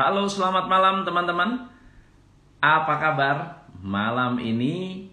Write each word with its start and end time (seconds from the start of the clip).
Halo, 0.00 0.24
selamat 0.24 0.64
malam 0.64 1.04
teman-teman. 1.04 1.60
Apa 2.56 2.96
kabar? 2.96 3.68
Malam 3.84 4.40
ini 4.40 5.04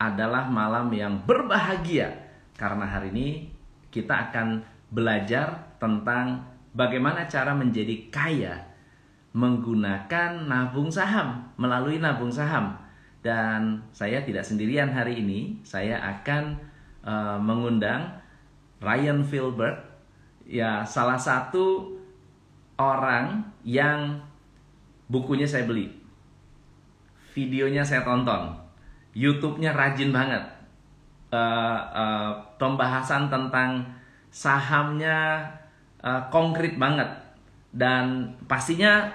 adalah 0.00 0.48
malam 0.48 0.88
yang 0.88 1.20
berbahagia 1.28 2.32
karena 2.56 2.88
hari 2.88 3.12
ini 3.12 3.52
kita 3.92 4.32
akan 4.32 4.64
belajar 4.88 5.76
tentang 5.76 6.48
bagaimana 6.72 7.28
cara 7.28 7.52
menjadi 7.52 8.08
kaya 8.08 8.72
menggunakan 9.36 10.48
nabung 10.48 10.88
saham, 10.88 11.52
melalui 11.60 12.00
nabung 12.00 12.32
saham. 12.32 12.80
Dan 13.20 13.84
saya 13.92 14.24
tidak 14.24 14.48
sendirian 14.48 14.88
hari 14.88 15.20
ini, 15.20 15.60
saya 15.60 16.00
akan 16.08 16.56
uh, 17.04 17.36
mengundang 17.36 18.16
Ryan 18.80 19.28
Filbert, 19.28 19.76
ya 20.48 20.88
salah 20.88 21.20
satu 21.20 21.91
orang 22.76 23.44
yang 23.66 24.20
bukunya 25.08 25.44
saya 25.44 25.68
beli. 25.68 25.92
Videonya 27.32 27.84
saya 27.84 28.04
tonton. 28.04 28.52
YouTube-nya 29.12 29.72
rajin 29.72 30.12
banget. 30.12 30.44
Uh, 31.32 31.80
uh, 31.96 32.30
pembahasan 32.60 33.32
tentang 33.32 33.84
sahamnya 34.28 35.48
uh, 36.04 36.20
konkret 36.28 36.76
banget. 36.76 37.08
Dan 37.72 38.36
pastinya 38.44 39.08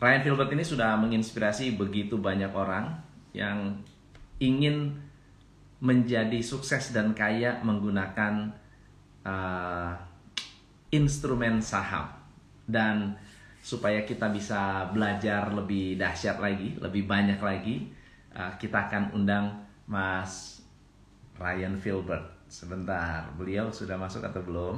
Ryan 0.00 0.24
Filbert 0.24 0.48
ini 0.56 0.64
sudah 0.64 0.96
menginspirasi 0.96 1.76
begitu 1.76 2.16
banyak 2.16 2.48
orang 2.56 2.96
yang 3.36 3.76
ingin 4.40 4.96
menjadi 5.80 6.40
sukses 6.40 6.92
dan 6.96 7.12
kaya 7.12 7.60
menggunakan 7.60 8.48
uh, 9.24 9.92
instrumen 10.90 11.62
saham 11.62 12.10
dan 12.66 13.14
supaya 13.60 14.02
kita 14.02 14.32
bisa 14.32 14.88
belajar 14.90 15.52
lebih 15.52 16.00
dahsyat 16.00 16.40
lagi, 16.40 16.74
lebih 16.80 17.04
banyak 17.04 17.38
lagi, 17.38 17.92
uh, 18.32 18.50
kita 18.56 18.88
akan 18.88 19.14
undang 19.14 19.52
Mas 19.86 20.64
Ryan 21.36 21.76
Filbert. 21.76 22.40
Sebentar, 22.50 23.30
beliau 23.38 23.70
sudah 23.70 23.94
masuk 23.94 24.26
atau 24.26 24.42
belum? 24.42 24.76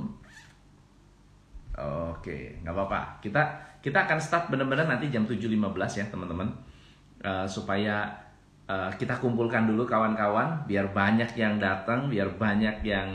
Oke, 2.12 2.60
nggak 2.60 2.74
apa-apa. 2.74 3.00
Kita 3.24 3.42
kita 3.80 4.04
akan 4.04 4.18
start 4.20 4.52
benar-benar 4.52 4.84
nanti 4.84 5.08
jam 5.08 5.24
7.15 5.24 5.48
ya 5.96 6.04
teman-teman, 6.12 6.52
uh, 7.24 7.48
supaya 7.48 8.12
uh, 8.68 8.92
kita 8.92 9.16
kumpulkan 9.16 9.64
dulu 9.64 9.88
kawan-kawan, 9.88 10.68
biar 10.68 10.92
banyak 10.92 11.32
yang 11.32 11.56
datang, 11.56 12.12
biar 12.12 12.28
banyak 12.36 12.84
yang 12.84 13.08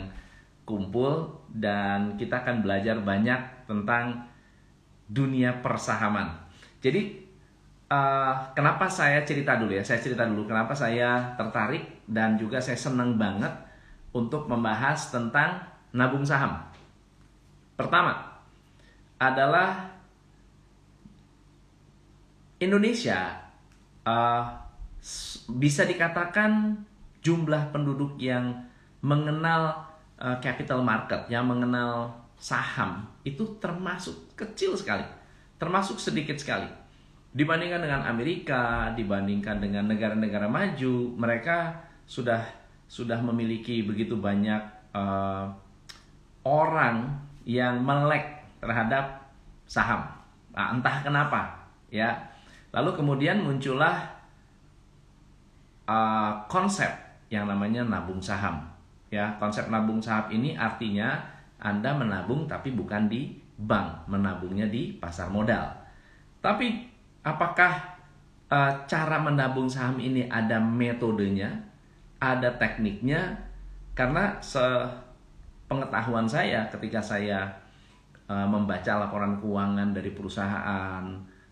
kumpul 0.68 1.40
dan 1.48 2.20
kita 2.20 2.44
akan 2.44 2.60
belajar 2.60 3.00
banyak 3.00 3.64
tentang 3.64 4.28
dunia 5.08 5.64
persahaman. 5.64 6.28
Jadi 6.84 7.24
uh, 7.88 8.52
kenapa 8.52 8.92
saya 8.92 9.24
cerita 9.24 9.56
dulu 9.56 9.72
ya? 9.72 9.80
Saya 9.80 10.04
cerita 10.04 10.28
dulu 10.28 10.44
kenapa 10.44 10.76
saya 10.76 11.32
tertarik 11.40 12.04
dan 12.04 12.36
juga 12.36 12.60
saya 12.60 12.76
senang 12.76 13.16
banget 13.16 13.50
untuk 14.12 14.44
membahas 14.44 15.08
tentang 15.08 15.64
nabung 15.96 16.28
saham. 16.28 16.68
Pertama 17.72 18.44
adalah 19.16 19.88
Indonesia 22.60 23.48
uh, 24.04 24.44
bisa 25.48 25.88
dikatakan 25.88 26.76
jumlah 27.24 27.72
penduduk 27.72 28.18
yang 28.20 28.66
mengenal 29.00 29.87
uh, 30.18 30.36
capital 30.42 30.82
market 30.82 31.26
yang 31.30 31.46
mengenal 31.46 32.10
saham 32.38 33.06
itu 33.26 33.58
termasuk 33.58 34.14
kecil 34.38 34.74
sekali, 34.78 35.02
termasuk 35.58 35.98
sedikit 35.98 36.38
sekali. 36.38 36.66
Dibandingkan 37.34 37.82
dengan 37.82 38.02
Amerika, 38.06 38.90
dibandingkan 38.94 39.62
dengan 39.62 39.86
negara-negara 39.90 40.48
maju, 40.50 41.14
mereka 41.18 41.76
sudah 42.08 42.40
sudah 42.88 43.20
memiliki 43.20 43.84
begitu 43.84 44.16
banyak 44.16 44.62
uh, 44.96 45.44
orang 46.42 47.12
yang 47.44 47.84
melek 47.84 48.24
terhadap 48.64 49.28
saham. 49.68 50.08
Nah, 50.56 50.72
entah 50.72 51.04
kenapa, 51.04 51.68
ya. 51.92 52.16
Lalu 52.72 52.96
kemudian 52.96 53.44
muncullah 53.44 54.08
uh, 55.84 56.32
konsep 56.48 56.88
yang 57.28 57.44
namanya 57.44 57.84
nabung 57.84 58.20
saham 58.20 58.77
Ya, 59.08 59.40
konsep 59.40 59.72
nabung 59.72 60.04
saham 60.04 60.28
ini 60.28 60.52
artinya 60.52 61.16
Anda 61.56 61.96
menabung 61.96 62.44
tapi 62.44 62.76
bukan 62.76 63.08
di 63.08 63.32
bank, 63.56 64.04
menabungnya 64.04 64.68
di 64.68 64.92
pasar 65.00 65.32
modal. 65.32 65.64
Tapi 66.44 66.86
apakah 67.24 67.72
uh, 68.52 68.72
cara 68.84 69.16
menabung 69.18 69.64
saham 69.64 69.96
ini 69.96 70.28
ada 70.28 70.60
metodenya, 70.60 71.48
ada 72.20 72.52
tekniknya? 72.60 73.32
Karena 73.96 74.36
sepengetahuan 74.38 76.28
saya 76.28 76.68
ketika 76.70 77.00
saya 77.02 77.48
uh, 78.28 78.46
membaca 78.46 79.08
laporan 79.08 79.40
keuangan 79.40 79.96
dari 79.96 80.12
perusahaan, 80.12 81.02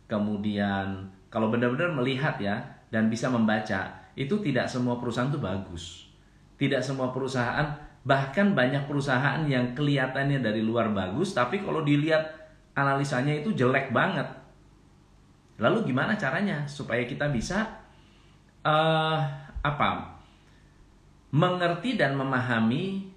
kemudian 0.06 1.08
kalau 1.32 1.48
benar-benar 1.50 1.90
melihat 1.96 2.36
ya 2.38 2.62
dan 2.92 3.10
bisa 3.10 3.32
membaca, 3.32 3.90
itu 4.14 4.38
tidak 4.44 4.70
semua 4.70 5.00
perusahaan 5.00 5.32
itu 5.32 5.42
bagus 5.42 6.05
tidak 6.56 6.80
semua 6.80 7.12
perusahaan, 7.12 7.76
bahkan 8.06 8.56
banyak 8.56 8.88
perusahaan 8.88 9.44
yang 9.44 9.76
kelihatannya 9.76 10.40
dari 10.40 10.64
luar 10.64 10.88
bagus, 10.92 11.36
tapi 11.36 11.60
kalau 11.60 11.84
dilihat 11.84 12.22
analisanya 12.72 13.36
itu 13.36 13.52
jelek 13.52 13.92
banget. 13.92 14.24
Lalu 15.56 15.92
gimana 15.92 16.16
caranya 16.16 16.64
supaya 16.68 17.04
kita 17.04 17.28
bisa 17.32 17.64
uh, 18.64 19.20
apa? 19.64 20.16
Mengerti 21.32 22.00
dan 22.00 22.16
memahami 22.16 23.10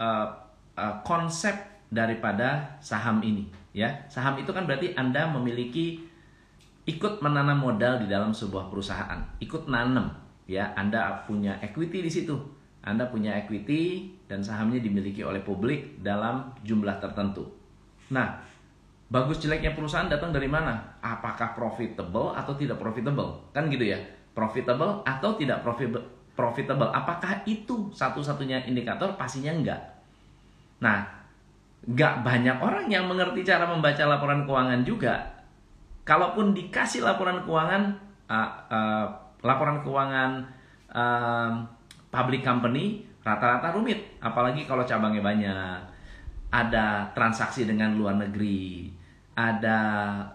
uh, 0.00 0.26
uh, 0.74 0.94
konsep 1.06 1.54
daripada 1.90 2.78
saham 2.82 3.22
ini, 3.22 3.46
ya. 3.70 3.90
Saham 4.10 4.34
itu 4.38 4.50
kan 4.50 4.66
berarti 4.66 4.98
Anda 4.98 5.30
memiliki 5.30 6.02
ikut 6.88 7.22
menanam 7.22 7.62
modal 7.62 8.02
di 8.02 8.10
dalam 8.10 8.34
sebuah 8.34 8.66
perusahaan, 8.66 9.22
ikut 9.38 9.70
nanam, 9.70 10.10
ya. 10.50 10.74
Anda 10.74 11.22
punya 11.26 11.58
equity 11.62 12.02
di 12.02 12.10
situ 12.10 12.63
anda 12.84 13.08
punya 13.08 13.32
equity 13.40 14.12
dan 14.28 14.44
sahamnya 14.44 14.76
dimiliki 14.76 15.24
oleh 15.24 15.40
publik 15.40 16.04
dalam 16.04 16.52
jumlah 16.60 17.00
tertentu. 17.00 17.48
Nah, 18.12 18.44
bagus 19.08 19.40
jeleknya 19.40 19.72
perusahaan 19.72 20.04
datang 20.04 20.36
dari 20.36 20.44
mana? 20.44 21.00
Apakah 21.00 21.56
profitable 21.56 22.36
atau 22.36 22.52
tidak 22.52 22.76
profitable? 22.76 23.40
Kan 23.56 23.72
gitu 23.72 23.88
ya. 23.88 23.96
Profitable 24.36 25.00
atau 25.08 25.32
tidak 25.40 25.64
profitable. 26.36 26.90
Apakah 26.92 27.40
itu 27.48 27.88
satu-satunya 27.96 28.68
indikator? 28.68 29.16
Pastinya 29.16 29.56
enggak. 29.56 29.80
Nah, 30.84 31.08
enggak 31.88 32.20
banyak 32.20 32.56
orang 32.60 32.86
yang 32.92 33.08
mengerti 33.08 33.48
cara 33.48 33.64
membaca 33.64 34.04
laporan 34.04 34.44
keuangan 34.44 34.84
juga. 34.84 35.24
Kalaupun 36.04 36.52
dikasih 36.52 37.00
laporan 37.00 37.40
keuangan, 37.48 37.96
uh, 38.28 38.50
uh, 38.68 39.06
laporan 39.40 39.80
keuangan 39.80 40.44
uh, 40.92 41.64
public 42.14 42.46
company 42.46 43.02
rata-rata 43.24 43.72
rumit, 43.74 44.20
apalagi 44.20 44.68
kalau 44.68 44.86
cabangnya 44.86 45.24
banyak. 45.24 45.78
Ada 46.54 47.10
transaksi 47.18 47.66
dengan 47.66 47.98
luar 47.98 48.14
negeri, 48.14 48.86
ada 49.34 49.80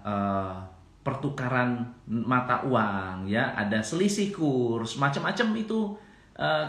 uh, 0.04 0.60
pertukaran 1.00 1.80
mata 2.10 2.60
uang, 2.68 3.32
ya, 3.32 3.56
ada 3.56 3.80
selisih 3.80 4.36
kurs, 4.36 5.00
macam-macam 5.00 5.56
itu 5.56 5.96
eh, 6.36 6.68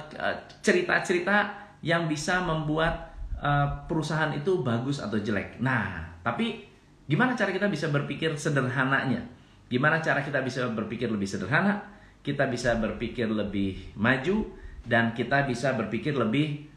cerita-cerita 0.62 1.36
uh, 1.42 1.48
yang 1.82 2.06
bisa 2.06 2.40
membuat 2.46 3.10
uh, 3.42 3.66
perusahaan 3.90 4.30
itu 4.30 4.62
bagus 4.62 5.02
atau 5.02 5.18
jelek. 5.18 5.58
Nah, 5.58 6.14
tapi 6.22 6.62
gimana 7.10 7.34
cara 7.34 7.50
kita 7.50 7.66
bisa 7.66 7.90
berpikir 7.90 8.38
sederhananya? 8.38 9.24
Gimana 9.66 9.98
cara 9.98 10.22
kita 10.22 10.40
bisa 10.46 10.70
berpikir 10.70 11.10
lebih 11.10 11.26
sederhana? 11.26 11.82
Kita 12.20 12.46
bisa 12.46 12.76
berpikir 12.78 13.26
lebih 13.26 13.96
maju 13.96 14.59
dan 14.86 15.12
kita 15.12 15.44
bisa 15.44 15.76
berpikir 15.76 16.16
lebih 16.16 16.68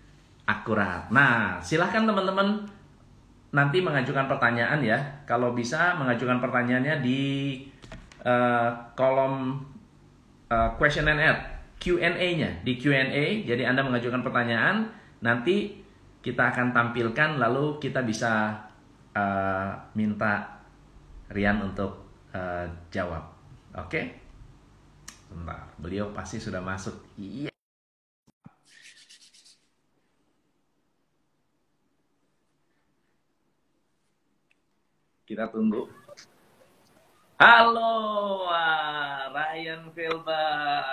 akurat. 0.44 1.08
Nah, 1.12 1.60
silahkan 1.64 2.04
teman-teman 2.04 2.68
nanti 3.54 3.80
mengajukan 3.80 4.26
pertanyaan 4.28 4.82
ya. 4.82 4.98
Kalau 5.24 5.54
bisa 5.54 5.96
mengajukan 5.96 6.42
pertanyaannya 6.42 7.00
di 7.00 7.22
uh, 8.26 8.70
kolom 8.98 9.62
uh, 10.50 10.70
question 10.76 11.08
and 11.08 11.22
add 11.22 11.40
Q&A-nya 11.78 12.64
di 12.66 12.80
Q&A. 12.80 13.46
Jadi 13.46 13.64
Anda 13.64 13.84
mengajukan 13.86 14.24
pertanyaan, 14.24 14.88
nanti 15.20 15.84
kita 16.24 16.56
akan 16.56 16.72
tampilkan 16.72 17.36
lalu 17.36 17.78
kita 17.84 18.02
bisa 18.08 18.56
uh, 19.12 19.70
minta 19.94 20.64
Rian 21.28 21.60
untuk 21.60 22.08
uh, 22.32 22.66
jawab. 22.88 23.24
Oke? 23.76 23.90
Okay? 23.90 24.06
Sebentar, 25.28 25.66
beliau 25.82 26.14
pasti 26.14 26.38
sudah 26.40 26.62
masuk. 26.62 26.94
Iya. 27.18 27.53
Kita 35.24 35.48
tunggu. 35.48 35.88
Halo, 37.40 38.44
Ryan 39.32 39.88
Filbar. 39.96 40.84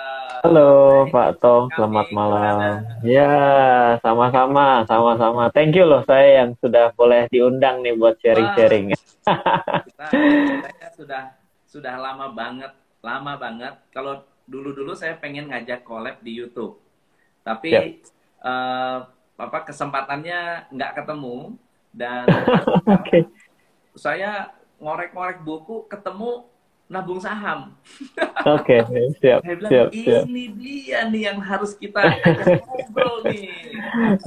Halo, 0.47 1.03
Pak 1.11 1.43
Tom. 1.43 1.67
Selamat 1.75 2.07
malam. 2.15 2.79
Ya, 3.03 3.35
sama-sama, 3.99 4.87
sama-sama. 4.87 5.51
Thank 5.51 5.75
you 5.75 5.83
loh 5.83 5.99
saya 6.07 6.43
yang 6.43 6.55
sudah 6.63 6.95
boleh 6.95 7.27
diundang 7.27 7.83
nih 7.83 7.91
buat 7.99 8.15
sharing-sharing. 8.23 8.95
Kita, 8.95 10.07
kita 10.15 10.87
sudah 10.95 11.23
sudah 11.67 11.99
lama 11.99 12.31
banget, 12.31 12.71
lama 13.03 13.35
banget. 13.35 13.75
Kalau 13.91 14.23
dulu-dulu 14.47 14.95
saya 14.95 15.19
pengen 15.19 15.51
ngajak 15.51 15.83
collab 15.83 16.23
di 16.23 16.39
YouTube, 16.39 16.79
tapi 17.43 17.75
yep. 17.75 18.07
uh, 18.39 19.11
apa 19.35 19.59
kesempatannya 19.67 20.71
nggak 20.71 21.03
ketemu 21.03 21.59
dan 21.91 22.23
okay. 23.03 23.27
Saya 23.95 24.51
ngorek-ngorek 24.81 25.45
buku 25.45 25.85
ketemu 25.85 26.51
nabung 26.91 27.23
saham. 27.23 27.71
Oke, 28.43 28.83
okay, 28.83 29.07
siap, 29.23 29.39
Saya 29.47 29.55
bilang, 29.55 29.71
siap, 29.71 29.87
siap. 29.95 30.23
Ini 30.27 30.43
dia 30.59 30.99
nih 31.07 31.21
yang 31.31 31.39
harus 31.39 31.71
kita 31.79 32.03
ngobrol 32.67 33.23
nih. 33.31 33.47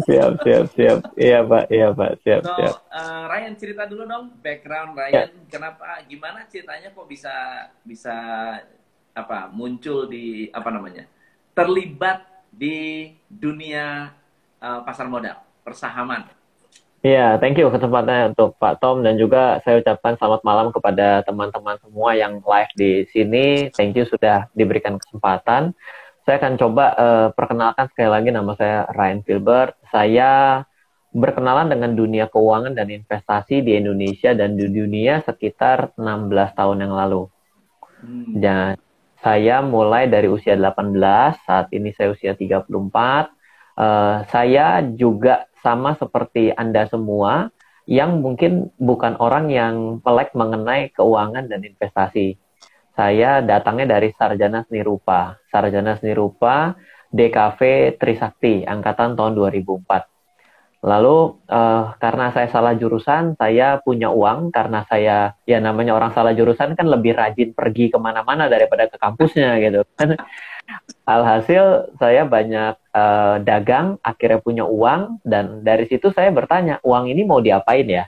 Siap, 0.09 0.41
siap, 0.41 0.65
siap. 0.73 0.99
Iya 1.13 1.45
Pak, 1.45 1.65
iya 1.69 1.93
Pak, 1.93 2.13
siap, 2.25 2.41
so, 2.41 2.57
siap. 2.57 2.75
Uh, 2.89 3.29
Ryan 3.29 3.55
cerita 3.61 3.85
dulu 3.85 4.09
dong 4.09 4.33
background 4.41 4.97
Ryan, 4.97 5.13
ya. 5.13 5.45
kenapa, 5.53 6.01
gimana 6.09 6.49
ceritanya 6.49 6.89
kok 6.97 7.05
bisa 7.05 7.35
bisa 7.85 8.17
apa 9.15 9.47
muncul 9.53 10.11
di 10.11 10.51
apa 10.51 10.75
namanya 10.75 11.07
terlibat 11.55 12.27
di 12.51 13.13
dunia 13.29 14.11
uh, 14.59 14.81
pasar 14.89 15.07
modal 15.13 15.37
persahaman. 15.61 16.29
Iya, 17.05 17.37
thank 17.37 17.61
you 17.61 17.69
kesempatannya 17.69 18.33
untuk 18.33 18.57
Pak 18.57 18.81
Tom 18.81 19.05
dan 19.05 19.21
juga 19.21 19.61
saya 19.61 19.77
ucapkan 19.85 20.17
selamat 20.17 20.41
malam 20.41 20.73
kepada 20.73 21.21
teman-teman 21.29 21.77
semua 21.85 22.17
yang 22.17 22.41
live 22.41 22.73
di 22.81 23.05
sini. 23.13 23.69
Thank 23.77 24.01
you 24.01 24.09
sudah 24.09 24.49
diberikan 24.57 24.97
kesempatan. 24.97 25.77
Saya 26.25 26.41
akan 26.41 26.57
coba 26.57 26.85
uh, 26.97 27.29
perkenalkan 27.37 27.93
sekali 27.93 28.09
lagi 28.09 28.33
nama 28.33 28.57
saya 28.57 28.89
Ryan 28.89 29.21
Filbert. 29.21 29.77
Saya 29.93 30.65
berkenalan 31.13 31.69
dengan 31.69 31.93
dunia 31.93 32.25
keuangan 32.33 32.73
dan 32.73 32.89
investasi 32.89 33.61
di 33.61 33.77
Indonesia 33.77 34.33
dan 34.33 34.57
di 34.57 34.65
dunia 34.65 35.21
sekitar 35.29 35.93
16 36.01 36.57
tahun 36.57 36.89
yang 36.89 36.95
lalu. 36.97 37.29
Hmm. 38.01 38.33
Dan 38.33 38.81
saya 39.21 39.61
mulai 39.61 40.09
dari 40.09 40.33
usia 40.33 40.57
18, 40.57 40.97
saat 41.45 41.69
ini 41.69 41.93
saya 41.93 42.17
usia 42.17 42.33
34. 42.33 42.65
Uh, 43.77 44.25
saya 44.33 44.81
juga 44.97 45.53
sama 45.65 45.97
seperti 45.97 46.53
Anda 46.53 46.85
semua 46.85 47.49
yang 47.89 48.21
mungkin 48.21 48.69
bukan 48.77 49.17
orang 49.17 49.49
yang 49.49 50.05
melek 50.05 50.37
mengenai 50.37 50.93
keuangan 50.93 51.49
dan 51.49 51.65
investasi. 51.65 52.37
Saya 52.95 53.43
datangnya 53.43 53.99
dari 53.99 54.15
Sarjana 54.15 54.63
Seni 54.69 54.85
Rupa. 54.85 55.41
Sarjana 55.51 55.99
Seni 55.99 56.15
Rupa 56.15 56.77
DKV 57.11 57.61
Trisakti, 57.99 58.63
angkatan 58.63 59.19
tahun 59.19 59.35
2004. 59.35 60.14
Lalu 60.85 61.41
uh, 61.49 61.97
karena 61.97 62.29
saya 62.29 62.53
salah 62.53 62.77
jurusan, 62.77 63.41
saya 63.41 63.81
punya 63.81 64.13
uang 64.13 64.53
karena 64.53 64.85
saya 64.85 65.33
ya 65.49 65.57
namanya 65.57 65.97
orang 65.97 66.13
salah 66.13 66.37
jurusan 66.37 66.77
kan 66.77 66.85
lebih 66.85 67.17
rajin 67.17 67.57
pergi 67.57 67.89
ke 67.89 67.97
mana-mana 67.97 68.53
daripada 68.53 68.85
ke 68.85 69.01
kampusnya 69.01 69.57
gitu. 69.65 69.81
Alhasil 71.09 71.89
saya 71.97 72.29
banyak 72.29 72.77
uh, 72.93 73.41
dagang, 73.41 73.97
akhirnya 74.05 74.45
punya 74.45 74.65
uang 74.69 75.25
dan 75.25 75.65
dari 75.65 75.89
situ 75.89 76.13
saya 76.13 76.29
bertanya 76.29 76.85
uang 76.85 77.09
ini 77.09 77.25
mau 77.25 77.41
diapain 77.41 77.89
ya? 77.89 78.05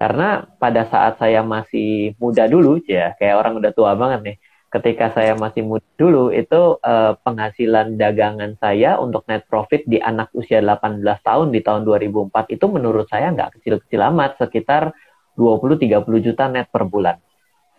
Karena 0.00 0.44
pada 0.56 0.88
saat 0.88 1.20
saya 1.20 1.44
masih 1.44 2.16
muda 2.16 2.48
dulu 2.48 2.80
ya, 2.88 3.12
kayak 3.20 3.44
orang 3.44 3.60
udah 3.60 3.72
tua 3.76 3.92
banget 3.92 4.20
nih. 4.24 4.36
Ketika 4.66 5.14
saya 5.14 5.38
masih 5.38 5.62
muda 5.62 5.86
dulu 5.94 6.34
itu 6.34 6.76
uh, 6.82 7.14
penghasilan 7.22 7.94
dagangan 7.94 8.58
saya 8.58 8.98
untuk 8.98 9.22
net 9.30 9.46
profit 9.46 9.86
di 9.86 10.02
anak 10.02 10.34
usia 10.34 10.58
18 10.58 11.00
tahun 11.22 11.54
di 11.54 11.62
tahun 11.62 11.86
2004 11.86 12.50
itu 12.50 12.66
menurut 12.66 13.06
saya 13.06 13.30
nggak 13.30 13.58
kecil-kecil 13.58 14.00
amat, 14.10 14.42
sekitar 14.42 14.90
20-30 15.38 16.26
juta 16.26 16.50
net 16.50 16.66
per 16.68 16.82
bulan. 16.82 17.16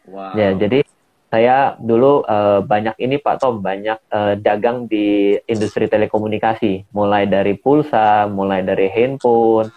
Wow. 0.07 0.39
Ya, 0.39 0.56
jadi 0.56 0.88
saya 1.28 1.75
dulu 1.75 2.24
uh, 2.24 2.63
banyak 2.63 2.95
ini 3.04 3.19
Pak 3.19 3.44
Tom 3.44 3.60
banyak 3.60 4.00
uh, 4.07 4.34
dagang 4.39 4.88
di 4.88 5.36
industri 5.44 5.92
telekomunikasi 5.92 6.88
mulai 6.95 7.28
dari 7.28 7.60
pulsa 7.60 8.31
mulai 8.31 8.63
dari 8.63 8.88
handphone 8.88 9.68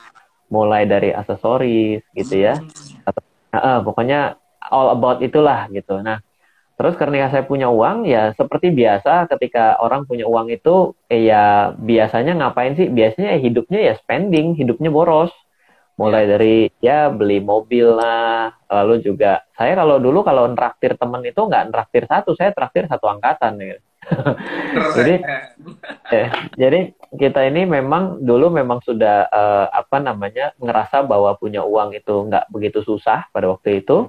mulai 0.47 0.87
dari 0.87 1.11
aksesoris 1.11 2.07
gitu 2.15 2.35
ya 2.39 2.55
uh, 3.03 3.59
uh, 3.59 3.79
pokoknya 3.83 4.39
all 4.71 4.95
about 4.95 5.19
itulah 5.27 5.67
gitu 5.75 5.99
nah 5.99 6.23
terus 6.81 6.97
karena 6.97 7.29
saya 7.29 7.45
punya 7.45 7.69
uang 7.69 8.09
ya 8.09 8.33
seperti 8.33 8.73
biasa 8.73 9.29
ketika 9.29 9.77
orang 9.85 10.09
punya 10.09 10.25
uang 10.25 10.49
itu 10.49 10.97
eh, 11.13 11.29
ya 11.29 11.77
biasanya 11.77 12.33
ngapain 12.41 12.73
sih? 12.73 12.89
Biasanya 12.89 13.37
ya 13.37 13.41
hidupnya 13.45 13.81
ya 13.85 13.95
spending 14.01 14.57
hidupnya 14.57 14.89
boros. 14.89 15.29
Mulai 16.01 16.25
yeah. 16.25 16.31
dari 16.33 16.57
ya 16.81 16.99
beli 17.13 17.45
mobil 17.45 17.85
lah 17.85 18.57
lalu 18.73 19.05
juga 19.05 19.45
saya 19.53 19.77
kalau 19.77 20.01
dulu 20.01 20.25
kalau 20.25 20.49
nraktir 20.49 20.97
temen 20.97 21.21
itu 21.29 21.37
nggak 21.37 21.69
nraktir 21.69 22.09
satu 22.09 22.33
saya 22.33 22.57
traktir 22.57 22.89
satu 22.89 23.13
angkatan 23.13 23.61
gitu. 23.61 23.85
jadi 24.97 25.15
eh, 26.17 26.29
jadi 26.57 26.81
kita 27.21 27.45
ini 27.45 27.69
memang 27.69 28.25
dulu 28.25 28.49
memang 28.49 28.81
sudah 28.81 29.29
uh, 29.29 29.69
apa 29.69 30.01
namanya 30.01 30.57
ngerasa 30.57 31.05
bahwa 31.05 31.37
punya 31.37 31.61
uang 31.61 31.93
itu 31.93 32.25
nggak 32.25 32.49
begitu 32.49 32.81
susah 32.81 33.29
pada 33.29 33.53
waktu 33.53 33.85
itu 33.85 34.09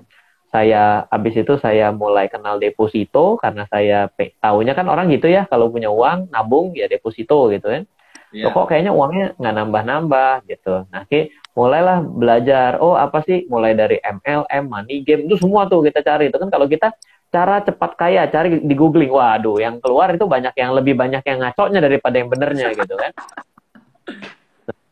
saya 0.52 1.08
habis 1.08 1.36
itu 1.40 1.56
saya 1.64 1.96
mulai 1.96 2.28
kenal 2.28 2.60
deposito 2.60 3.40
karena 3.40 3.64
saya 3.72 4.12
tahunya 4.44 4.76
kan 4.76 4.86
orang 4.92 5.08
gitu 5.08 5.32
ya 5.32 5.48
kalau 5.48 5.72
punya 5.72 5.88
uang 5.88 6.28
nabung 6.28 6.76
ya 6.76 6.92
deposito 6.92 7.48
gitu 7.50 7.72
kan. 7.72 7.84
Yeah. 8.32 8.48
kok 8.56 8.72
kayaknya 8.72 8.96
uangnya 8.96 9.36
nggak 9.36 9.56
nambah-nambah 9.60 10.34
gitu. 10.48 10.88
Nah 10.88 11.04
mulailah 11.52 12.00
belajar 12.04 12.80
oh 12.80 12.96
apa 12.96 13.24
sih 13.28 13.44
mulai 13.52 13.76
dari 13.76 14.00
MLM 14.00 14.72
money 14.72 15.04
game 15.04 15.28
itu 15.28 15.36
semua 15.36 15.68
tuh 15.68 15.84
kita 15.84 16.00
cari 16.00 16.32
itu 16.32 16.40
kan. 16.40 16.48
Kalau 16.48 16.68
kita 16.68 16.96
cara 17.32 17.64
cepat 17.64 17.92
kaya 17.96 18.28
cari 18.28 18.60
di 18.60 18.76
googling 18.76 19.12
waduh 19.12 19.56
yang 19.56 19.80
keluar 19.80 20.12
itu 20.12 20.28
banyak 20.28 20.52
yang 20.60 20.76
lebih 20.76 21.00
banyak 21.00 21.24
yang 21.24 21.40
ngaconya 21.40 21.80
daripada 21.80 22.20
yang 22.20 22.28
benernya 22.28 22.76
gitu 22.76 22.92
kan 23.00 23.12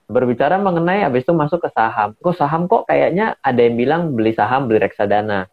berbicara 0.10 0.58
mengenai 0.58 1.06
habis 1.06 1.22
itu 1.22 1.34
masuk 1.38 1.62
ke 1.62 1.70
saham 1.70 2.18
kok 2.18 2.36
saham 2.36 2.66
kok 2.66 2.90
kayaknya 2.90 3.38
ada 3.46 3.62
yang 3.62 3.78
bilang 3.78 4.02
beli 4.18 4.34
saham 4.34 4.66
beli 4.66 4.82
reksadana 4.82 5.46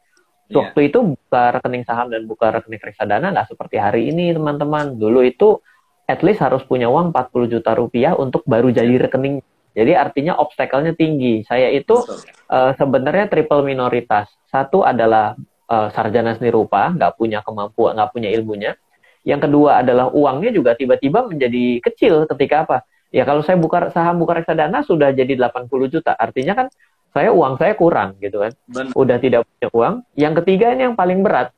yeah. 0.49 0.57
waktu 0.57 0.89
itu 0.89 1.15
buka 1.15 1.61
rekening 1.61 1.85
saham 1.85 2.09
dan 2.09 2.25
buka 2.25 2.57
rekening 2.57 2.81
reksadana 2.81 3.37
nggak 3.37 3.53
seperti 3.53 3.77
hari 3.77 4.09
ini 4.09 4.33
teman-teman 4.33 4.97
dulu 4.97 5.21
itu 5.21 5.61
at 6.09 6.25
least 6.25 6.41
harus 6.41 6.65
punya 6.65 6.89
uang 6.89 7.13
40 7.13 7.53
juta 7.53 7.77
rupiah 7.77 8.17
untuk 8.17 8.43
baru 8.49 8.73
jadi 8.73 8.89
iya. 8.89 9.05
rekening 9.07 9.45
jadi 9.77 9.93
artinya 9.93 10.41
obstacle-nya 10.41 10.97
tinggi. 10.97 11.45
Saya 11.45 11.69
itu 11.69 12.01
uh, 12.49 12.73
sebenarnya 12.81 13.29
triple 13.29 13.61
minoritas. 13.61 14.33
Satu 14.49 14.81
adalah 14.81 15.37
uh, 15.69 15.93
sarjana 15.93 16.33
seni 16.33 16.49
rupa, 16.49 16.89
nggak 16.97 17.21
punya 17.21 17.45
kemampuan, 17.45 17.93
nggak 18.01 18.11
punya 18.17 18.33
ilmunya. 18.33 18.73
Yang 19.21 19.51
kedua 19.51 19.85
adalah 19.85 20.09
uangnya 20.09 20.57
juga 20.57 20.73
tiba-tiba 20.73 21.29
menjadi 21.29 21.85
kecil 21.85 22.25
ketika 22.25 22.65
apa? 22.65 22.77
Ya 23.15 23.23
kalau 23.23 23.43
saya 23.43 23.57
buka 23.57 23.91
saham 23.95 24.19
buka 24.19 24.43
reksadana 24.43 24.83
sudah 24.83 25.15
jadi 25.15 25.39
80 25.39 25.71
juta. 25.89 26.13
Artinya 26.19 26.55
kan 26.59 26.67
saya 27.15 27.33
uang 27.33 27.57
saya 27.57 27.73
kurang 27.79 28.19
gitu 28.21 28.45
kan. 28.45 28.53
Benar. 28.69 28.93
Udah 28.93 29.17
tidak 29.17 29.41
punya 29.49 29.69
uang. 29.73 29.95
Yang 30.19 30.35
ketiga 30.43 30.75
ini 30.77 30.91
yang 30.91 30.97
paling 30.99 31.25
berat. 31.25 31.55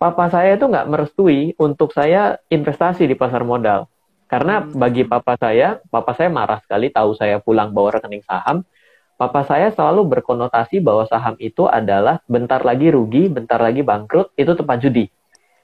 Papa 0.00 0.28
saya 0.32 0.56
itu 0.58 0.66
nggak 0.66 0.88
merestui 0.90 1.52
untuk 1.60 1.92
saya 1.92 2.40
investasi 2.48 3.04
di 3.04 3.14
pasar 3.16 3.44
modal. 3.44 3.86
Karena 4.24 4.64
hmm. 4.64 4.74
bagi 4.74 5.04
papa 5.04 5.36
saya, 5.38 5.78
papa 5.92 6.16
saya 6.16 6.32
marah 6.32 6.58
sekali 6.64 6.90
tahu 6.90 7.14
saya 7.14 7.38
pulang 7.38 7.70
bawa 7.70 8.00
rekening 8.00 8.24
saham. 8.24 8.64
Papa 9.14 9.46
saya 9.46 9.70
selalu 9.70 10.10
berkonotasi 10.10 10.82
bahwa 10.82 11.06
saham 11.06 11.38
itu 11.38 11.70
adalah 11.70 12.18
bentar 12.26 12.66
lagi 12.66 12.90
rugi, 12.90 13.30
bentar 13.30 13.62
lagi 13.62 13.86
bangkrut, 13.86 14.34
itu 14.34 14.52
tempat 14.58 14.82
judi. 14.82 15.06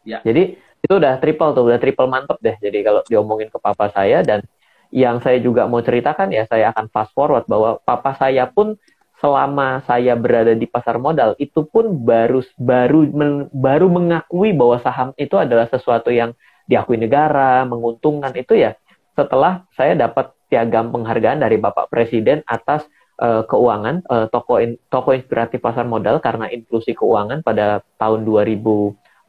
Ya. 0.06 0.22
Jadi 0.22 0.54
itu 0.80 0.92
udah 0.94 1.18
triple 1.18 1.50
tuh, 1.50 1.66
udah 1.66 1.78
triple 1.82 2.06
mantep 2.06 2.38
deh. 2.38 2.54
Jadi 2.62 2.78
kalau 2.87 3.02
diomongin 3.10 3.50
ke 3.50 3.58
papa 3.58 3.90
saya 3.90 4.22
dan 4.22 4.46
yang 4.90 5.23
saya 5.23 5.38
juga 5.38 5.70
mau 5.70 5.82
ceritakan 5.82 6.35
ya 6.35 6.47
saya 6.50 6.75
akan 6.75 6.90
fast 6.90 7.14
forward 7.14 7.47
bahwa 7.47 7.78
papa 7.87 8.14
saya 8.18 8.47
pun 8.50 8.75
selama 9.20 9.85
saya 9.85 10.16
berada 10.16 10.56
di 10.56 10.64
pasar 10.64 10.97
modal 10.97 11.37
itu 11.37 11.62
pun 11.68 11.92
baru 12.02 12.40
baru 12.56 13.06
men, 13.12 13.32
baru 13.52 13.87
mengakui 13.87 14.56
bahwa 14.56 14.80
saham 14.80 15.12
itu 15.20 15.37
adalah 15.37 15.68
sesuatu 15.68 16.09
yang 16.09 16.32
diakui 16.70 16.97
negara, 16.97 17.66
menguntungkan. 17.68 18.32
Itu 18.38 18.56
ya 18.56 18.78
setelah 19.18 19.68
saya 19.76 19.99
dapat 19.99 20.32
piagam 20.49 20.94
penghargaan 20.94 21.42
dari 21.42 21.61
Bapak 21.61 21.92
Presiden 21.92 22.47
atas 22.49 22.88
uh, 23.20 23.44
keuangan 23.44 24.06
uh, 24.09 24.26
toko 24.32 24.62
in, 24.62 24.80
toko 24.88 25.12
inspiratif 25.12 25.61
pasar 25.61 25.85
modal 25.85 26.18
karena 26.23 26.49
inklusi 26.49 26.97
keuangan 26.97 27.44
pada 27.44 27.85
tahun 28.00 28.25
2000 28.25 28.56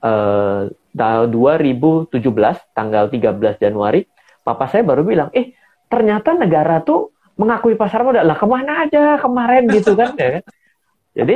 uh, 0.06 0.72
2017 0.91 2.12
tanggal 2.75 3.06
13 3.08 3.63
Januari 3.63 4.03
Papa 4.41 4.65
saya 4.69 4.81
baru 4.81 5.05
bilang 5.05 5.29
eh 5.31 5.53
ternyata 5.88 6.33
negara 6.33 6.81
tuh 6.81 7.13
mengakui 7.38 7.77
pasar 7.77 8.05
modal 8.05 8.25
lah 8.25 8.38
ke 8.38 8.45
mana 8.45 8.86
aja 8.86 9.17
kemarin 9.17 9.65
gitu 9.69 9.95
kan 9.98 10.13
ya 10.21 10.29
kan? 10.39 10.43
jadi 11.15 11.36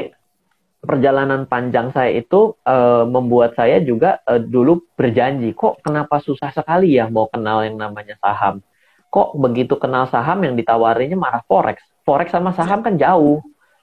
perjalanan 0.85 1.49
panjang 1.49 1.89
saya 1.89 2.13
itu 2.13 2.53
uh, 2.63 3.03
membuat 3.09 3.57
saya 3.57 3.81
juga 3.81 4.21
uh, 4.29 4.37
dulu 4.39 4.85
berjanji, 4.93 5.51
kok 5.57 5.81
kenapa 5.81 6.21
susah 6.21 6.53
sekali 6.53 6.95
ya 6.95 7.09
mau 7.09 7.27
kenal 7.27 7.65
yang 7.65 7.75
namanya 7.75 8.15
saham? 8.21 8.61
Kok 9.09 9.35
begitu 9.41 9.75
kenal 9.75 10.05
saham 10.07 10.45
yang 10.45 10.53
ditawarinya 10.53 11.17
malah 11.17 11.41
forex? 11.49 11.81
Forex 12.05 12.31
sama 12.31 12.53
saham 12.53 12.85
kan 12.85 12.95
jauh. 12.95 13.41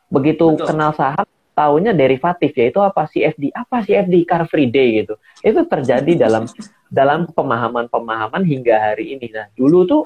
Begitu 0.09 0.55
Betul. 0.55 0.67
kenal 0.71 0.95
saham, 0.95 1.27
tahunya 1.59 1.93
derivatif 1.93 2.55
yaitu 2.55 2.79
apa 2.81 3.11
CFD? 3.11 3.51
Apa 3.51 3.83
CFD? 3.83 4.23
Car 4.25 4.47
Free 4.47 4.71
Day 4.71 5.03
gitu. 5.03 5.19
Itu 5.43 5.67
terjadi 5.67 6.29
dalam 6.29 6.47
dalam 6.93 7.25
pemahaman-pemahaman 7.33 8.45
hingga 8.45 8.77
hari 8.77 9.17
ini. 9.17 9.33
Nah, 9.33 9.49
dulu 9.57 9.89
tuh 9.89 10.03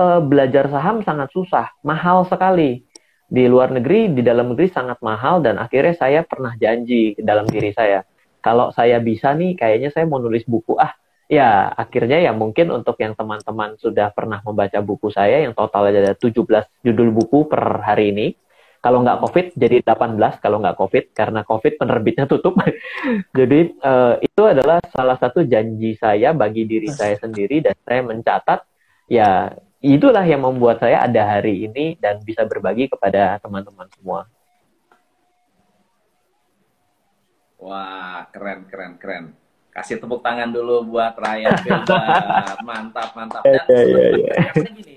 uh, 0.00 0.24
belajar 0.24 0.72
saham 0.72 1.04
sangat 1.04 1.28
susah, 1.36 1.68
mahal 1.84 2.24
sekali 2.24 2.80
di 3.28 3.44
luar 3.44 3.76
negeri, 3.76 4.08
di 4.08 4.24
dalam 4.24 4.56
negeri 4.56 4.72
sangat 4.72 5.04
mahal 5.04 5.44
dan 5.44 5.60
akhirnya 5.60 5.92
saya 5.92 6.20
pernah 6.24 6.56
janji 6.56 7.12
dalam 7.20 7.44
diri 7.44 7.76
saya. 7.76 8.00
Kalau 8.40 8.72
saya 8.72 9.00
bisa 9.04 9.36
nih, 9.36 9.56
kayaknya 9.56 9.92
saya 9.92 10.04
mau 10.08 10.20
nulis 10.20 10.44
buku. 10.48 10.76
Ah, 10.80 10.96
ya 11.28 11.72
akhirnya 11.72 12.20
ya 12.20 12.36
mungkin 12.36 12.68
untuk 12.72 13.00
yang 13.00 13.16
teman-teman 13.16 13.80
sudah 13.80 14.12
pernah 14.12 14.44
membaca 14.44 14.76
buku 14.84 15.08
saya 15.08 15.40
yang 15.40 15.56
total 15.56 15.88
ada 15.88 16.12
17 16.12 16.44
judul 16.84 17.08
buku 17.12 17.48
per 17.48 17.84
hari 17.84 18.12
ini. 18.12 18.26
Kalau 18.84 19.00
nggak 19.00 19.16
COVID 19.24 19.46
jadi 19.56 19.80
18 19.80 20.44
kalau 20.44 20.60
nggak 20.60 20.76
COVID 20.76 21.04
karena 21.16 21.40
COVID 21.40 21.80
penerbitnya 21.80 22.28
tutup. 22.28 22.52
jadi 23.38 23.72
uh, 23.80 24.20
itu 24.20 24.42
adalah 24.44 24.84
salah 24.92 25.16
satu 25.16 25.40
janji 25.48 25.96
saya 25.96 26.36
bagi 26.36 26.68
diri 26.68 26.92
saya 26.92 27.16
sendiri 27.16 27.64
dan 27.64 27.72
saya 27.80 28.04
mencatat 28.04 28.60
ya 29.08 29.56
itulah 29.80 30.20
yang 30.20 30.44
membuat 30.44 30.84
saya 30.84 31.00
ada 31.00 31.24
hari 31.24 31.64
ini 31.64 31.96
dan 31.96 32.20
bisa 32.20 32.44
berbagi 32.44 32.92
kepada 32.92 33.40
teman-teman 33.40 33.88
semua. 33.96 34.28
Wah, 37.56 38.28
keren, 38.28 38.68
keren, 38.68 39.00
keren. 39.00 39.24
Kasih 39.72 39.96
tepuk 39.96 40.20
tangan 40.20 40.52
dulu 40.52 40.84
buat 40.92 41.16
Ryan 41.16 41.56
mantap, 42.68 43.16
mantap. 43.16 43.40
Dan 43.48 43.64
yeah, 43.72 43.84
yeah, 43.88 44.08
yeah. 44.12 44.36
karena 44.52 44.70
gini, 44.76 44.96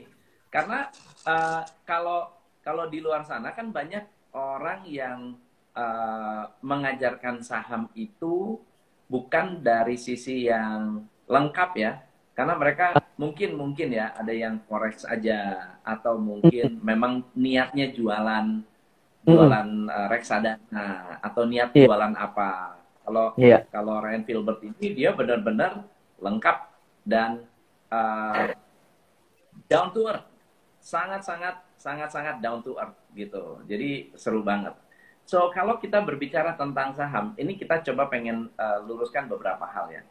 karena 0.52 0.80
uh, 1.24 1.62
kalau 1.88 2.37
kalau 2.68 2.92
di 2.92 3.00
luar 3.00 3.24
sana 3.24 3.56
kan 3.56 3.72
banyak 3.72 4.04
orang 4.36 4.84
yang 4.92 5.40
uh, 5.72 6.52
mengajarkan 6.60 7.40
saham 7.40 7.88
itu 7.96 8.60
bukan 9.08 9.64
dari 9.64 9.96
sisi 9.96 10.52
yang 10.52 11.08
lengkap 11.32 11.72
ya, 11.80 12.04
karena 12.36 12.60
mereka 12.60 13.00
mungkin 13.16 13.56
mungkin 13.56 13.96
ya 13.96 14.12
ada 14.20 14.36
yang 14.36 14.60
forex 14.68 15.08
aja 15.08 15.72
atau 15.80 16.20
mungkin 16.20 16.76
memang 16.92 17.24
niatnya 17.40 17.96
jualan 17.96 18.60
jualan 19.24 19.68
uh, 19.88 20.08
reksadana 20.12 21.20
atau 21.24 21.48
niat 21.48 21.72
yeah. 21.72 21.88
jualan 21.88 22.20
apa. 22.20 22.84
Kalau 23.08 23.32
yeah. 23.40 23.64
kalau 23.72 24.04
Ryan 24.04 24.28
Filbert 24.28 24.60
ini 24.60 24.92
dia 24.92 25.16
benar-benar 25.16 25.88
lengkap 26.20 26.68
dan 27.08 27.48
uh, 27.88 28.52
down 29.72 29.96
to 29.96 30.04
earth. 30.04 30.28
Sangat-sangat 30.84 31.67
sangat-sangat 31.88 32.44
down 32.44 32.60
to 32.60 32.76
earth 32.76 33.00
gitu. 33.16 33.64
Jadi 33.64 34.12
seru 34.20 34.44
banget. 34.44 34.76
So 35.24 35.48
kalau 35.56 35.80
kita 35.80 36.04
berbicara 36.04 36.60
tentang 36.60 36.92
saham, 36.92 37.32
ini 37.40 37.56
kita 37.56 37.80
coba 37.80 38.12
pengen 38.12 38.52
uh, 38.60 38.84
luruskan 38.84 39.32
beberapa 39.32 39.64
hal 39.64 39.88
ya. 39.88 40.04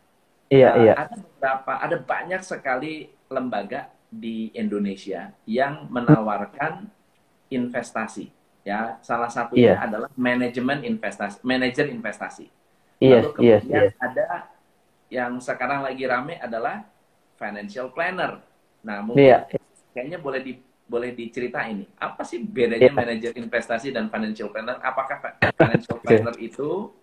Iya, 0.48 0.70
uh, 0.72 0.76
iya. 0.80 0.92
Ada 0.96 1.16
beberapa, 1.20 1.72
ada 1.76 1.96
banyak 2.00 2.40
sekali 2.40 3.12
lembaga 3.28 3.92
di 4.08 4.48
Indonesia 4.56 5.36
yang 5.44 5.84
menawarkan 5.92 6.88
investasi. 7.52 8.32
Ya, 8.66 8.98
salah 8.98 9.30
satunya 9.30 9.78
iya. 9.78 9.86
adalah 9.86 10.10
manajemen 10.18 10.82
investasi, 10.82 11.38
manajer 11.46 11.86
investasi. 11.86 12.50
Iya, 12.98 13.30
iya, 13.38 13.62
iya. 13.62 13.94
ada 14.02 14.50
yang 15.06 15.38
sekarang 15.38 15.86
lagi 15.86 16.02
rame 16.02 16.34
adalah 16.42 16.82
financial 17.38 17.94
planner. 17.94 18.42
Nah, 18.82 19.06
mungkin 19.06 19.22
iya. 19.22 19.46
kayaknya 19.94 20.18
boleh 20.18 20.42
di 20.42 20.65
boleh 20.86 21.10
diceritain 21.12 21.82
ini. 21.82 21.86
Apa 21.98 22.22
sih 22.22 22.42
bedanya 22.42 22.88
iya. 22.88 22.94
manajer 22.94 23.34
investasi 23.34 23.90
dan 23.90 24.06
financial 24.06 24.48
planner? 24.54 24.78
Apakah 24.78 25.18
financial 25.42 25.98
planner 25.98 26.34
okay. 26.34 26.48
itu 26.48 26.94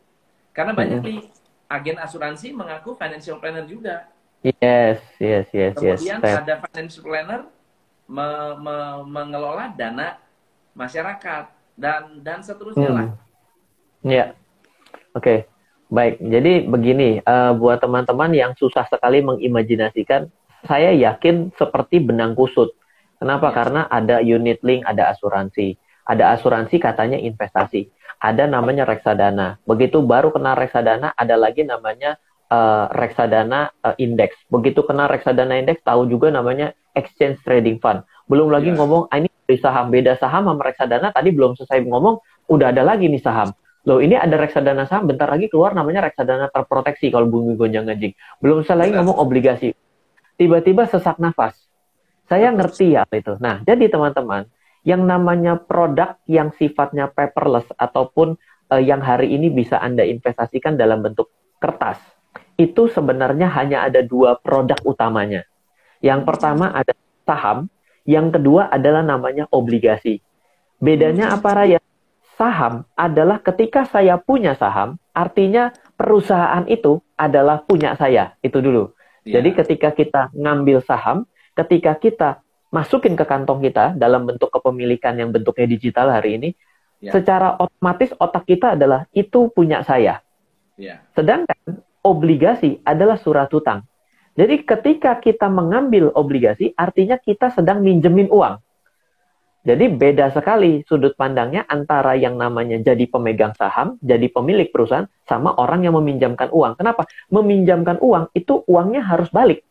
karena 0.55 0.71
banyak 0.71 0.99
nih 1.03 1.19
agen 1.67 1.97
asuransi 1.99 2.55
mengaku 2.55 2.95
financial 2.95 3.41
planner 3.43 3.67
juga. 3.67 4.07
Yes, 4.43 4.99
yes, 5.23 5.47
yes, 5.55 5.73
Kemudian 5.75 6.19
yes. 6.19 6.39
ada 6.43 6.59
financial 6.67 7.03
planner 7.03 7.41
me, 8.11 8.27
me, 8.59 8.75
mengelola 9.07 9.71
dana 9.71 10.19
masyarakat 10.75 11.47
dan 11.79 12.19
dan 12.21 12.39
seterusnya 12.43 12.89
hmm. 12.91 12.97
lah. 12.97 13.07
Ya, 14.03 14.25
oke, 15.15 15.23
okay. 15.23 15.37
baik. 15.87 16.19
Jadi 16.19 16.67
begini, 16.67 17.23
uh, 17.23 17.55
buat 17.55 17.79
teman-teman 17.79 18.35
yang 18.35 18.51
susah 18.59 18.83
sekali 18.91 19.23
mengimajinasikan, 19.23 20.27
saya 20.67 20.91
yakin 20.91 21.55
seperti 21.55 22.03
benang 22.03 22.35
kusut. 22.35 22.75
Kenapa? 23.24 23.48
Yes. 23.50 23.56
Karena 23.56 23.82
ada 23.88 24.18
unit 24.20 24.60
link, 24.68 24.84
ada 24.84 25.15
asuransi. 25.15 25.80
Ada 26.03 26.36
asuransi 26.36 26.75
katanya 26.84 27.15
investasi 27.15 27.88
ada 28.24 28.48
namanya 28.48 28.88
reksadana. 28.88 29.60
Begitu 29.68 30.00
baru 30.00 30.32
kenal 30.32 30.56
reksadana, 30.56 31.12
ada 31.12 31.36
lagi 31.36 31.68
namanya 31.68 32.15
uh, 32.48 32.88
reksadana 32.96 33.75
uh, 33.84 33.96
indeks. 34.00 34.39
Begitu 34.48 34.80
kenal 34.88 35.12
reksadana 35.12 35.60
indeks, 35.60 35.84
tahu 35.84 36.08
juga 36.08 36.32
namanya 36.32 36.72
exchange 36.96 37.44
trading 37.44 37.84
fund. 37.84 38.08
Belum 38.32 38.48
lagi 38.48 38.72
yeah. 38.72 38.80
ngomong, 38.80 39.12
ah, 39.12 39.20
ini 39.20 39.27
dari 39.27 39.60
saham 39.60 39.92
beda 39.92 40.15
saham 40.15 40.48
sama 40.48 40.63
reksadana. 40.63 41.12
Tadi 41.12 41.36
belum 41.36 41.60
selesai 41.60 41.84
ngomong, 41.84 42.48
udah 42.48 42.72
ada 42.72 42.88
lagi 42.88 43.12
nih 43.12 43.20
saham. 43.20 43.51
Loh 43.84 44.00
ini 44.00 44.15
ada 44.15 44.39
reksadana 44.39 44.88
saham, 44.88 45.12
bentar 45.12 45.27
lagi 45.27 45.51
keluar 45.51 45.75
namanya 45.75 46.08
reksadana 46.08 46.48
terproteksi 46.48 47.12
kalau 47.12 47.27
bumi 47.27 47.60
gonjang 47.60 47.84
ganjing. 47.84 48.15
Belum 48.39 48.63
selesai 48.63 48.80
lagi 48.80 48.92
ngomong 48.96 49.20
obligasi. 49.20 49.75
Tiba-tiba 50.39 50.88
sesak 50.88 51.20
nafas. 51.20 51.60
Saya 52.27 52.50
ngerti 52.56 52.96
ya 52.96 53.03
itu. 53.12 53.36
Nah, 53.39 53.60
jadi 53.68 53.92
teman-teman, 53.92 54.48
yang 54.84 55.03
namanya 55.03 55.60
produk 55.60 56.20
yang 56.27 56.51
sifatnya 56.56 57.12
paperless 57.12 57.68
ataupun 57.75 58.36
uh, 58.72 58.82
yang 58.84 59.00
hari 59.00 59.32
ini 59.36 59.51
bisa 59.51 59.80
Anda 59.80 60.03
investasikan 60.08 60.75
dalam 60.75 61.03
bentuk 61.03 61.32
kertas, 61.60 62.00
itu 62.60 62.92
sebenarnya 62.92 63.48
hanya 63.53 63.88
ada 63.88 64.03
dua 64.03 64.39
produk 64.39 64.77
utamanya. 64.84 65.48
Yang 66.03 66.27
pertama 66.27 66.72
ada 66.75 66.92
saham, 67.24 67.72
yang 68.03 68.27
kedua 68.32 68.68
adalah 68.68 69.00
namanya 69.03 69.48
obligasi. 69.51 70.20
Bedanya 70.84 71.32
apa 71.32 71.50
Raya? 71.56 71.80
Saham 72.36 72.84
adalah 72.98 73.39
ketika 73.39 73.88
saya 73.88 74.20
punya 74.20 74.58
saham, 74.58 75.00
artinya 75.15 75.72
perusahaan 75.96 76.65
itu 76.68 77.00
adalah 77.15 77.63
punya 77.63 77.96
saya. 77.96 78.36
Itu 78.44 78.60
dulu. 78.60 78.92
Ya. 79.24 79.39
Jadi 79.39 79.50
ketika 79.56 79.96
kita 79.96 80.22
ngambil 80.36 80.84
saham, 80.84 81.24
ketika 81.53 81.98
kita 81.98 82.29
masukin 82.74 83.13
ke 83.13 83.25
kantong 83.25 83.62
kita 83.62 83.93
dalam 83.93 84.25
bentuk 84.25 84.50
kepemilikan 84.50 85.13
yang 85.13 85.29
bentuknya 85.29 85.69
digital 85.69 86.10
hari 86.10 86.41
ini, 86.41 86.50
ya. 86.98 87.13
secara 87.13 87.55
otomatis 87.62 88.10
otak 88.17 88.50
kita 88.50 88.74
adalah 88.74 89.05
itu 89.13 89.53
punya 89.53 89.86
saya. 89.86 90.25
Ya. 90.74 91.05
Sedangkan 91.13 91.86
obligasi 92.01 92.81
adalah 92.81 93.22
surat 93.22 93.48
utang. 93.53 93.86
Jadi 94.33 94.65
ketika 94.65 95.22
kita 95.22 95.45
mengambil 95.45 96.10
obligasi, 96.17 96.74
artinya 96.74 97.22
kita 97.22 97.53
sedang 97.53 97.86
minjemin 97.86 98.33
uang. 98.33 98.57
Jadi 99.63 99.88
beda 99.95 100.27
sekali 100.36 100.83
sudut 100.83 101.15
pandangnya 101.15 101.63
antara 101.69 102.19
yang 102.19 102.36
namanya 102.36 102.75
jadi 102.83 103.07
pemegang 103.07 103.55
saham, 103.55 103.95
jadi 104.03 104.27
pemilik 104.27 104.67
perusahaan, 104.74 105.07
sama 105.24 105.55
orang 105.55 105.88
yang 105.88 105.95
meminjamkan 105.95 106.51
uang. 106.51 106.75
Kenapa? 106.75 107.07
Meminjamkan 107.31 108.01
uang 108.03 108.33
itu 108.36 108.65
uangnya 108.67 109.05
harus 109.05 109.31
balik. 109.31 109.63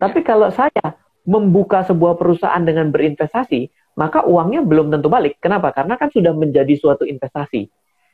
Tapi 0.00 0.24
ya. 0.24 0.26
kalau 0.26 0.48
saya 0.48 0.96
membuka 1.28 1.84
sebuah 1.84 2.16
perusahaan 2.16 2.64
dengan 2.64 2.88
berinvestasi, 2.88 3.68
maka 4.00 4.24
uangnya 4.24 4.64
belum 4.64 4.88
tentu 4.88 5.12
balik. 5.12 5.36
Kenapa? 5.38 5.76
Karena 5.76 6.00
kan 6.00 6.08
sudah 6.08 6.32
menjadi 6.32 6.72
suatu 6.80 7.04
investasi. 7.04 7.68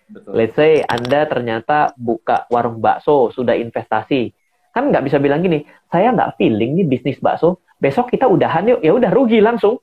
Betul. 0.07 0.33
Let's 0.35 0.55
say 0.59 0.83
Anda 0.83 1.26
ternyata 1.31 1.95
buka 1.95 2.50
warung 2.50 2.83
bakso, 2.83 3.31
sudah 3.31 3.55
investasi. 3.55 4.31
Kan 4.75 4.90
nggak 4.90 5.07
bisa 5.07 5.23
bilang 5.23 5.43
gini, 5.43 5.62
saya 5.90 6.11
nggak 6.11 6.37
feeling 6.38 6.83
nih 6.83 6.87
bisnis 6.87 7.19
bakso, 7.23 7.62
besok 7.78 8.11
kita 8.12 8.26
udahan 8.26 8.76
yuk, 8.76 8.81
ya 8.83 8.93
udah 8.95 9.11
rugi 9.14 9.38
langsung. 9.43 9.78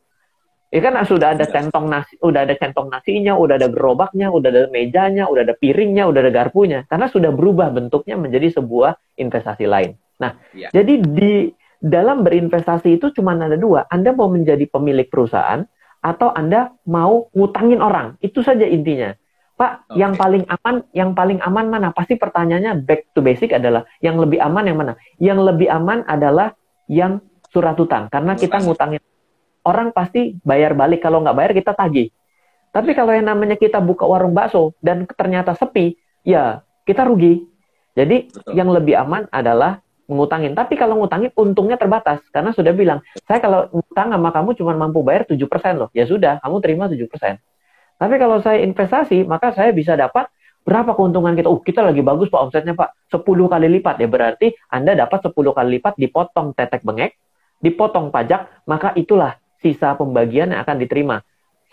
Ya 0.74 0.82
kan 0.82 0.98
sudah 1.06 1.38
ada 1.38 1.46
centong 1.46 1.86
nasi, 1.86 2.18
udah 2.18 2.50
ada 2.50 2.58
centong 2.58 2.90
nasinya, 2.90 3.38
udah 3.38 3.62
ada 3.62 3.70
gerobaknya, 3.70 4.34
udah 4.34 4.50
ada 4.50 4.62
mejanya, 4.74 5.30
udah 5.30 5.46
ada 5.46 5.54
piringnya, 5.54 6.10
udah 6.10 6.20
ada 6.26 6.34
garpunya. 6.34 6.82
Karena 6.90 7.06
sudah 7.06 7.30
berubah 7.30 7.70
bentuknya 7.70 8.18
menjadi 8.18 8.58
sebuah 8.58 8.98
investasi 9.22 9.70
lain. 9.70 9.94
Nah, 10.18 10.34
ya. 10.50 10.74
jadi 10.74 10.94
di 10.98 11.54
dalam 11.84 12.24
berinvestasi 12.24 12.96
itu 12.96 13.12
cuma 13.12 13.36
ada 13.36 13.60
dua. 13.60 13.84
Anda 13.92 14.16
mau 14.16 14.32
menjadi 14.32 14.64
pemilik 14.72 15.12
perusahaan 15.12 15.68
atau 16.00 16.32
Anda 16.32 16.72
mau 16.88 17.28
ngutangin 17.36 17.84
orang. 17.84 18.16
Itu 18.24 18.40
saja 18.40 18.64
intinya. 18.64 19.12
Pak, 19.54 19.92
okay. 19.92 20.00
yang 20.02 20.16
paling 20.16 20.44
aman, 20.48 20.76
yang 20.96 21.12
paling 21.12 21.44
aman 21.44 21.68
mana? 21.68 21.92
Pasti 21.92 22.16
pertanyaannya 22.16 22.88
back 22.88 23.12
to 23.12 23.20
basic 23.20 23.52
adalah 23.52 23.84
yang 24.00 24.16
lebih 24.16 24.40
aman 24.40 24.64
yang 24.64 24.78
mana? 24.80 24.94
Yang 25.20 25.40
lebih 25.44 25.68
aman 25.70 26.08
adalah 26.08 26.56
yang 26.88 27.20
surat 27.54 27.78
utang 27.78 28.10
karena 28.10 28.34
kita 28.34 28.66
ngutangin 28.66 29.04
orang 29.62 29.94
pasti 29.94 30.42
bayar 30.42 30.74
balik 30.74 31.06
kalau 31.06 31.22
nggak 31.22 31.38
bayar 31.38 31.52
kita 31.54 31.72
tagih. 31.76 32.10
Tapi 32.74 32.98
kalau 32.98 33.14
yang 33.14 33.30
namanya 33.30 33.54
kita 33.54 33.78
buka 33.78 34.08
warung 34.10 34.34
bakso 34.34 34.74
dan 34.82 35.06
ternyata 35.06 35.54
sepi, 35.54 35.94
ya 36.26 36.66
kita 36.88 37.06
rugi. 37.06 37.46
Jadi 37.94 38.34
Betul. 38.34 38.58
yang 38.58 38.74
lebih 38.74 38.98
aman 38.98 39.30
adalah 39.30 39.83
mengutangin. 40.08 40.54
Tapi 40.54 40.76
kalau 40.76 41.00
ngutangin 41.00 41.32
untungnya 41.36 41.80
terbatas 41.80 42.20
karena 42.30 42.52
sudah 42.52 42.74
bilang, 42.76 43.00
saya 43.24 43.40
kalau 43.40 43.68
ngutang 43.72 44.12
sama 44.12 44.30
kamu 44.30 44.50
cuma 44.60 44.72
mampu 44.76 45.00
bayar 45.02 45.24
7% 45.28 45.40
loh. 45.80 45.90
Ya 45.96 46.04
sudah, 46.04 46.40
kamu 46.44 46.56
terima 46.60 46.86
7%. 46.92 47.40
Tapi 47.98 48.16
kalau 48.20 48.38
saya 48.44 48.60
investasi, 48.66 49.24
maka 49.24 49.56
saya 49.56 49.72
bisa 49.72 49.96
dapat 49.96 50.28
berapa 50.68 50.96
keuntungan 50.96 51.36
kita? 51.36 51.48
Oh, 51.48 51.62
kita 51.64 51.84
lagi 51.84 52.04
bagus 52.04 52.28
Pak 52.28 52.42
omsetnya 52.50 52.74
Pak. 52.76 53.12
10 53.12 53.24
kali 53.24 53.68
lipat 53.80 53.96
ya. 54.00 54.08
Berarti 54.10 54.52
Anda 54.68 54.98
dapat 54.98 55.24
10 55.24 55.32
kali 55.36 55.80
lipat 55.80 55.96
dipotong 55.96 56.52
tetek 56.58 56.84
bengek, 56.84 57.16
dipotong 57.64 58.12
pajak, 58.12 58.68
maka 58.68 58.92
itulah 59.00 59.40
sisa 59.64 59.96
pembagian 59.96 60.52
yang 60.52 60.60
akan 60.60 60.78
diterima. 60.84 61.24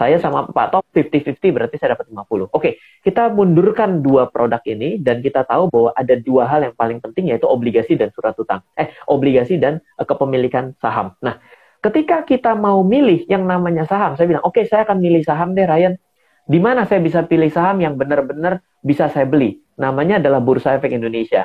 Saya 0.00 0.16
sama 0.16 0.48
Pak 0.48 0.72
Top 0.72 0.84
50-50 0.96 1.36
berarti 1.52 1.76
saya 1.76 1.92
dapat 1.92 2.08
50. 2.08 2.48
Oke, 2.56 2.80
kita 3.04 3.28
mundurkan 3.28 4.00
dua 4.00 4.32
produk 4.32 4.64
ini 4.64 4.96
dan 4.96 5.20
kita 5.20 5.44
tahu 5.44 5.68
bahwa 5.68 5.92
ada 5.92 6.16
dua 6.16 6.48
hal 6.48 6.64
yang 6.64 6.72
paling 6.72 7.04
penting 7.04 7.28
yaitu 7.28 7.44
obligasi 7.44 8.00
dan 8.00 8.08
surat 8.16 8.32
utang. 8.40 8.64
Eh, 8.80 8.88
obligasi 9.04 9.60
dan 9.60 9.84
uh, 10.00 10.08
kepemilikan 10.08 10.72
saham. 10.80 11.12
Nah, 11.20 11.36
ketika 11.84 12.24
kita 12.24 12.56
mau 12.56 12.80
milih 12.80 13.28
yang 13.28 13.44
namanya 13.44 13.84
saham, 13.84 14.16
saya 14.16 14.24
bilang, 14.24 14.40
"Oke, 14.48 14.64
okay, 14.64 14.72
saya 14.72 14.88
akan 14.88 15.04
milih 15.04 15.20
saham 15.20 15.52
deh, 15.52 15.68
Ryan." 15.68 16.00
Di 16.48 16.56
mana 16.56 16.88
saya 16.88 17.04
bisa 17.04 17.20
pilih 17.28 17.52
saham 17.52 17.84
yang 17.84 18.00
benar-benar 18.00 18.64
bisa 18.80 19.12
saya 19.12 19.28
beli? 19.28 19.60
Namanya 19.76 20.16
adalah 20.16 20.40
Bursa 20.40 20.80
Efek 20.80 20.96
Indonesia. 20.96 21.44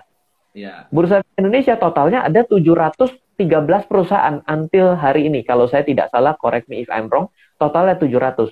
Ya. 0.56 0.88
Bursa 0.88 1.20
Indonesia 1.36 1.76
totalnya 1.76 2.24
ada 2.24 2.48
713 2.48 3.36
perusahaan 3.92 4.40
until 4.48 4.96
hari 4.96 5.28
ini. 5.28 5.44
Kalau 5.44 5.68
saya 5.68 5.84
tidak 5.84 6.08
salah, 6.16 6.40
correct 6.40 6.72
me 6.72 6.80
if 6.80 6.88
I'm 6.88 7.12
wrong 7.12 7.28
totalnya 7.60 8.00
700. 8.00 8.52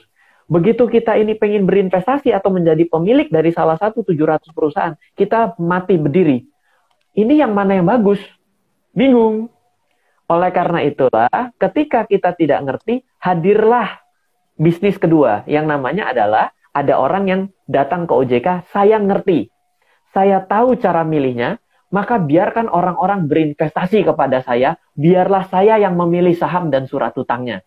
Begitu 0.51 0.83
kita 0.91 1.15
ini 1.15 1.39
pengen 1.39 1.63
berinvestasi 1.63 2.35
atau 2.35 2.51
menjadi 2.51 2.83
pemilik 2.91 3.31
dari 3.31 3.55
salah 3.55 3.79
satu 3.79 4.03
700 4.03 4.51
perusahaan, 4.51 4.95
kita 5.15 5.55
mati 5.59 5.95
berdiri. 5.95 6.43
Ini 7.15 7.47
yang 7.47 7.55
mana 7.55 7.79
yang 7.79 7.87
bagus? 7.87 8.19
Bingung. 8.91 9.47
Oleh 10.27 10.51
karena 10.51 10.83
itulah, 10.83 11.31
ketika 11.55 12.03
kita 12.03 12.35
tidak 12.35 12.59
ngerti, 12.63 13.07
hadirlah 13.23 14.03
bisnis 14.59 14.99
kedua 14.99 15.47
yang 15.47 15.67
namanya 15.67 16.11
adalah 16.11 16.51
ada 16.73 16.97
orang 16.97 17.23
yang 17.29 17.41
datang 17.69 18.09
ke 18.09 18.13
OJK, 18.17 18.65
saya 18.73 18.97
ngerti, 18.97 19.47
saya 20.11 20.41
tahu 20.41 20.75
cara 20.75 21.05
milihnya, 21.05 21.62
maka 21.93 22.17
biarkan 22.17 22.73
orang-orang 22.73 23.29
berinvestasi 23.29 24.01
kepada 24.01 24.41
saya, 24.41 24.81
biarlah 24.97 25.45
saya 25.45 25.77
yang 25.77 25.93
memilih 25.93 26.33
saham 26.33 26.73
dan 26.73 26.89
surat 26.89 27.13
utangnya. 27.13 27.61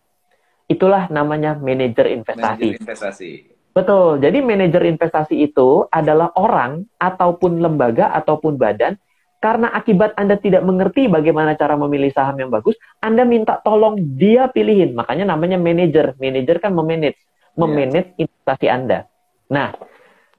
Itulah 0.67 1.07
namanya 1.07 1.55
manajer 1.55 2.11
investasi. 2.11 2.75
Manajer 2.75 2.83
investasi. 2.83 3.31
Betul. 3.71 4.19
Jadi 4.19 4.43
manajer 4.43 4.83
investasi 4.83 5.47
itu 5.47 5.87
adalah 5.87 6.35
orang 6.35 6.83
ataupun 6.99 7.63
lembaga 7.63 8.11
ataupun 8.11 8.59
badan 8.59 8.99
karena 9.37 9.69
akibat 9.69 10.17
Anda 10.17 10.35
tidak 10.41 10.65
mengerti 10.65 11.07
bagaimana 11.07 11.53
cara 11.55 11.77
memilih 11.77 12.09
saham 12.11 12.35
yang 12.41 12.49
bagus, 12.49 12.75
Anda 12.99 13.23
minta 13.23 13.61
tolong 13.63 14.17
dia 14.17 14.51
pilihin. 14.51 14.97
Makanya 14.97 15.29
namanya 15.29 15.55
manajer. 15.61 16.17
Manajer 16.19 16.57
kan 16.59 16.75
memanage, 16.75 17.21
memanage 17.55 18.11
yeah. 18.17 18.27
investasi 18.27 18.67
Anda. 18.67 18.99
Nah, 19.47 19.71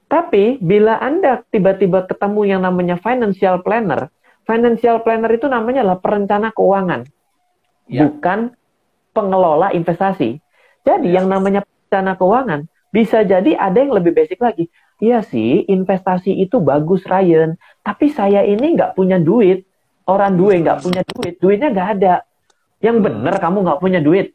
tapi 0.09 0.57
bila 0.57 0.97
Anda 0.97 1.45
tiba-tiba 1.53 2.09
ketemu 2.09 2.41
yang 2.49 2.61
namanya 2.65 2.97
financial 2.97 3.61
planner, 3.61 4.09
financial 4.41 5.05
planner 5.05 5.29
itu 5.29 5.45
namanya 5.45 5.85
adalah 5.85 6.01
perencana 6.01 6.49
keuangan. 6.49 7.05
Yeah. 7.85 8.09
Bukan 8.09 8.57
pengelola 9.13 9.69
investasi. 9.69 10.41
Jadi 10.81 11.13
yang 11.13 11.29
namanya 11.29 11.61
perencana 11.61 12.17
keuangan 12.17 12.65
bisa 12.89 13.21
jadi 13.21 13.53
ada 13.53 13.77
yang 13.77 13.93
lebih 13.93 14.17
basic 14.17 14.41
lagi. 14.41 14.73
Iya 14.97 15.21
sih, 15.21 15.63
investasi 15.69 16.41
itu 16.41 16.59
bagus 16.59 17.05
Ryan, 17.05 17.55
tapi 17.85 18.09
saya 18.09 18.41
ini 18.43 18.75
nggak 18.75 18.97
punya 18.97 19.21
duit. 19.21 19.69
Orang 20.09 20.41
duit 20.41 20.65
nggak 20.65 20.81
punya 20.81 21.01
duit, 21.05 21.37
duitnya 21.37 21.69
nggak 21.69 21.89
ada. 22.01 22.15
Yang 22.81 22.97
benar 23.05 23.37
kamu 23.37 23.57
nggak 23.61 23.79
punya 23.79 24.01
duit. 24.01 24.33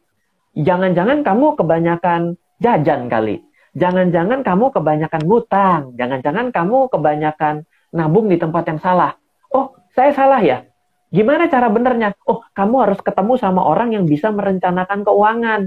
Jangan-jangan 0.55 1.19
kamu 1.27 1.59
kebanyakan 1.59 2.39
jajan 2.63 3.11
kali. 3.11 3.43
Jangan-jangan 3.75 4.39
kamu 4.41 4.71
kebanyakan 4.71 5.21
ngutang. 5.27 5.81
Jangan-jangan 5.99 6.55
kamu 6.55 6.87
kebanyakan 6.87 7.67
nabung 7.91 8.31
di 8.31 8.39
tempat 8.39 8.63
yang 8.71 8.79
salah. 8.79 9.19
Oh, 9.51 9.75
saya 9.91 10.15
salah 10.15 10.39
ya? 10.39 10.63
Gimana 11.11 11.51
cara 11.51 11.67
benernya? 11.67 12.15
Oh, 12.23 12.43
kamu 12.55 12.87
harus 12.87 12.99
ketemu 13.03 13.35
sama 13.35 13.61
orang 13.67 13.91
yang 13.91 14.07
bisa 14.07 14.31
merencanakan 14.31 15.03
keuangan. 15.03 15.61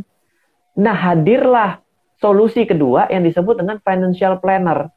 Nah, 0.81 0.97
hadirlah 0.97 1.85
solusi 2.16 2.64
kedua 2.64 3.12
yang 3.12 3.25
disebut 3.29 3.61
dengan 3.61 3.77
financial 3.85 4.40
planner. 4.40 4.88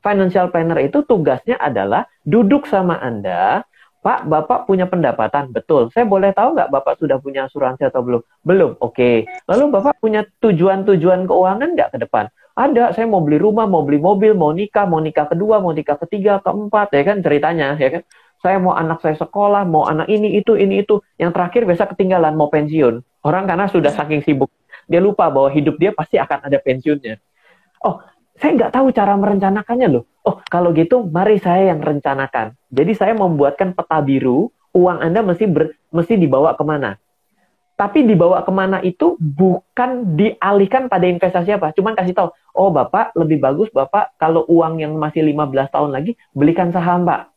Financial 0.00 0.48
planner 0.52 0.80
itu 0.84 1.04
tugasnya 1.04 1.56
adalah 1.56 2.04
duduk 2.24 2.68
sama 2.68 3.00
Anda, 3.00 3.64
Pak, 4.04 4.28
Bapak 4.28 4.68
punya 4.68 4.84
pendapatan, 4.84 5.48
betul. 5.48 5.88
Saya 5.88 6.04
boleh 6.04 6.36
tahu 6.36 6.52
nggak 6.52 6.68
Bapak 6.68 7.00
sudah 7.00 7.16
punya 7.16 7.48
asuransi 7.48 7.88
atau 7.88 8.04
belum? 8.04 8.22
Belum, 8.44 8.76
oke. 8.76 8.92
Okay. 8.92 9.16
Lalu 9.48 9.64
Bapak 9.72 9.96
punya 9.96 10.28
tujuan-tujuan 10.44 11.24
keuangan 11.24 11.72
nggak 11.72 11.96
ke 11.96 11.98
depan? 12.04 12.28
Ada, 12.54 12.94
saya 12.94 13.10
mau 13.10 13.18
beli 13.18 13.42
rumah, 13.42 13.66
mau 13.66 13.82
beli 13.82 13.98
mobil, 13.98 14.30
mau 14.38 14.54
nikah, 14.54 14.86
mau 14.86 15.02
nikah 15.02 15.26
kedua, 15.26 15.58
mau 15.58 15.74
nikah 15.74 15.98
ketiga, 16.06 16.38
keempat, 16.38 16.94
ya 16.94 17.02
kan 17.02 17.18
ceritanya, 17.18 17.74
ya 17.74 17.98
kan? 17.98 18.02
saya 18.44 18.60
mau 18.60 18.76
anak 18.76 19.00
saya 19.00 19.16
sekolah, 19.16 19.64
mau 19.64 19.88
anak 19.88 20.04
ini 20.12 20.36
itu 20.36 20.52
ini 20.52 20.84
itu. 20.84 21.00
Yang 21.16 21.32
terakhir 21.32 21.64
biasa 21.64 21.88
ketinggalan 21.96 22.36
mau 22.36 22.52
pensiun. 22.52 23.00
Orang 23.24 23.48
karena 23.48 23.64
sudah 23.72 23.88
ya. 23.88 24.04
saking 24.04 24.20
sibuk, 24.20 24.52
dia 24.84 25.00
lupa 25.00 25.32
bahwa 25.32 25.48
hidup 25.48 25.80
dia 25.80 25.96
pasti 25.96 26.20
akan 26.20 26.44
ada 26.44 26.60
pensiunnya. 26.60 27.16
Oh, 27.80 28.04
saya 28.36 28.52
nggak 28.52 28.72
tahu 28.76 28.92
cara 28.92 29.16
merencanakannya 29.16 29.88
loh. 29.88 30.04
Oh, 30.28 30.44
kalau 30.44 30.76
gitu 30.76 31.08
mari 31.08 31.40
saya 31.40 31.72
yang 31.72 31.80
rencanakan. 31.80 32.52
Jadi 32.68 32.92
saya 32.92 33.16
membuatkan 33.16 33.72
peta 33.72 33.96
biru, 34.04 34.52
uang 34.76 35.00
Anda 35.00 35.24
mesti 35.24 35.48
ber, 35.48 35.72
mesti 35.88 36.20
dibawa 36.20 36.52
ke 36.52 36.64
mana. 36.68 37.00
Tapi 37.74 38.06
dibawa 38.06 38.46
ke 38.46 38.52
mana 38.54 38.78
itu 38.86 39.18
bukan 39.18 40.14
dialihkan 40.14 40.86
pada 40.86 41.10
investasi 41.10 41.58
apa. 41.58 41.74
Cuman 41.74 41.98
kasih 41.98 42.14
tahu, 42.14 42.28
oh 42.54 42.70
Bapak 42.70 43.18
lebih 43.18 43.42
bagus 43.42 43.66
Bapak 43.74 44.14
kalau 44.14 44.46
uang 44.46 44.78
yang 44.78 44.94
masih 44.94 45.26
15 45.26 45.74
tahun 45.74 45.90
lagi 45.90 46.14
belikan 46.30 46.70
saham 46.70 47.02
Pak 47.02 47.34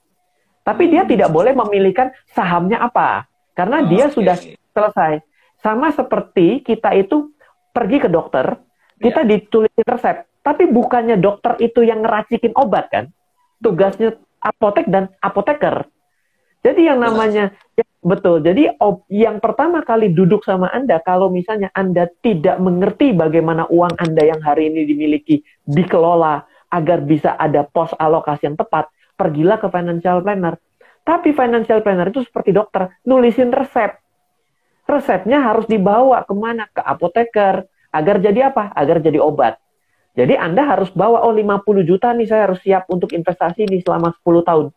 tapi 0.67 0.91
dia 0.91 1.08
tidak 1.08 1.32
boleh 1.32 1.56
memilihkan 1.56 2.12
sahamnya 2.36 2.84
apa. 2.84 3.23
Karena 3.56 3.80
oh, 3.80 3.88
dia 3.88 4.12
okay. 4.12 4.15
sudah 4.19 4.36
selesai. 4.76 5.23
Sama 5.63 5.95
seperti 5.95 6.60
kita 6.60 6.91
itu 6.91 7.32
pergi 7.71 8.04
ke 8.04 8.12
dokter, 8.12 8.60
kita 9.00 9.23
yeah. 9.23 9.30
ditulisin 9.32 9.88
resep. 9.88 10.28
Tapi 10.43 10.67
bukannya 10.67 11.15
dokter 11.15 11.56
itu 11.63 11.88
yang 11.88 12.04
ngeracikin 12.04 12.52
obat 12.52 12.91
kan? 12.91 13.08
Tugasnya 13.63 14.19
apotek 14.43 14.91
dan 14.91 15.08
apoteker. 15.23 15.88
Jadi 16.67 16.84
yang 16.84 16.99
namanya 16.99 17.56
ya, 17.80 17.88
betul. 18.03 18.43
Jadi 18.43 18.67
ob, 18.84 19.08
yang 19.08 19.39
pertama 19.39 19.80
kali 19.88 20.12
duduk 20.12 20.43
sama 20.43 20.67
Anda 20.67 20.99
kalau 20.99 21.32
misalnya 21.32 21.71
Anda 21.71 22.12
tidak 22.19 22.60
mengerti 22.60 23.15
bagaimana 23.15 23.71
uang 23.71 23.95
Anda 23.95 24.36
yang 24.36 24.43
hari 24.43 24.67
ini 24.67 24.84
dimiliki 24.84 25.39
dikelola 25.63 26.43
agar 26.67 26.99
bisa 27.08 27.39
ada 27.39 27.63
pos 27.63 27.95
alokasi 27.95 28.51
yang 28.51 28.60
tepat, 28.60 28.91
pergilah 29.15 29.56
ke 29.63 29.71
financial 29.71 30.19
planner. 30.19 30.60
Tapi 31.08 31.32
financial 31.32 31.80
planner 31.80 32.12
itu 32.12 32.27
seperti 32.27 32.51
dokter, 32.51 32.91
nulisin 33.08 33.56
resep. 33.56 33.95
Resepnya 34.84 35.39
harus 35.39 35.63
dibawa 35.71 36.27
ke 36.27 36.36
mana? 36.36 36.67
Ke 36.67 36.84
apoteker. 36.84 37.63
Agar 37.95 38.19
jadi 38.19 38.51
apa? 38.51 38.75
Agar 38.75 38.99
jadi 38.99 39.23
obat. 39.23 39.56
Jadi 40.19 40.36
Anda 40.36 40.67
harus 40.67 40.91
bawa, 40.91 41.23
oh 41.23 41.32
50 41.32 41.88
juta 41.88 42.12
nih 42.12 42.27
saya 42.27 42.51
harus 42.51 42.60
siap 42.60 42.91
untuk 42.91 43.15
investasi 43.15 43.71
nih 43.71 43.88
selama 43.88 44.12
10 44.19 44.43
tahun. 44.43 44.67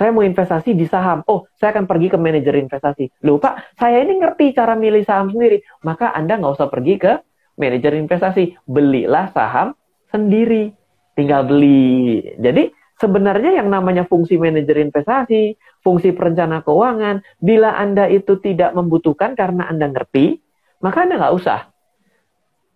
Saya 0.00 0.16
mau 0.16 0.24
investasi 0.24 0.72
di 0.72 0.88
saham. 0.88 1.20
Oh, 1.28 1.44
saya 1.60 1.76
akan 1.76 1.84
pergi 1.84 2.08
ke 2.08 2.16
manajer 2.16 2.56
investasi. 2.56 3.20
Loh 3.20 3.36
Pak, 3.36 3.76
saya 3.76 4.00
ini 4.00 4.16
ngerti 4.16 4.56
cara 4.56 4.72
milih 4.72 5.04
saham 5.04 5.28
sendiri. 5.28 5.60
Maka 5.84 6.16
Anda 6.16 6.40
nggak 6.40 6.56
usah 6.56 6.72
pergi 6.72 6.96
ke 6.96 7.20
manajer 7.60 8.00
investasi. 8.00 8.64
Belilah 8.64 9.28
saham 9.36 9.76
sendiri. 10.08 10.72
Tinggal 11.12 11.44
beli. 11.44 12.24
Jadi 12.40 12.72
sebenarnya 12.96 13.60
yang 13.60 13.68
namanya 13.68 14.08
fungsi 14.08 14.40
manajer 14.40 14.80
investasi, 14.80 15.60
fungsi 15.84 16.16
perencana 16.16 16.64
keuangan, 16.64 17.20
bila 17.36 17.76
Anda 17.76 18.08
itu 18.08 18.40
tidak 18.40 18.72
membutuhkan 18.72 19.36
karena 19.36 19.68
Anda 19.68 19.92
ngerti, 19.92 20.40
maka 20.80 21.04
Anda 21.04 21.20
nggak 21.20 21.34
usah. 21.36 21.60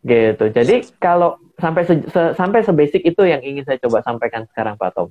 Gitu. 0.05 0.45
Jadi 0.53 0.77
kalau 1.01 1.41
sampai 1.57 1.89
se, 1.89 2.05
se, 2.05 2.37
sampai 2.37 2.61
sebasic 2.61 3.01
itu 3.01 3.25
yang 3.25 3.41
ingin 3.41 3.65
saya 3.65 3.81
coba 3.81 4.05
sampaikan 4.05 4.45
sekarang 4.53 4.77
Pak 4.77 4.93
Tom. 4.93 5.09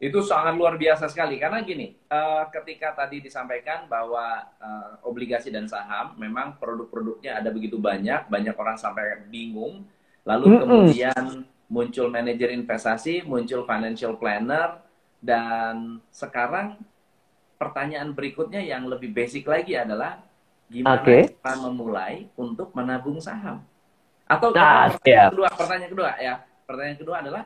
Itu 0.00 0.24
sangat 0.24 0.56
luar 0.56 0.80
biasa 0.80 1.12
sekali 1.12 1.36
karena 1.36 1.60
gini, 1.60 1.92
uh, 2.08 2.48
ketika 2.48 2.96
tadi 2.96 3.20
disampaikan 3.20 3.84
bahwa 3.84 4.48
uh, 4.56 4.96
obligasi 5.04 5.52
dan 5.52 5.68
saham 5.68 6.16
memang 6.16 6.56
produk-produknya 6.56 7.36
ada 7.36 7.52
begitu 7.52 7.76
banyak, 7.76 8.24
banyak 8.32 8.56
orang 8.56 8.80
sampai 8.80 9.28
bingung, 9.28 9.84
lalu 10.24 10.44
mm 10.48 10.52
-mm. 10.56 10.60
kemudian 10.64 11.24
muncul 11.68 12.08
manajer 12.08 12.48
investasi, 12.48 13.28
muncul 13.28 13.68
financial 13.68 14.16
planner, 14.16 14.80
dan 15.20 16.00
sekarang 16.08 16.80
pertanyaan 17.60 18.16
berikutnya 18.16 18.64
yang 18.64 18.88
lebih 18.88 19.12
basic 19.12 19.44
lagi 19.44 19.76
adalah 19.76 20.24
gimana 20.72 20.96
okay. 20.96 21.28
kita 21.28 21.52
memulai 21.60 22.24
untuk 22.40 22.72
menabung 22.72 23.20
saham. 23.20 23.60
Atau 24.24 24.48
Nah, 24.56 24.88
pertanyaan 24.88 25.04
siap. 25.04 25.30
kedua, 25.36 25.48
pertanyaan 25.52 25.92
kedua 25.92 26.10
ya. 26.16 26.34
Pertanyaan 26.64 26.98
kedua 27.04 27.16
adalah 27.20 27.42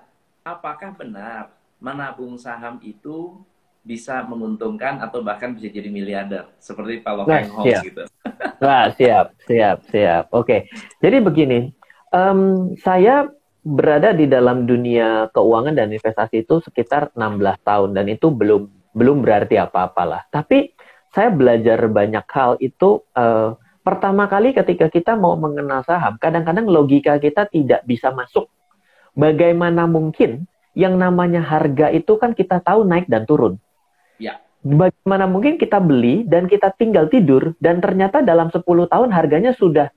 apakah 0.46 0.90
benar 0.94 1.63
menabung 1.84 2.40
saham 2.40 2.80
itu 2.80 3.44
bisa 3.84 4.24
menguntungkan 4.24 4.96
atau 5.04 5.20
bahkan 5.20 5.52
bisa 5.52 5.68
jadi 5.68 5.92
miliarder 5.92 6.48
seperti 6.56 7.04
Pak 7.04 7.28
Nah, 7.28 7.44
Feinholz 7.44 7.68
siap. 7.68 7.82
gitu. 7.84 8.02
Wah, 8.64 8.86
siap, 8.96 9.26
siap, 9.44 9.78
siap. 9.92 10.24
Oke. 10.32 10.72
Jadi 11.04 11.16
begini, 11.20 11.68
em, 12.08 12.72
saya 12.80 13.28
berada 13.60 14.16
di 14.16 14.24
dalam 14.24 14.64
dunia 14.64 15.28
keuangan 15.36 15.76
dan 15.76 15.92
investasi 15.92 16.48
itu 16.48 16.64
sekitar 16.64 17.12
16 17.12 17.60
tahun 17.60 17.92
dan 17.92 18.08
itu 18.08 18.32
belum 18.32 18.72
belum 18.96 19.20
berarti 19.20 19.60
apa-apalah. 19.60 20.24
Tapi 20.32 20.72
saya 21.12 21.28
belajar 21.28 21.84
banyak 21.84 22.24
hal 22.24 22.56
itu 22.64 23.04
eh, 23.12 23.52
pertama 23.84 24.24
kali 24.32 24.56
ketika 24.56 24.88
kita 24.88 25.12
mau 25.12 25.36
mengenal 25.36 25.84
saham, 25.84 26.16
kadang-kadang 26.16 26.64
logika 26.64 27.20
kita 27.20 27.44
tidak 27.52 27.84
bisa 27.84 28.08
masuk. 28.16 28.48
Bagaimana 29.12 29.84
mungkin 29.84 30.48
yang 30.74 30.98
namanya 30.98 31.40
harga 31.40 31.90
itu 31.90 32.18
kan 32.18 32.34
kita 32.34 32.58
tahu 32.60 32.82
naik 32.84 33.06
dan 33.06 33.24
turun. 33.24 33.56
Ya. 34.18 34.42
Bagaimana 34.60 35.30
mungkin 35.30 35.54
kita 35.56 35.78
beli 35.78 36.26
dan 36.26 36.50
kita 36.50 36.74
tinggal 36.74 37.06
tidur 37.06 37.54
dan 37.62 37.78
ternyata 37.78 38.20
dalam 38.20 38.50
10 38.50 38.62
tahun 38.90 39.10
harganya 39.14 39.54
sudah 39.54 39.90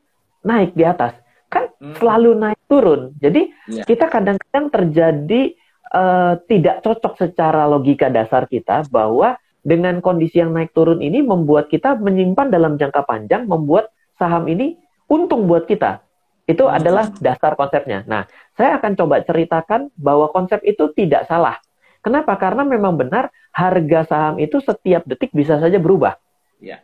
naik 0.45 0.77
di 0.77 0.85
atas. 0.85 1.17
Kan 1.47 1.71
Hmm. 1.79 1.95
selalu 1.97 2.35
naik 2.35 2.59
turun. 2.67 3.15
Jadi 3.17 3.51
Ya. 3.71 3.83
kita 3.83 4.07
kadang-kadang 4.07 4.67
terjadi 4.71 5.55
eh, 5.87 6.33
tidak 6.51 6.83
cocok 6.83 7.15
secara 7.15 7.63
logika 7.63 8.11
dasar 8.11 8.43
kita 8.43 8.83
bahwa 8.91 9.39
dengan 9.63 10.03
kondisi 10.03 10.43
yang 10.43 10.51
naik 10.51 10.75
turun 10.75 10.99
ini 10.99 11.23
membuat 11.23 11.71
kita 11.71 11.95
menyimpan 11.95 12.51
dalam 12.51 12.75
jangka 12.75 13.07
panjang, 13.07 13.47
membuat 13.47 13.87
saham 14.19 14.51
ini 14.51 14.75
untung 15.07 15.47
buat 15.47 15.63
kita. 15.63 16.03
Itu 16.43 16.67
Hmm. 16.67 16.75
adalah 16.75 17.07
dasar 17.23 17.55
konsepnya. 17.55 18.03
Nah, 18.03 18.27
saya 18.57 18.81
akan 18.81 18.97
coba 18.97 19.21
ceritakan 19.21 19.93
bahwa 19.93 20.33
konsep 20.33 20.59
itu 20.65 20.89
tidak 20.97 21.29
salah. 21.29 21.61
Kenapa? 22.01 22.33
Karena 22.41 22.65
memang 22.65 22.97
benar 22.97 23.29
harga 23.53 24.09
saham 24.09 24.35
itu 24.41 24.57
setiap 24.61 25.05
detik 25.05 25.29
bisa 25.29 25.61
saja 25.61 25.77
berubah. 25.77 26.17
Ya. 26.57 26.81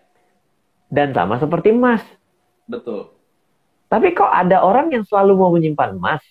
Dan 0.93 1.17
sama 1.17 1.41
seperti 1.41 1.73
emas. 1.73 2.05
Betul. 2.69 3.09
Tapi 3.89 4.13
kok 4.13 4.29
ada 4.29 4.61
orang 4.61 4.93
yang 4.93 5.05
selalu 5.05 5.33
mau 5.33 5.49
menyimpan 5.53 5.97
emas? 5.97 6.21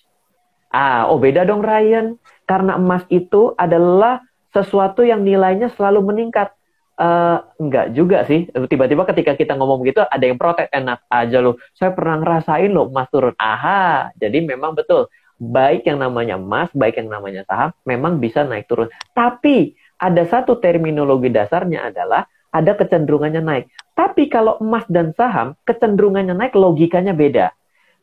Ah, 0.71 1.11
oh 1.11 1.19
beda 1.19 1.43
dong 1.43 1.63
Ryan. 1.63 2.19
Karena 2.47 2.79
emas 2.79 3.03
itu 3.11 3.55
adalah 3.59 4.23
sesuatu 4.55 5.03
yang 5.03 5.27
nilainya 5.27 5.71
selalu 5.75 6.07
meningkat. 6.07 6.55
Eh, 6.99 7.39
enggak 7.59 7.87
juga 7.97 8.23
sih. 8.29 8.47
Tiba-tiba 8.51 9.03
ketika 9.09 9.33
kita 9.35 9.57
ngomong 9.57 9.83
begitu, 9.83 10.05
ada 10.05 10.23
yang 10.23 10.39
protes. 10.39 10.69
Enak 10.71 11.03
aja 11.09 11.39
loh. 11.41 11.59
Saya 11.75 11.91
pernah 11.97 12.21
ngerasain 12.21 12.71
loh 12.71 12.91
emas 12.91 13.09
turun. 13.09 13.35
Aha, 13.41 14.13
jadi 14.21 14.39
memang 14.45 14.77
betul. 14.77 15.09
Baik 15.43 15.91
yang 15.91 15.99
namanya 15.99 16.39
emas, 16.39 16.71
baik 16.71 17.03
yang 17.03 17.11
namanya 17.11 17.43
saham, 17.51 17.75
memang 17.83 18.23
bisa 18.23 18.47
naik 18.47 18.71
turun. 18.71 18.87
Tapi 19.11 19.75
ada 19.99 20.23
satu 20.23 20.63
terminologi 20.63 21.35
dasarnya 21.35 21.91
adalah 21.91 22.31
ada 22.55 22.79
kecenderungannya 22.79 23.43
naik. 23.43 23.65
Tapi 23.99 24.31
kalau 24.31 24.63
emas 24.63 24.87
dan 24.87 25.11
saham, 25.19 25.59
kecenderungannya 25.67 26.39
naik, 26.39 26.55
logikanya 26.55 27.11
beda. 27.11 27.51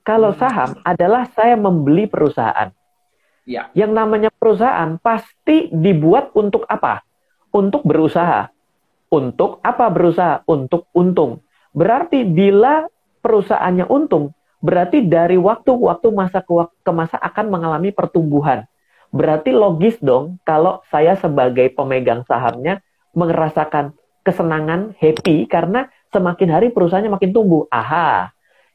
Kalau 0.03 0.35
Hmm. 0.35 0.41
saham 0.41 0.69
adalah 0.83 1.31
saya 1.31 1.55
membeli 1.55 2.11
perusahaan. 2.11 2.75
Ya. 3.47 3.71
Yang 3.71 3.91
namanya 3.95 4.29
perusahaan 4.35 4.99
pasti 4.99 5.71
dibuat 5.71 6.35
untuk 6.35 6.67
apa? 6.67 7.07
Untuk 7.55 7.87
berusaha. 7.87 8.51
Untuk 9.09 9.63
apa 9.63 9.89
berusaha? 9.89 10.43
Untuk 10.45 10.91
untung. 10.91 11.41
Berarti 11.73 12.25
bila 12.25 12.85
perusahaannya 13.21 13.85
untung, 13.89 14.33
berarti 14.59 15.03
dari 15.03 15.39
waktu 15.39 15.71
ke 15.71 15.83
waktu 15.83 16.07
masa 16.11 16.39
ke, 16.43 16.53
ke 16.83 16.91
masa 16.91 17.15
akan 17.19 17.51
mengalami 17.51 17.89
pertumbuhan. 17.95 18.67
Berarti 19.09 19.49
logis 19.49 19.97
dong 19.97 20.37
kalau 20.45 20.85
saya 20.93 21.17
sebagai 21.17 21.73
pemegang 21.73 22.21
sahamnya 22.29 22.83
merasakan 23.17 23.97
kesenangan, 24.21 24.93
happy 25.01 25.49
karena 25.49 25.89
semakin 26.13 26.49
hari 26.53 26.67
perusahaannya 26.69 27.09
makin 27.09 27.31
tumbuh. 27.33 27.65
Aha, 27.73 28.29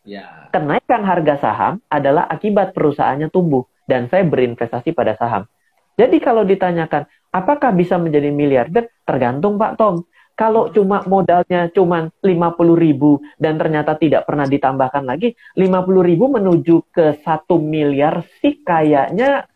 Ya. 0.04 0.52
kenaikan 0.52 1.00
harga 1.00 1.40
saham 1.40 1.80
adalah 1.88 2.28
akibat 2.28 2.76
perusahaannya 2.76 3.32
tumbuh 3.32 3.64
dan 3.88 4.04
saya 4.12 4.20
berinvestasi 4.28 4.92
pada 4.92 5.16
saham. 5.16 5.48
Jadi 5.96 6.20
kalau 6.20 6.44
ditanyakan 6.44 7.08
apakah 7.32 7.72
bisa 7.72 7.96
menjadi 7.96 8.28
miliarder, 8.28 8.92
tergantung 9.08 9.56
Pak 9.56 9.80
Tom. 9.80 10.04
Kalau 10.34 10.66
cuma 10.74 11.06
modalnya 11.06 11.70
cuma 11.70 12.10
50 12.18 12.74
ribu 12.74 13.22
dan 13.38 13.54
ternyata 13.54 13.94
tidak 13.94 14.26
pernah 14.26 14.50
ditambahkan 14.50 15.06
lagi, 15.06 15.38
50 15.54 16.02
ribu 16.02 16.26
menuju 16.26 16.90
ke 16.90 17.22
satu 17.22 17.62
miliar 17.62 18.26
sih 18.42 18.58
kayaknya 18.66 19.46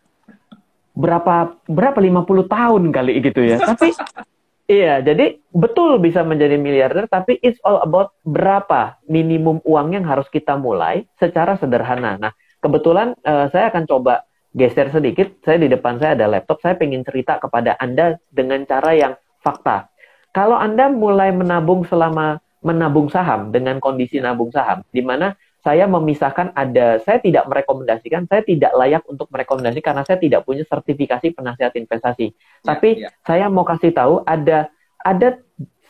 berapa 0.95 1.59
berapa 1.67 1.99
50 1.99 2.47
tahun 2.47 2.83
kali 2.95 3.13
gitu 3.23 3.43
ya. 3.43 3.59
Tapi 3.59 3.91
Iya, 4.69 5.01
jadi 5.01 5.41
betul 5.49 5.97
bisa 5.97 6.21
menjadi 6.21 6.53
miliarder, 6.53 7.09
tapi 7.09 7.41
it's 7.41 7.57
all 7.65 7.81
about 7.81 8.13
berapa 8.21 9.01
minimum 9.09 9.65
uang 9.65 9.97
yang 9.97 10.05
harus 10.05 10.29
kita 10.29 10.61
mulai 10.61 11.09
secara 11.17 11.57
sederhana. 11.57 12.21
Nah, 12.21 12.29
kebetulan 12.61 13.17
eh, 13.25 13.49
saya 13.49 13.73
akan 13.73 13.89
coba 13.89 14.29
geser 14.53 14.93
sedikit. 14.93 15.41
Saya 15.41 15.57
di 15.57 15.73
depan 15.73 15.97
saya 15.97 16.13
ada 16.13 16.29
laptop, 16.29 16.61
saya 16.61 16.77
pengen 16.77 17.01
cerita 17.01 17.41
kepada 17.41 17.81
Anda 17.81 18.21
dengan 18.29 18.61
cara 18.69 18.93
yang 18.93 19.17
fakta. 19.41 19.88
Kalau 20.29 20.57
Anda 20.57 20.91
mulai 20.91 21.33
menabung 21.33 21.83
selama 21.85 22.37
menabung 22.59 23.07
saham 23.07 23.55
dengan 23.55 23.79
kondisi 23.79 24.19
nabung 24.19 24.51
saham, 24.51 24.83
di 24.91 24.99
mana 24.99 25.33
saya 25.59 25.87
memisahkan 25.87 26.55
ada, 26.55 26.99
saya 27.03 27.19
tidak 27.19 27.47
merekomendasikan, 27.51 28.27
saya 28.27 28.43
tidak 28.43 28.71
layak 28.75 29.03
untuk 29.07 29.27
merekomendasi 29.27 29.79
karena 29.83 30.03
saya 30.07 30.19
tidak 30.19 30.47
punya 30.47 30.63
sertifikasi 30.63 31.35
penasihat 31.35 31.75
investasi. 31.75 32.31
Tapi 32.63 33.03
ya. 33.03 33.11
saya 33.27 33.51
mau 33.51 33.67
kasih 33.67 33.91
tahu 33.91 34.23
ada 34.23 34.71
ada 35.03 35.39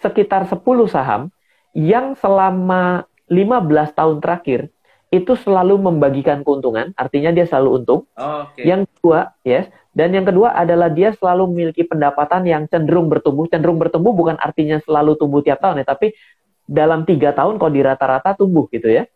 sekitar 0.02 0.49
10 0.49 0.62
saham 0.89 1.30
yang 1.78 2.17
selama 2.17 3.06
15 3.30 3.97
tahun 3.97 4.17
terakhir 4.21 4.73
itu 5.09 5.33
selalu 5.33 5.81
membagikan 5.81 6.45
keuntungan, 6.45 6.93
artinya 6.93 7.33
dia 7.33 7.49
selalu 7.49 7.81
untung. 7.81 8.05
Oke. 8.13 8.61
Yang 8.61 8.85
kedua, 8.93 9.33
yes, 9.41 9.65
dan 9.89 10.13
yang 10.13 10.25
kedua 10.25 10.53
adalah 10.53 10.93
dia 10.93 11.09
selalu 11.17 11.49
memiliki 11.49 11.81
pendapatan 11.81 12.45
yang 12.45 12.69
cenderung 12.69 13.09
bertumbuh. 13.09 13.49
Cenderung 13.49 13.81
bertumbuh 13.81 14.13
bukan 14.13 14.37
artinya 14.37 14.77
selalu 14.85 15.17
tumbuh 15.17 15.41
tiap 15.41 15.65
tahun 15.65 15.81
ya, 15.81 15.85
tapi 15.89 16.13
dalam 16.69 17.09
tiga 17.09 17.33
tahun 17.33 17.57
kalau 17.57 17.73
di 17.73 17.81
rata-rata 17.81 18.37
tumbuh 18.37 18.69
gitu 18.69 18.85
ya. 18.85 19.09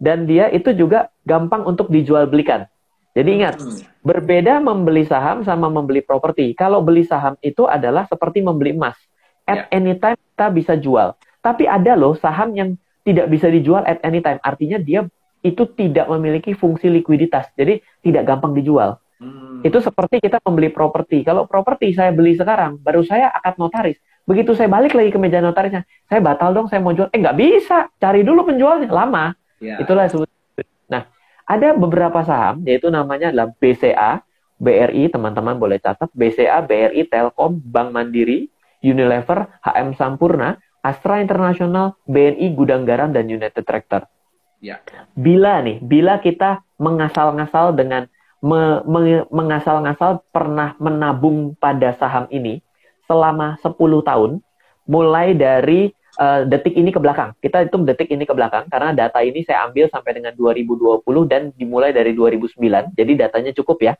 Dan 0.00 0.24
dia 0.28 0.48
itu 0.48 0.72
juga 0.72 1.12
gampang 1.24 1.64
untuk 1.68 1.88
dijual 1.92 2.28
belikan. 2.28 2.68
Jadi 3.12 3.30
ingat, 3.40 3.60
Hmm. 3.60 3.80
Berbeda 4.00 4.64
membeli 4.64 5.04
saham 5.04 5.44
sama 5.44 5.68
membeli 5.68 6.00
properti. 6.00 6.56
Kalau 6.56 6.80
beli 6.80 7.04
saham 7.04 7.36
itu 7.44 7.68
adalah 7.68 8.08
seperti 8.08 8.40
membeli 8.40 8.72
emas. 8.72 8.96
At 9.44 9.68
Ya. 9.68 9.76
any 9.76 9.92
time 9.92 10.16
kita 10.16 10.46
bisa 10.48 10.72
jual. 10.72 11.12
Tapi 11.44 11.68
ada 11.68 11.92
loh 12.00 12.16
saham 12.16 12.56
yang 12.56 12.80
tidak 13.04 13.28
bisa 13.28 13.52
dijual 13.52 13.84
at 13.84 14.00
any 14.00 14.24
time. 14.24 14.40
Artinya 14.40 14.80
dia 14.80 15.04
itu 15.40 15.62
tidak 15.72 16.06
memiliki 16.12 16.52
fungsi 16.52 16.92
likuiditas. 16.92 17.52
Jadi 17.56 17.80
tidak 18.04 18.28
gampang 18.28 18.52
dijual. 18.52 19.00
Hmm. 19.20 19.60
Itu 19.60 19.80
seperti 19.84 20.20
kita 20.24 20.40
membeli 20.44 20.72
properti. 20.72 21.20
Kalau 21.24 21.44
properti 21.44 21.92
saya 21.92 22.12
beli 22.12 22.36
sekarang, 22.36 22.80
baru 22.80 23.04
saya 23.04 23.28
akad 23.32 23.60
notaris. 23.60 24.00
Begitu 24.24 24.54
saya 24.54 24.68
balik 24.70 24.94
lagi 24.94 25.10
ke 25.10 25.18
meja 25.18 25.42
notarisnya, 25.42 25.82
saya 26.06 26.20
batal 26.22 26.54
dong, 26.54 26.68
saya 26.70 26.78
mau 26.78 26.94
jual. 26.94 27.10
Eh 27.10 27.18
nggak 27.18 27.36
bisa, 27.36 27.90
cari 27.98 28.24
dulu 28.24 28.46
penjualnya. 28.48 28.88
Lama. 28.88 29.32
Ya. 29.60 29.80
Itulah 29.80 30.08
disebut. 30.08 30.28
Nah, 30.88 31.08
ada 31.44 31.68
beberapa 31.76 32.22
saham, 32.24 32.64
yaitu 32.64 32.88
namanya 32.88 33.28
adalah 33.34 33.52
BCA, 33.58 34.24
BRI, 34.60 35.08
teman-teman 35.08 35.56
boleh 35.56 35.80
catat, 35.80 36.08
BCA, 36.12 36.60
BRI, 36.64 37.08
Telkom, 37.08 37.60
Bank 37.60 37.96
Mandiri, 37.96 38.48
Unilever, 38.84 39.48
HM 39.64 39.96
Sampurna, 39.96 40.60
Astra 40.80 41.20
International, 41.20 41.96
BNI, 42.08 42.56
Gudang 42.56 42.88
Garam, 42.88 43.12
dan 43.12 43.28
United 43.28 43.64
Tractor. 43.64 44.08
Ya. 44.60 44.84
Bila 45.16 45.64
nih, 45.64 45.80
bila 45.80 46.20
kita 46.20 46.60
mengasal-ngasal 46.76 47.72
dengan 47.72 48.06
me- 48.44 48.84
me- 48.84 49.26
mengasal-ngasal 49.32 50.24
pernah 50.32 50.76
menabung 50.76 51.56
pada 51.56 51.96
saham 51.96 52.28
ini 52.28 52.60
selama 53.08 53.56
10 53.64 54.04
tahun, 54.04 54.40
mulai 54.84 55.32
dari 55.32 55.92
eh, 56.20 56.40
detik 56.44 56.76
ini 56.76 56.92
ke 56.92 57.00
belakang. 57.00 57.32
Kita 57.40 57.64
hitung 57.64 57.88
detik 57.88 58.12
ini 58.12 58.28
ke 58.28 58.36
belakang 58.36 58.68
karena 58.68 58.92
data 58.92 59.24
ini 59.24 59.40
saya 59.42 59.64
ambil 59.64 59.88
sampai 59.88 60.20
dengan 60.20 60.36
2020 60.36 61.00
dan 61.24 61.50
dimulai 61.56 61.96
dari 61.96 62.12
2009. 62.12 62.92
Jadi 62.92 63.12
datanya 63.16 63.52
cukup 63.56 63.80
ya. 63.80 63.94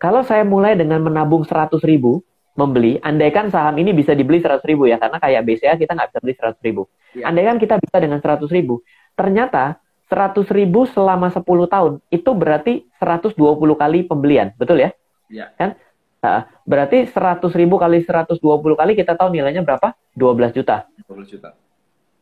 Kalau 0.00 0.24
saya 0.26 0.42
mulai 0.42 0.74
dengan 0.74 0.98
menabung 1.04 1.46
100 1.46 1.78
ribu, 1.86 2.24
membeli, 2.58 3.00
andaikan 3.00 3.48
saham 3.48 3.78
ini 3.80 3.94
bisa 3.96 4.12
dibeli 4.12 4.42
100 4.42 4.60
ribu 4.66 4.84
ya, 4.90 4.98
karena 4.98 5.16
kayak 5.16 5.42
BCA 5.46 5.74
kita 5.78 5.92
nggak 5.94 6.08
bisa 6.10 6.20
beli 6.20 6.34
100 6.36 6.66
ribu. 6.66 6.82
Ya. 7.16 7.24
Andaikan 7.30 7.56
kita 7.56 7.78
bisa 7.80 7.96
dengan 8.02 8.18
100 8.18 8.50
ribu, 8.50 8.82
ternyata 9.14 9.78
100 10.12 10.44
ribu 10.52 10.84
selama 10.84 11.32
10 11.32 11.40
tahun, 11.72 11.92
itu 12.12 12.30
berarti 12.36 12.84
120 13.00 13.32
kali 13.72 14.04
pembelian, 14.04 14.52
betul 14.60 14.84
ya? 14.84 14.92
Ya. 15.32 15.48
Kan? 15.56 15.80
Nah, 16.20 16.52
berarti 16.68 17.08
100 17.08 17.48
ribu 17.56 17.80
kali 17.80 18.04
120 18.04 18.36
kali 18.76 18.92
kita 18.92 19.16
tahu 19.16 19.32
nilainya 19.32 19.64
berapa? 19.64 19.96
12 20.12 20.52
juta. 20.52 20.84
20 21.08 21.24
juta. 21.24 21.56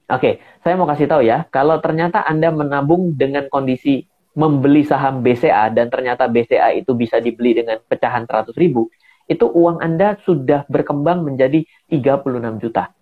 Oke, 0.07 0.39
saya 0.63 0.79
mau 0.79 0.87
kasih 0.87 1.11
tahu 1.11 1.27
ya, 1.27 1.51
kalau 1.51 1.83
ternyata 1.83 2.23
Anda 2.23 2.55
menabung 2.55 3.19
dengan 3.19 3.51
kondisi 3.51 4.07
membeli 4.39 4.87
saham 4.87 5.27
BCA 5.27 5.75
dan 5.75 5.91
ternyata 5.91 6.31
BCA 6.31 6.79
itu 6.79 6.95
bisa 6.95 7.19
dibeli 7.19 7.59
dengan 7.59 7.83
pecahan 7.83 8.23
100 8.23 8.55
ribu, 8.55 8.87
itu 9.27 9.47
uang 9.47 9.83
Anda 9.83 10.19
sudah 10.23 10.67
berkembang 10.71 11.27
menjadi 11.27 11.67
36 11.91 12.63
juta. 12.63 12.95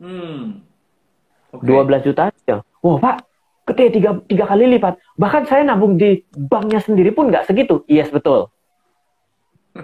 Hmm. 0.00 0.60
Okay. 1.52 1.68
12 1.68 2.06
juta. 2.08 2.24
Wah 2.84 2.98
Pak, 3.00 3.16
ketika 3.64 3.90
tiga, 3.90 4.10
tiga 4.28 4.44
kali 4.44 4.64
lipat. 4.76 5.00
Bahkan 5.16 5.42
saya 5.48 5.62
nabung 5.64 5.96
di 5.96 6.20
banknya 6.36 6.80
sendiri 6.84 7.10
pun 7.16 7.32
nggak 7.32 7.48
segitu. 7.48 7.82
Yes, 7.88 8.12
betul. 8.12 8.52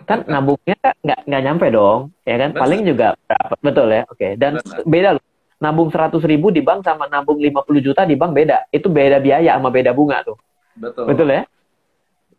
Kan 0.04 0.26
nabungnya 0.32 0.76
nggak 0.78 1.20
nggak 1.26 1.42
nyampe 1.42 1.66
dong, 1.72 2.12
ya 2.28 2.36
kan? 2.36 2.50
Betul. 2.52 2.60
Paling 2.62 2.80
juga 2.84 3.08
berapa? 3.26 3.54
Betul 3.64 3.88
ya, 3.90 4.02
oke. 4.06 4.16
Okay. 4.16 4.30
Dan 4.36 4.52
Betul. 4.60 4.84
beda 4.86 5.08
loh. 5.16 5.24
Nabung 5.60 5.92
100 5.92 6.16
ribu 6.24 6.48
di 6.48 6.64
bank 6.64 6.88
sama 6.88 7.04
nabung 7.04 7.36
50 7.36 7.84
juta 7.84 8.08
di 8.08 8.16
bank 8.16 8.32
beda. 8.32 8.72
Itu 8.72 8.88
beda 8.88 9.20
biaya 9.20 9.60
sama 9.60 9.68
beda 9.68 9.92
bunga 9.92 10.24
tuh. 10.24 10.40
Betul. 10.72 11.04
Betul 11.12 11.28
ya? 11.36 11.42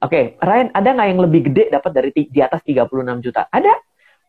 Oke, 0.01 0.09
okay. 0.09 0.25
Ryan, 0.41 0.73
ada 0.73 0.89
nggak 0.97 1.07
yang 1.13 1.21
lebih 1.21 1.41
gede 1.45 1.63
dapat 1.69 1.91
dari 1.93 2.09
di 2.09 2.39
atas 2.41 2.65
36 2.65 3.21
juta? 3.21 3.45
Ada. 3.53 3.73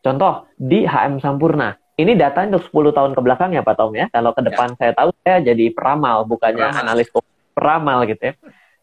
Contoh, 0.05 0.45
di 0.53 0.85
HM 0.85 1.17
Sampurna. 1.17 1.73
Ini 1.93 2.17
data 2.17 2.41
untuk 2.49 2.89
10 2.89 2.97
tahun 2.97 3.11
ke 3.13 3.21
belakang 3.21 3.53
ya 3.53 3.61
Pak 3.61 3.75
Tom 3.77 3.93
ya. 3.93 4.09
Kalau 4.09 4.33
ke 4.33 4.41
ya. 4.41 4.49
depan 4.49 4.73
ya. 4.73 4.77
saya 4.81 4.91
tahu 4.97 5.09
saya 5.21 5.37
jadi 5.45 5.65
peramal, 5.69 6.25
bukannya 6.25 6.73
peramal. 6.73 6.83
analis 6.89 7.07
peramal 7.53 7.99
gitu 8.09 8.23
ya. 8.29 8.33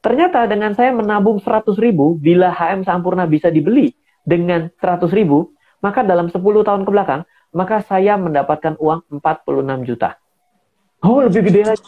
Ternyata 0.00 0.48
dengan 0.48 0.72
saya 0.72 0.94
menabung 0.94 1.42
100 1.42 1.76
ribu, 1.76 2.16
bila 2.16 2.54
HM 2.54 2.88
Sampurna 2.88 3.28
bisa 3.28 3.52
dibeli 3.52 3.92
dengan 4.24 4.72
100 4.78 5.10
ribu, 5.12 5.52
maka 5.84 6.00
dalam 6.06 6.30
10 6.30 6.40
tahun 6.40 6.82
ke 6.86 6.90
belakang, 6.90 7.22
maka 7.52 7.82
saya 7.84 8.14
mendapatkan 8.16 8.78
uang 8.78 9.04
46 9.20 9.84
juta. 9.84 10.16
Oh, 11.04 11.20
lebih 11.20 11.50
gede 11.50 11.62
lagi. 11.66 11.84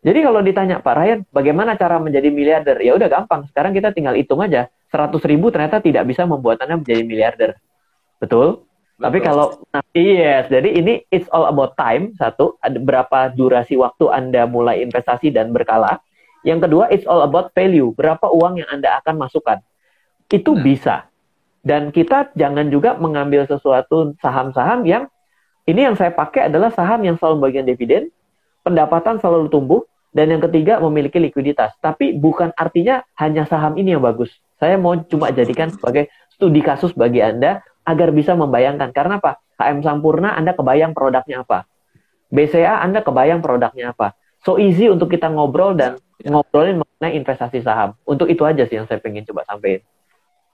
Jadi 0.00 0.18
kalau 0.24 0.40
ditanya 0.40 0.80
Pak 0.80 0.94
Ryan, 0.96 1.20
bagaimana 1.28 1.76
cara 1.76 2.00
menjadi 2.00 2.32
miliarder? 2.32 2.76
Ya 2.80 2.96
udah 2.96 3.08
gampang. 3.08 3.44
Sekarang 3.52 3.76
kita 3.76 3.92
tinggal 3.92 4.16
hitung 4.16 4.40
aja. 4.40 4.72
100 4.88 5.12
ribu 5.28 5.52
ternyata 5.52 5.78
tidak 5.78 6.08
bisa 6.08 6.24
membuat 6.24 6.62
Anda 6.64 6.80
menjadi 6.80 7.02
miliarder. 7.04 7.50
Betul? 8.16 8.64
Betul. 9.00 9.08
Tapi 9.08 9.18
kalau 9.24 9.46
nah, 9.72 9.80
yes, 9.96 10.44
jadi 10.52 10.76
ini 10.76 11.00
it's 11.08 11.24
all 11.32 11.48
about 11.48 11.72
time 11.80 12.12
satu, 12.20 12.60
ada 12.60 12.76
berapa 12.76 13.32
durasi 13.32 13.80
waktu 13.80 14.12
Anda 14.12 14.44
mulai 14.44 14.84
investasi 14.84 15.32
dan 15.32 15.56
berkala. 15.56 16.04
Yang 16.44 16.68
kedua, 16.68 16.84
it's 16.92 17.08
all 17.08 17.24
about 17.24 17.48
value, 17.56 17.96
berapa 17.96 18.28
uang 18.28 18.60
yang 18.60 18.68
Anda 18.68 19.00
akan 19.00 19.24
masukkan. 19.24 19.64
Itu 20.28 20.52
nah. 20.52 20.60
bisa. 20.60 20.96
Dan 21.64 21.88
kita 21.96 22.36
jangan 22.36 22.68
juga 22.68 23.00
mengambil 23.00 23.48
sesuatu 23.48 24.12
saham-saham 24.20 24.84
yang 24.84 25.08
ini 25.64 25.88
yang 25.88 25.96
saya 25.96 26.12
pakai 26.12 26.52
adalah 26.52 26.68
saham 26.68 27.00
yang 27.00 27.16
selalu 27.16 27.48
bagian 27.48 27.64
dividen, 27.64 28.12
pendapatan 28.60 29.16
selalu 29.16 29.48
tumbuh, 29.48 29.80
dan 30.12 30.28
yang 30.28 30.44
ketiga 30.44 30.76
memiliki 30.76 31.16
likuiditas. 31.16 31.72
Tapi 31.80 32.20
bukan 32.20 32.52
artinya 32.52 33.00
hanya 33.16 33.48
saham 33.48 33.80
ini 33.80 33.96
yang 33.96 34.04
bagus. 34.04 34.28
Saya 34.60 34.76
mau 34.76 34.92
cuma 35.08 35.32
jadikan 35.32 35.72
sebagai 35.72 36.12
studi 36.36 36.60
kasus 36.60 36.92
bagi 36.92 37.24
Anda 37.24 37.64
agar 37.84 38.08
bisa 38.12 38.36
membayangkan. 38.36 38.90
Karena 38.92 39.18
apa? 39.20 39.40
HM 39.60 39.84
Sampurna 39.84 40.36
Anda 40.36 40.56
kebayang 40.56 40.96
produknya 40.96 41.44
apa? 41.44 41.68
BCA 42.32 42.80
Anda 42.80 43.04
kebayang 43.04 43.44
produknya 43.44 43.92
apa? 43.92 44.16
So 44.40 44.56
easy 44.56 44.88
untuk 44.88 45.12
kita 45.12 45.28
ngobrol 45.28 45.76
dan 45.76 46.00
ya. 46.22 46.32
ngobrolin 46.32 46.80
mengenai 46.80 47.16
investasi 47.20 47.60
saham. 47.60 47.92
Untuk 48.08 48.30
itu 48.32 48.40
aja 48.48 48.64
sih 48.64 48.80
yang 48.80 48.88
saya 48.88 49.02
pengen 49.02 49.28
coba 49.28 49.44
sampaikan. 49.44 49.84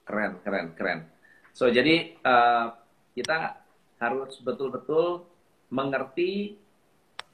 Keren, 0.07 0.31
keren, 0.43 0.65
keren. 0.75 0.99
So, 1.51 1.67
jadi 1.67 2.15
uh, 2.23 2.75
kita 3.15 3.59
harus 3.97 4.39
betul-betul 4.39 5.27
mengerti 5.67 6.55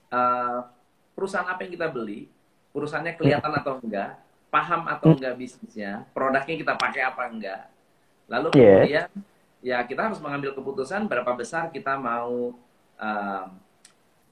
uh, 0.09 0.65
perusahaan 1.13 1.45
apa 1.45 1.65
yang 1.65 1.73
kita 1.77 1.87
beli, 1.91 2.31
perusahaannya 2.73 3.13
kelihatan 3.19 3.53
atau 3.53 3.77
enggak, 3.77 4.17
paham 4.49 4.89
atau 4.89 5.13
hmm. 5.13 5.17
enggak 5.21 5.35
bisnisnya, 5.37 5.91
produknya 6.15 6.55
kita 6.55 6.73
pakai 6.77 7.01
apa 7.05 7.23
enggak. 7.29 7.61
Lalu 8.31 8.47
kemudian 8.55 9.05
yeah. 9.11 9.32
Ya 9.63 9.79
kita 9.87 10.11
harus 10.11 10.19
mengambil 10.19 10.51
keputusan 10.51 11.07
berapa 11.07 11.31
besar 11.39 11.71
kita 11.71 11.95
mau 11.95 12.51
uh, 12.99 13.45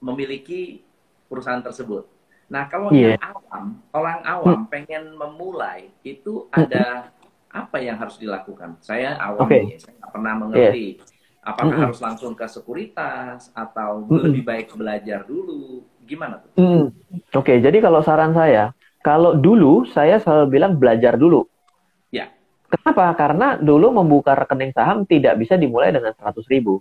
memiliki 0.03 0.83
perusahaan 1.31 1.63
tersebut. 1.63 2.03
Nah, 2.51 2.67
kalau 2.67 2.91
yeah. 2.91 3.15
yang 3.15 3.23
awam, 3.31 3.63
orang 3.95 4.19
awam 4.27 4.59
hmm. 4.59 4.67
pengen 4.67 5.03
memulai 5.15 5.87
itu 6.03 6.51
ada 6.51 7.15
apa 7.47 7.79
yang 7.79 7.95
harus 7.95 8.19
dilakukan? 8.19 8.75
Saya 8.83 9.15
awam 9.15 9.47
okay. 9.47 9.71
nih, 9.71 9.79
saya 9.79 9.95
nggak 9.95 10.11
pernah 10.11 10.33
mengerti. 10.35 10.99
Yeah. 10.99 11.19
Apakah 11.41 11.65
mm 11.65 11.73
-hmm. 11.73 11.83
harus 11.89 11.99
langsung 12.03 12.33
ke 12.37 12.45
sekuritas 12.45 13.49
atau 13.55 14.05
mm 14.05 14.11
-hmm. 14.11 14.21
lebih 14.27 14.43
baik 14.45 14.67
belajar 14.75 15.25
dulu? 15.25 15.87
Gimana 16.05 16.43
tuh? 16.43 16.51
Mm. 16.59 16.85
Oke, 17.33 17.55
okay, 17.55 17.57
jadi 17.63 17.81
kalau 17.81 18.03
saran 18.03 18.35
saya, 18.35 18.75
kalau 19.01 19.33
dulu 19.33 19.87
saya 19.89 20.21
selalu 20.21 20.59
bilang 20.59 20.77
belajar 20.77 21.17
dulu. 21.17 21.47
Kenapa? 22.71 23.11
Karena 23.19 23.47
dulu 23.59 23.91
membuka 23.91 24.31
rekening 24.31 24.71
saham 24.71 25.03
tidak 25.03 25.35
bisa 25.35 25.59
dimulai 25.59 25.91
dengan 25.91 26.15
100 26.15 26.39
ribu. 26.47 26.79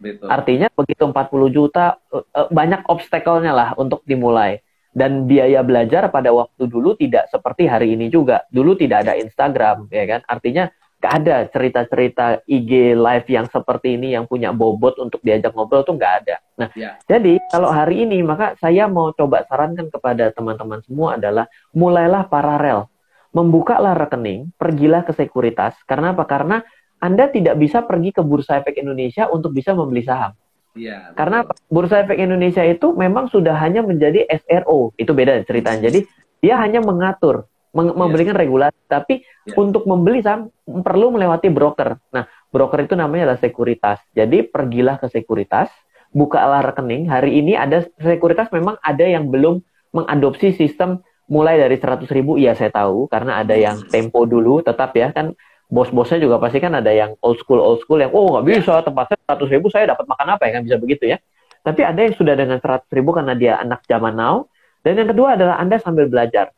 Betul. 0.00 0.32
Artinya 0.32 0.72
begitu 0.72 1.04
40 1.04 1.52
juta, 1.52 2.00
eh, 2.08 2.24
eh, 2.24 2.48
banyak 2.48 2.88
obstacle-nya 2.88 3.52
lah 3.52 3.70
untuk 3.76 4.00
dimulai 4.08 4.64
dan 4.90 5.28
biaya 5.28 5.60
belajar 5.62 6.08
pada 6.10 6.34
waktu 6.34 6.66
dulu 6.66 6.96
tidak 6.96 7.28
seperti 7.28 7.68
hari 7.68 7.94
ini 7.94 8.08
juga. 8.08 8.48
Dulu 8.48 8.74
tidak 8.74 9.06
ada 9.06 9.14
Instagram, 9.20 9.92
ya 9.92 10.04
kan? 10.08 10.20
Artinya 10.26 10.72
gak 11.00 11.14
ada 11.24 11.36
cerita-cerita 11.48 12.44
IG 12.44 12.92
live 12.92 13.28
yang 13.28 13.48
seperti 13.48 13.96
ini 13.96 14.12
yang 14.12 14.28
punya 14.28 14.52
bobot 14.52 15.00
untuk 15.00 15.24
diajak 15.24 15.56
ngobrol 15.56 15.80
tuh 15.80 15.96
gak 15.96 16.24
ada. 16.24 16.36
Nah, 16.60 16.68
ya. 16.76 17.00
jadi 17.08 17.40
kalau 17.48 17.72
hari 17.72 18.04
ini 18.04 18.20
maka 18.20 18.52
saya 18.60 18.84
mau 18.84 19.08
coba 19.16 19.48
sarankan 19.48 19.88
kepada 19.88 20.28
teman-teman 20.36 20.84
semua 20.84 21.16
adalah 21.16 21.48
mulailah 21.72 22.28
paralel, 22.28 22.84
membukalah 23.30 23.94
rekening, 23.94 24.50
pergilah 24.58 25.06
ke 25.06 25.14
sekuritas. 25.14 25.78
Karena 25.86 26.14
apa? 26.14 26.26
Karena 26.26 26.62
anda 27.00 27.30
tidak 27.32 27.56
bisa 27.56 27.80
pergi 27.86 28.12
ke 28.12 28.20
Bursa 28.20 28.60
Efek 28.60 28.76
Indonesia 28.76 29.30
untuk 29.32 29.56
bisa 29.56 29.72
membeli 29.72 30.04
saham. 30.04 30.36
Ya, 30.78 31.10
Karena 31.18 31.42
Bursa 31.66 32.06
Efek 32.06 32.18
Indonesia 32.20 32.62
itu 32.62 32.94
memang 32.94 33.26
sudah 33.26 33.58
hanya 33.58 33.82
menjadi 33.82 34.22
SRO, 34.28 34.94
itu 34.94 35.10
beda 35.10 35.42
ceritanya. 35.42 35.90
Jadi 35.90 36.06
dia 36.38 36.60
hanya 36.62 36.78
mengatur, 36.78 37.50
meng 37.74 37.90
ya. 37.90 37.96
memberikan 37.98 38.36
regulasi, 38.38 38.78
tapi 38.86 39.26
ya. 39.48 39.54
untuk 39.58 39.88
membeli 39.90 40.22
saham 40.22 40.52
perlu 40.62 41.10
melewati 41.10 41.50
broker. 41.50 41.98
Nah, 42.14 42.28
broker 42.54 42.86
itu 42.86 42.94
namanya 42.94 43.34
adalah 43.34 43.40
sekuritas. 43.42 43.98
Jadi 44.14 44.46
pergilah 44.46 45.02
ke 45.02 45.10
sekuritas, 45.10 45.72
bukalah 46.14 46.62
rekening. 46.70 47.10
Hari 47.10 47.42
ini 47.42 47.58
ada 47.58 47.82
sekuritas 47.98 48.50
memang 48.54 48.78
ada 48.78 49.02
yang 49.02 49.26
belum 49.26 49.62
mengadopsi 49.90 50.54
sistem 50.54 51.02
mulai 51.30 51.62
dari 51.62 51.78
100 51.78 52.10
ribu, 52.10 52.34
iya 52.36 52.58
saya 52.58 52.74
tahu, 52.74 53.06
karena 53.06 53.38
ada 53.38 53.54
yang 53.54 53.86
tempo 53.86 54.26
dulu, 54.26 54.60
tetap 54.66 54.90
ya 54.98 55.14
kan 55.14 55.30
bos-bosnya 55.70 56.18
juga 56.18 56.42
pasti 56.42 56.58
kan 56.58 56.74
ada 56.74 56.90
yang 56.90 57.14
old 57.22 57.38
school 57.38 57.62
old 57.62 57.78
school 57.86 58.02
yang 58.02 58.10
oh 58.10 58.34
nggak 58.34 58.58
bisa 58.58 58.82
tempatnya 58.82 59.16
seratus 59.22 59.48
ribu 59.54 59.70
saya 59.70 59.94
dapat 59.94 60.02
makan 60.10 60.34
apa 60.34 60.42
ya 60.50 60.52
kan 60.58 60.62
bisa 60.66 60.76
begitu 60.82 61.14
ya. 61.14 61.16
Tapi 61.62 61.80
ada 61.86 62.00
yang 62.02 62.14
sudah 62.18 62.34
dengan 62.34 62.58
seratus 62.58 62.90
ribu 62.90 63.14
karena 63.14 63.38
dia 63.38 63.60
anak 63.62 63.86
zaman 63.86 64.18
now. 64.18 64.50
Dan 64.80 64.96
yang 64.96 65.12
kedua 65.12 65.36
adalah 65.36 65.60
anda 65.60 65.76
sambil 65.76 66.08
belajar. 66.08 66.50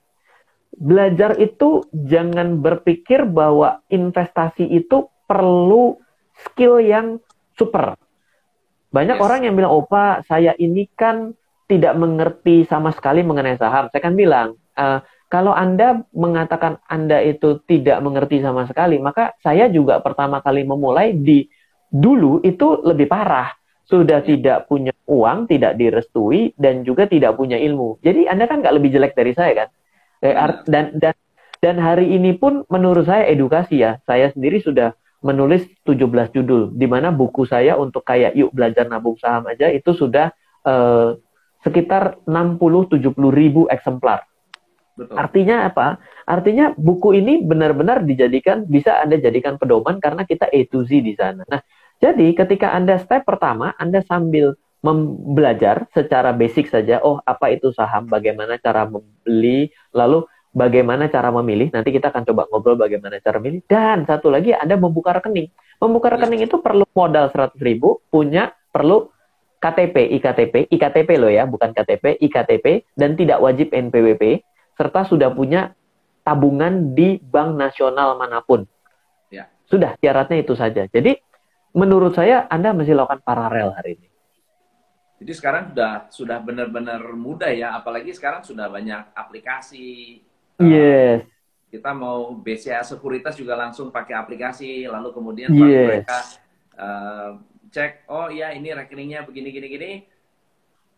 Belajar 0.73 1.37
itu 1.43 1.85
jangan 1.93 2.63
berpikir 2.63 3.27
bahwa 3.27 3.83
investasi 3.91 4.65
itu 4.65 5.11
perlu 5.27 5.99
skill 6.49 6.81
yang 6.81 7.19
super. 7.59 7.99
Banyak 8.95 9.19
yes. 9.19 9.23
orang 9.27 9.41
yang 9.43 9.59
bilang 9.59 9.75
oh 9.75 9.85
pak 9.85 10.25
saya 10.31 10.55
ini 10.57 10.87
kan 10.95 11.35
tidak 11.67 11.99
mengerti 11.99 12.63
sama 12.71 12.95
sekali 12.95 13.27
mengenai 13.27 13.59
saham. 13.59 13.91
Saya 13.91 14.01
kan 14.07 14.15
bilang 14.15 14.55
uh, 14.79 15.01
kalau 15.33 15.57
Anda 15.57 16.05
mengatakan 16.13 16.77
Anda 16.85 17.25
itu 17.25 17.65
tidak 17.65 18.05
mengerti 18.05 18.45
sama 18.45 18.69
sekali, 18.69 19.01
maka 19.01 19.33
saya 19.41 19.73
juga 19.73 19.97
pertama 20.05 20.45
kali 20.45 20.61
memulai 20.61 21.17
di 21.17 21.49
dulu 21.89 22.45
itu 22.45 22.85
lebih 22.85 23.09
parah. 23.09 23.49
Sudah 23.89 24.21
ya. 24.21 24.29
tidak 24.29 24.59
punya 24.69 24.93
uang, 25.09 25.49
tidak 25.49 25.81
direstui, 25.81 26.53
dan 26.61 26.85
juga 26.85 27.09
tidak 27.09 27.41
punya 27.41 27.57
ilmu. 27.57 27.97
Jadi 28.05 28.29
Anda 28.29 28.45
kan 28.45 28.61
nggak 28.61 28.77
lebih 28.77 28.93
jelek 28.93 29.17
dari 29.17 29.33
saya 29.33 29.65
kan? 29.65 29.69
Eh, 30.21 30.37
ya. 30.37 30.61
Dan, 30.69 30.85
dan, 31.01 31.17
dan 31.65 31.77
hari 31.81 32.13
ini 32.13 32.37
pun 32.37 32.69
menurut 32.69 33.09
saya 33.09 33.25
edukasi 33.25 33.81
ya. 33.81 34.05
Saya 34.05 34.29
sendiri 34.37 34.61
sudah 34.61 34.93
menulis 35.25 35.65
17 35.89 36.29
judul, 36.37 36.77
di 36.77 36.85
mana 36.85 37.09
buku 37.09 37.49
saya 37.49 37.81
untuk 37.81 38.05
kayak 38.05 38.37
yuk 38.37 38.53
belajar 38.53 38.85
nabung 38.85 39.17
saham 39.17 39.49
aja 39.49 39.73
itu 39.73 39.97
sudah 39.97 40.29
uh, 40.69 41.17
sekitar 41.65 42.21
60-70 42.29 43.17
ribu 43.33 43.65
eksemplar 43.71 44.29
Betul. 44.93 45.17
Artinya 45.17 45.73
apa? 45.73 45.97
Artinya 46.29 46.77
buku 46.77 47.17
ini 47.17 47.41
benar-benar 47.41 48.05
dijadikan 48.05 48.69
bisa 48.69 49.01
Anda 49.01 49.17
jadikan 49.17 49.57
pedoman 49.57 49.97
karena 49.99 50.29
kita 50.29 50.53
A 50.53 50.61
to 50.69 50.85
Z 50.85 51.01
di 51.01 51.17
sana. 51.17 51.49
Nah, 51.49 51.65
jadi 51.97 52.37
ketika 52.37 52.77
Anda 52.77 53.01
step 53.01 53.25
pertama, 53.25 53.73
Anda 53.81 54.05
sambil 54.05 54.59
belajar 55.33 55.87
secara 55.95 56.35
basic 56.35 56.67
saja, 56.69 56.99
oh 57.01 57.23
apa 57.23 57.55
itu 57.55 57.71
saham, 57.71 58.11
bagaimana 58.11 58.59
cara 58.59 58.85
membeli, 58.85 59.71
lalu 59.95 60.27
bagaimana 60.53 61.09
cara 61.09 61.33
memilih. 61.33 61.73
Nanti 61.73 61.95
kita 61.95 62.13
akan 62.13 62.29
coba 62.29 62.51
ngobrol 62.51 62.77
bagaimana 62.77 63.17
cara 63.23 63.41
memilih. 63.41 63.65
Dan 63.65 64.05
satu 64.05 64.29
lagi 64.29 64.53
Anda 64.53 64.77
membuka 64.77 65.17
rekening. 65.17 65.49
Membuka 65.81 66.13
rekening 66.13 66.45
itu 66.51 66.61
perlu 66.61 66.85
modal 66.93 67.33
100 67.33 67.57
ribu, 67.63 68.03
punya 68.13 68.53
perlu 68.75 69.09
KTP, 69.63 70.19
IKTP, 70.19 70.55
IKTP 70.75 71.09
loh 71.23 71.31
ya, 71.31 71.47
bukan 71.47 71.71
KTP, 71.71 72.19
IKTP, 72.19 72.83
dan 72.99 73.15
tidak 73.15 73.39
wajib 73.39 73.71
NPWP 73.71 74.43
serta 74.77 75.05
sudah 75.05 75.31
punya 75.33 75.77
tabungan 76.23 76.95
di 76.95 77.19
bank 77.19 77.59
nasional 77.59 78.15
mana 78.17 78.41
pun. 78.41 78.65
Ya. 79.29 79.51
Sudah, 79.67 79.99
syaratnya 79.99 80.39
itu 80.43 80.55
saja. 80.55 80.87
Jadi, 80.87 81.19
menurut 81.75 82.15
saya 82.15 82.47
Anda 82.47 82.71
mesti 82.73 82.95
lakukan 82.95 83.21
paralel 83.25 83.75
hari 83.75 83.99
ini. 83.99 84.09
Jadi 85.23 85.33
sekarang 85.39 85.71
sudah 85.71 86.11
sudah 86.11 86.39
benar-benar 86.43 86.99
mudah 87.15 87.55
ya, 87.55 87.79
apalagi 87.79 88.11
sekarang 88.11 88.43
sudah 88.43 88.67
banyak 88.67 89.15
aplikasi. 89.15 90.19
Yes. 90.59 91.23
Uh, 91.23 91.31
kita 91.71 91.91
mau 91.95 92.35
BCA 92.35 92.83
Sekuritas 92.83 93.39
juga 93.39 93.55
langsung 93.55 93.95
pakai 93.95 94.19
aplikasi, 94.19 94.91
lalu 94.91 95.15
kemudian 95.15 95.55
yes. 95.55 95.63
mereka 95.63 96.19
uh, 96.75 97.31
cek, 97.71 98.11
oh 98.11 98.29
ya 98.35 98.51
ini 98.51 98.75
rekeningnya 98.75 99.23
begini 99.23 99.49
gini 99.55 99.67
gini, 99.71 99.91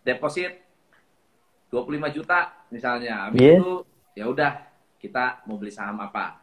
deposit 0.08 0.56
25 1.68 2.16
juta 2.16 2.63
misalnya, 2.74 3.30
habis 3.30 3.38
yes. 3.38 3.62
itu 3.62 3.72
ya 4.18 4.24
udah 4.26 4.52
kita 4.98 5.46
mau 5.46 5.54
beli 5.54 5.70
saham 5.70 6.02
apa. 6.02 6.42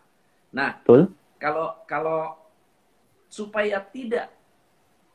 Nah, 0.55 0.79
Betul. 0.79 1.11
kalau 1.35 1.75
kalau 1.83 2.39
supaya 3.27 3.83
tidak 3.83 4.31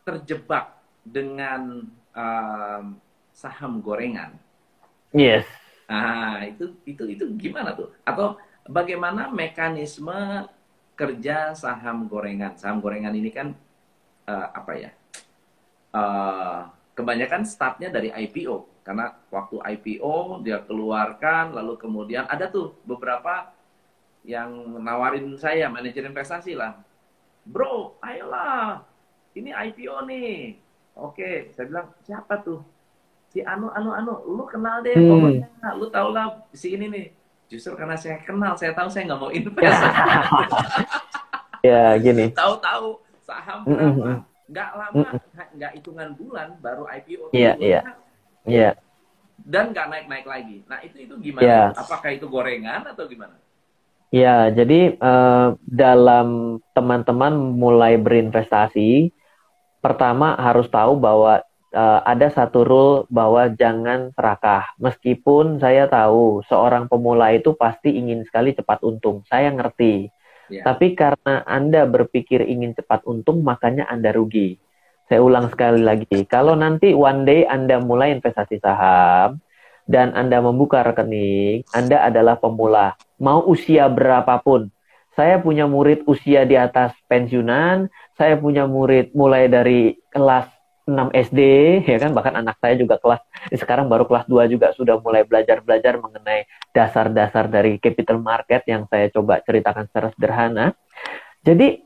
terjebak 0.05 0.77
dengan 1.01 1.89
um, 2.13 2.85
saham 3.33 3.81
gorengan. 3.81 4.37
Yes. 5.17 5.49
Nah, 5.89 6.45
itu 6.45 6.77
itu 6.85 7.05
itu 7.09 7.25
gimana 7.41 7.73
tuh? 7.73 7.93
Atau 8.05 8.37
bagaimana 8.67 9.33
mekanisme 9.33 10.49
kerja 10.99 11.57
saham 11.57 12.11
gorengan? 12.11 12.59
Saham 12.59 12.83
gorengan 12.83 13.15
ini 13.15 13.31
kan 13.33 13.57
uh, 14.27 14.49
apa 14.53 14.73
ya? 14.77 14.91
Uh, 15.97 16.69
kebanyakan 16.97 17.45
startnya 17.45 17.89
dari 17.93 18.11
IPO 18.11 18.76
karena 18.87 19.19
waktu 19.35 19.59
IPO 19.59 20.47
dia 20.47 20.63
keluarkan 20.63 21.51
lalu 21.51 21.75
kemudian 21.75 22.23
ada 22.31 22.47
tuh 22.47 22.79
beberapa 22.87 23.51
yang 24.23 24.79
nawarin 24.79 25.35
saya 25.35 25.67
manajer 25.67 26.07
investasi 26.07 26.55
lah 26.55 26.79
bro 27.43 27.99
ayolah 27.99 28.87
ini 29.35 29.51
IPO 29.51 30.07
nih 30.07 30.63
Oke, 30.97 31.53
saya 31.53 31.69
bilang 31.69 31.93
siapa 32.09 32.41
tuh? 32.41 32.65
Si 33.29 33.45
Anu, 33.45 33.69
Anu, 33.77 33.93
Anu, 33.93 34.17
lu 34.25 34.49
kenal 34.49 34.81
deh, 34.81 34.97
hmm. 34.97 35.13
pokoknya 35.13 35.49
lu 35.77 35.87
tau 35.93 36.09
lah 36.09 36.41
si 36.57 36.73
ini 36.73 36.89
nih. 36.89 37.07
Justru 37.53 37.77
karena 37.77 38.01
saya 38.01 38.17
kenal, 38.25 38.57
saya 38.57 38.73
tahu 38.73 38.89
saya 38.89 39.05
nggak 39.13 39.21
mau 39.21 39.29
invest. 39.29 39.77
ya, 41.69 42.01
gini. 42.01 42.33
Tahu-tahu 42.33 42.97
saham 43.29 43.69
berapa? 43.69 44.25
Nggak 44.49 44.71
lama, 44.73 45.09
nggak 45.53 45.73
hitungan 45.77 46.09
bulan 46.17 46.49
baru 46.65 46.89
IPO. 46.89 47.37
Iya, 47.37 47.53
iya. 47.61 47.81
Iya. 48.47 48.79
Dan 49.37 49.75
nggak 49.75 49.87
naik-naik 49.91 50.27
lagi. 50.27 50.57
Nah 50.65 50.79
itu 50.83 50.97
itu 51.05 51.15
gimana? 51.21 51.45
Ya. 51.45 51.63
Apakah 51.77 52.11
itu 52.15 52.27
gorengan 52.27 52.87
atau 52.89 53.05
gimana? 53.07 53.37
Ya, 54.15 54.49
jadi 54.55 54.95
uh, 55.03 55.59
dalam 55.67 56.59
teman-teman 56.73 57.35
mulai 57.59 57.99
berinvestasi, 57.99 59.11
pertama 59.83 60.39
harus 60.39 60.71
tahu 60.71 60.95
bahwa 60.95 61.43
uh, 61.75 62.01
ada 62.07 62.31
satu 62.31 62.63
rule 62.63 62.97
bahwa 63.11 63.51
jangan 63.51 64.15
serakah. 64.15 64.73
Meskipun 64.79 65.59
saya 65.59 65.91
tahu 65.91 66.41
seorang 66.47 66.87
pemula 66.87 67.35
itu 67.35 67.53
pasti 67.59 67.99
ingin 67.99 68.23
sekali 68.25 68.55
cepat 68.55 68.81
untung, 68.87 69.27
saya 69.27 69.51
ngerti. 69.51 70.09
Yeah. 70.47 70.63
Tapi 70.63 70.95
karena 70.95 71.43
Anda 71.43 71.83
berpikir 71.91 72.47
ingin 72.47 72.79
cepat 72.79 73.03
untung, 73.11 73.43
makanya 73.43 73.91
Anda 73.91 74.15
rugi. 74.15 74.63
Saya 75.07 75.23
ulang 75.23 75.47
sekali 75.55 75.87
lagi, 75.87 76.27
kalau 76.27 76.59
nanti 76.59 76.91
one 76.91 77.23
day 77.23 77.47
Anda 77.47 77.79
mulai 77.79 78.11
investasi 78.19 78.59
saham 78.59 79.39
dan 79.87 80.11
Anda 80.19 80.43
membuka 80.43 80.83
rekening, 80.83 81.63
Anda 81.71 82.03
adalah 82.11 82.43
pemula. 82.43 82.99
Mau 83.23 83.47
usia 83.47 83.87
berapapun, 83.87 84.67
saya 85.15 85.39
punya 85.39 85.71
murid 85.71 86.03
usia 86.11 86.43
di 86.43 86.59
atas 86.59 86.91
pensiunan, 87.07 87.87
saya 88.19 88.35
punya 88.35 88.67
murid 88.67 89.15
mulai 89.15 89.47
dari 89.47 89.95
kelas 90.11 90.51
6 90.91 91.15
SD, 91.15 91.41
ya 91.87 91.99
kan, 92.03 92.11
bahkan 92.11 92.35
anak 92.43 92.59
saya 92.59 92.75
juga 92.75 92.99
kelas, 92.99 93.23
sekarang 93.55 93.87
baru 93.87 94.11
kelas 94.11 94.27
2 94.27 94.51
juga 94.51 94.75
sudah 94.75 94.99
mulai 94.99 95.23
belajar-belajar 95.23 96.03
mengenai 96.03 96.51
dasar-dasar 96.75 97.47
dari 97.47 97.79
capital 97.79 98.19
market 98.19 98.67
yang 98.67 98.91
saya 98.91 99.07
coba 99.11 99.39
ceritakan 99.43 99.87
secara 99.87 100.11
sederhana. 100.15 100.75
Jadi, 101.47 101.86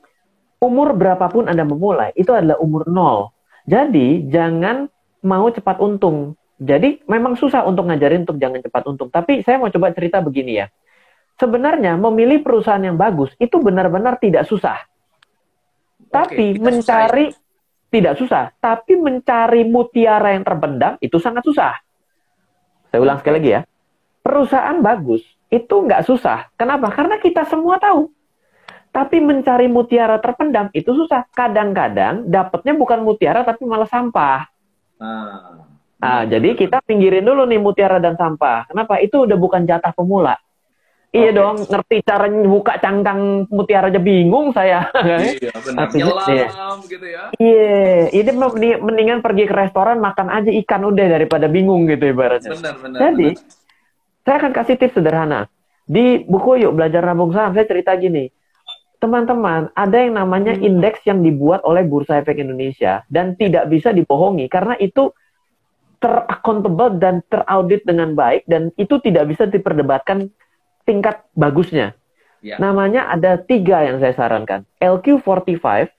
umur 0.60 0.94
berapapun 0.94 1.48
Anda 1.48 1.64
memulai, 1.64 2.12
itu 2.14 2.30
adalah 2.30 2.60
umur 2.60 2.86
nol. 2.86 3.32
Jadi, 3.64 4.28
jangan 4.28 4.86
mau 5.24 5.48
cepat 5.48 5.80
untung. 5.80 6.36
Jadi, 6.60 7.00
memang 7.08 7.34
susah 7.34 7.64
untuk 7.64 7.88
ngajarin 7.88 8.28
untuk 8.28 8.36
jangan 8.36 8.60
cepat 8.60 8.82
untung. 8.86 9.08
Tapi 9.08 9.40
saya 9.40 9.56
mau 9.56 9.72
coba 9.72 9.90
cerita 9.96 10.20
begini 10.20 10.60
ya 10.60 10.68
sebenarnya 11.40 11.96
memilih 11.96 12.44
perusahaan 12.44 12.84
yang 12.84 13.00
bagus 13.00 13.32
itu 13.40 13.56
benar-benar 13.56 14.20
tidak 14.20 14.44
susah. 14.44 14.84
Oke, 15.96 16.12
tapi 16.12 16.46
mencari 16.60 17.32
susah, 17.32 17.40
ya? 17.40 17.88
tidak 17.88 18.14
susah, 18.20 18.44
tapi 18.60 19.00
mencari 19.00 19.64
mutiara 19.64 20.36
yang 20.36 20.44
terpendam 20.44 21.00
itu 21.00 21.16
sangat 21.16 21.40
susah. 21.48 21.80
Saya 22.92 23.00
ulang 23.00 23.16
sekali 23.16 23.34
lagi 23.40 23.50
ya. 23.56 23.60
Perusahaan 24.20 24.76
bagus 24.84 25.24
itu 25.48 25.72
nggak 25.72 26.04
susah. 26.04 26.52
Kenapa? 26.60 26.92
Karena 26.92 27.16
kita 27.16 27.48
semua 27.48 27.80
tahu. 27.80 28.12
Tapi 28.90 29.22
mencari 29.22 29.70
mutiara 29.70 30.18
terpendam 30.18 30.66
itu 30.74 30.90
susah. 30.90 31.22
Kadang-kadang 31.30 32.26
dapatnya 32.26 32.74
bukan 32.74 33.06
mutiara 33.06 33.46
tapi 33.46 33.62
malah 33.62 33.86
sampah. 33.86 34.50
Ah, 35.00 35.62
nah, 36.02 36.22
jadi 36.26 36.58
kita 36.58 36.82
pinggirin 36.82 37.22
dulu 37.22 37.46
nih 37.46 37.62
mutiara 37.62 38.02
dan 38.02 38.18
sampah. 38.18 38.66
Kenapa? 38.66 38.98
Itu 38.98 39.24
udah 39.24 39.38
bukan 39.38 39.62
jatah 39.64 39.94
pemula 39.94 40.34
Iya 41.10 41.34
okay. 41.34 41.38
dong, 41.42 41.56
ngerti 41.66 41.96
cara 42.06 42.26
buka 42.30 42.78
cangkang 42.78 43.50
mutiara 43.50 43.90
aja 43.90 43.98
bingung 43.98 44.54
saya. 44.54 44.86
Iya, 44.94 45.50
benar. 45.66 45.90
Nyelam 45.90 46.28
iya. 46.30 46.46
gitu 46.86 47.06
ya. 47.10 47.22
Iya, 47.34 47.82
ini 48.14 48.30
mendingan 48.78 49.18
pergi 49.18 49.50
ke 49.50 49.54
restoran 49.58 49.98
makan 49.98 50.30
aja 50.30 50.54
ikan 50.62 50.86
udah 50.86 51.06
daripada 51.10 51.50
bingung 51.50 51.90
gitu 51.90 52.14
ibaratnya. 52.14 52.54
Benar, 52.54 52.74
benar. 52.78 52.98
Jadi, 53.02 53.28
benar. 53.34 54.22
saya 54.22 54.36
akan 54.38 54.52
kasih 54.54 54.76
tips 54.78 54.94
sederhana. 55.02 55.40
Di 55.82 56.22
buku 56.22 56.62
Yuk 56.62 56.78
Belajar 56.78 57.02
Nabung 57.02 57.34
Saham, 57.34 57.58
saya 57.58 57.66
cerita 57.66 57.90
gini. 57.98 58.30
Teman-teman, 59.00 59.72
ada 59.72 59.96
yang 59.96 60.20
namanya 60.20 60.52
hmm. 60.52 60.60
indeks 60.60 61.00
yang 61.08 61.24
dibuat 61.24 61.64
oleh 61.64 61.88
Bursa 61.88 62.20
Efek 62.20 62.36
Indonesia 62.36 63.00
dan 63.08 63.32
tidak 63.32 63.72
bisa 63.72 63.96
dibohongi 63.96 64.44
karena 64.52 64.76
itu 64.76 65.08
teraccountable 66.00 67.00
dan 67.00 67.24
teraudit 67.32 67.84
dengan 67.88 68.12
baik 68.12 68.44
dan 68.44 68.72
itu 68.76 69.00
tidak 69.00 69.28
bisa 69.32 69.48
diperdebatkan 69.48 70.28
tingkat 70.84 71.24
bagusnya. 71.32 71.96
Ya. 72.40 72.56
Namanya 72.56 73.08
ada 73.08 73.36
tiga 73.40 73.84
yang 73.84 74.00
saya 74.00 74.16
sarankan. 74.16 74.64
LQ45, 74.80 75.92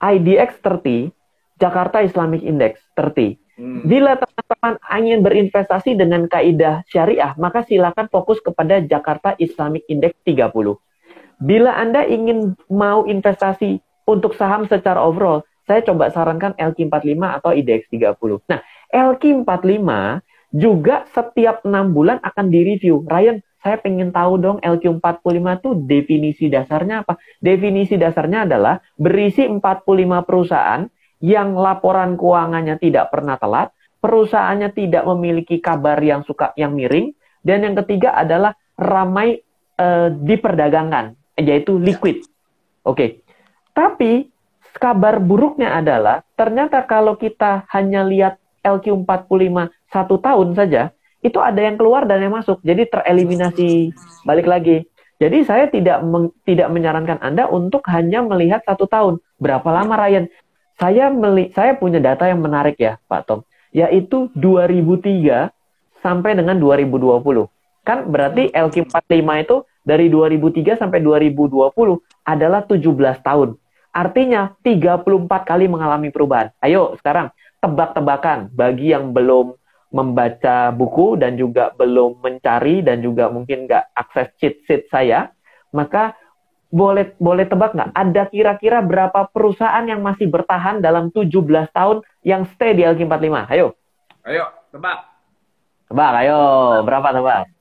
IDX 0.00 0.50
30, 0.60 1.12
Jakarta 1.60 2.04
Islamic 2.04 2.44
Index 2.44 2.80
30. 2.96 3.36
Hmm. 3.58 3.82
Bila 3.84 4.14
teman-teman 4.14 4.74
ingin 5.02 5.20
berinvestasi 5.20 5.98
dengan 5.98 6.30
kaidah 6.30 6.86
syariah, 6.88 7.34
maka 7.36 7.66
silakan 7.66 8.06
fokus 8.08 8.38
kepada 8.38 8.80
Jakarta 8.80 9.34
Islamic 9.36 9.84
Index 9.90 10.16
30. 10.24 10.48
Bila 11.38 11.78
Anda 11.78 12.02
ingin 12.04 12.58
mau 12.66 13.06
investasi 13.06 13.78
untuk 14.10 14.34
saham 14.34 14.66
secara 14.66 14.98
overall, 14.98 15.46
saya 15.68 15.84
coba 15.84 16.08
sarankan 16.08 16.56
LQ45 16.56 17.20
atau 17.20 17.50
IDX 17.52 17.92
30. 17.92 18.42
Nah, 18.48 18.60
LQ45 18.90 19.88
juga 20.56 21.04
setiap 21.12 21.60
enam 21.68 21.92
bulan 21.92 22.18
akan 22.24 22.48
direview. 22.48 23.04
Ryan, 23.04 23.44
saya 23.60 23.76
pengen 23.78 24.14
tahu 24.14 24.40
dong 24.40 24.58
LQ45 24.64 25.38
itu 25.60 25.70
definisi 25.84 26.44
dasarnya 26.48 27.04
apa? 27.04 27.20
Definisi 27.36 28.00
dasarnya 28.00 28.48
adalah 28.48 28.80
berisi 28.96 29.44
45 29.44 30.24
perusahaan 30.24 30.88
yang 31.20 31.52
laporan 31.58 32.14
keuangannya 32.14 32.78
tidak 32.78 33.10
pernah 33.10 33.36
telat, 33.36 33.74
perusahaannya 33.98 34.70
tidak 34.72 35.04
memiliki 35.04 35.58
kabar 35.58 35.98
yang 35.98 36.22
suka 36.22 36.54
yang 36.54 36.72
miring, 36.72 37.12
dan 37.42 37.66
yang 37.66 37.74
ketiga 37.84 38.14
adalah 38.14 38.54
ramai 38.78 39.42
uh, 39.76 40.14
diperdagangkan, 40.14 41.18
yaitu 41.38 41.78
liquid. 41.78 42.26
Oke. 42.82 42.94
Okay. 42.94 43.10
Tapi 43.72 44.12
kabar 44.74 45.22
buruknya 45.22 45.78
adalah 45.78 46.26
ternyata 46.34 46.82
kalau 46.82 47.14
kita 47.14 47.66
hanya 47.70 48.02
lihat 48.02 48.42
LQ45 48.66 49.70
satu 49.88 50.18
tahun 50.18 50.48
saja, 50.58 50.90
itu 51.22 51.38
ada 51.38 51.58
yang 51.58 51.78
keluar 51.78 52.04
dan 52.06 52.22
yang 52.22 52.34
masuk. 52.34 52.58
Jadi 52.62 52.90
tereliminasi. 52.90 53.94
Balik 54.26 54.46
lagi. 54.46 54.86
Jadi 55.18 55.42
saya 55.42 55.66
tidak 55.66 55.98
meng, 56.06 56.30
tidak 56.46 56.70
menyarankan 56.70 57.18
Anda 57.18 57.50
untuk 57.50 57.82
hanya 57.90 58.22
melihat 58.22 58.62
satu 58.62 58.86
tahun. 58.86 59.18
Berapa 59.42 59.66
lama 59.74 59.98
Ryan? 59.98 60.30
Saya 60.78 61.10
meli, 61.10 61.50
saya 61.50 61.74
punya 61.74 61.98
data 61.98 62.30
yang 62.30 62.38
menarik 62.38 62.78
ya, 62.78 63.02
Pak 63.10 63.26
Tom. 63.26 63.42
Yaitu 63.74 64.30
2003 64.38 65.50
sampai 65.98 66.38
dengan 66.38 66.54
2020. 66.62 67.50
Kan 67.82 68.06
berarti 68.06 68.54
LQ45 68.54 69.26
itu 69.42 69.56
dari 69.88 70.12
2003 70.12 70.76
sampai 70.76 71.00
2020 71.00 71.72
adalah 72.28 72.60
17 72.68 73.24
tahun. 73.24 73.56
Artinya 73.88 74.52
34 74.60 75.48
kali 75.48 75.64
mengalami 75.64 76.12
perubahan. 76.12 76.52
Ayo 76.60 76.92
sekarang 77.00 77.32
tebak-tebakan 77.64 78.52
bagi 78.52 78.92
yang 78.92 79.16
belum 79.16 79.56
membaca 79.88 80.68
buku 80.76 81.16
dan 81.16 81.40
juga 81.40 81.72
belum 81.72 82.20
mencari 82.20 82.84
dan 82.84 83.00
juga 83.00 83.32
mungkin 83.32 83.64
nggak 83.64 83.96
akses 83.96 84.28
cheat 84.36 84.60
sheet 84.68 84.84
saya, 84.92 85.32
maka 85.72 86.12
boleh 86.68 87.16
boleh 87.16 87.48
tebak 87.48 87.72
nggak 87.72 87.96
ada 87.96 88.22
kira-kira 88.28 88.84
berapa 88.84 89.24
perusahaan 89.32 89.80
yang 89.88 90.04
masih 90.04 90.28
bertahan 90.28 90.84
dalam 90.84 91.08
17 91.08 91.32
tahun 91.72 92.04
yang 92.20 92.44
stay 92.52 92.76
di 92.76 92.84
LQ45? 92.84 93.48
Ayo. 93.48 93.72
Ayo, 94.28 94.44
tebak. 94.68 95.08
Tebak, 95.88 96.10
ayo. 96.20 96.40
Berapa 96.84 97.08
tebak? 97.16 97.57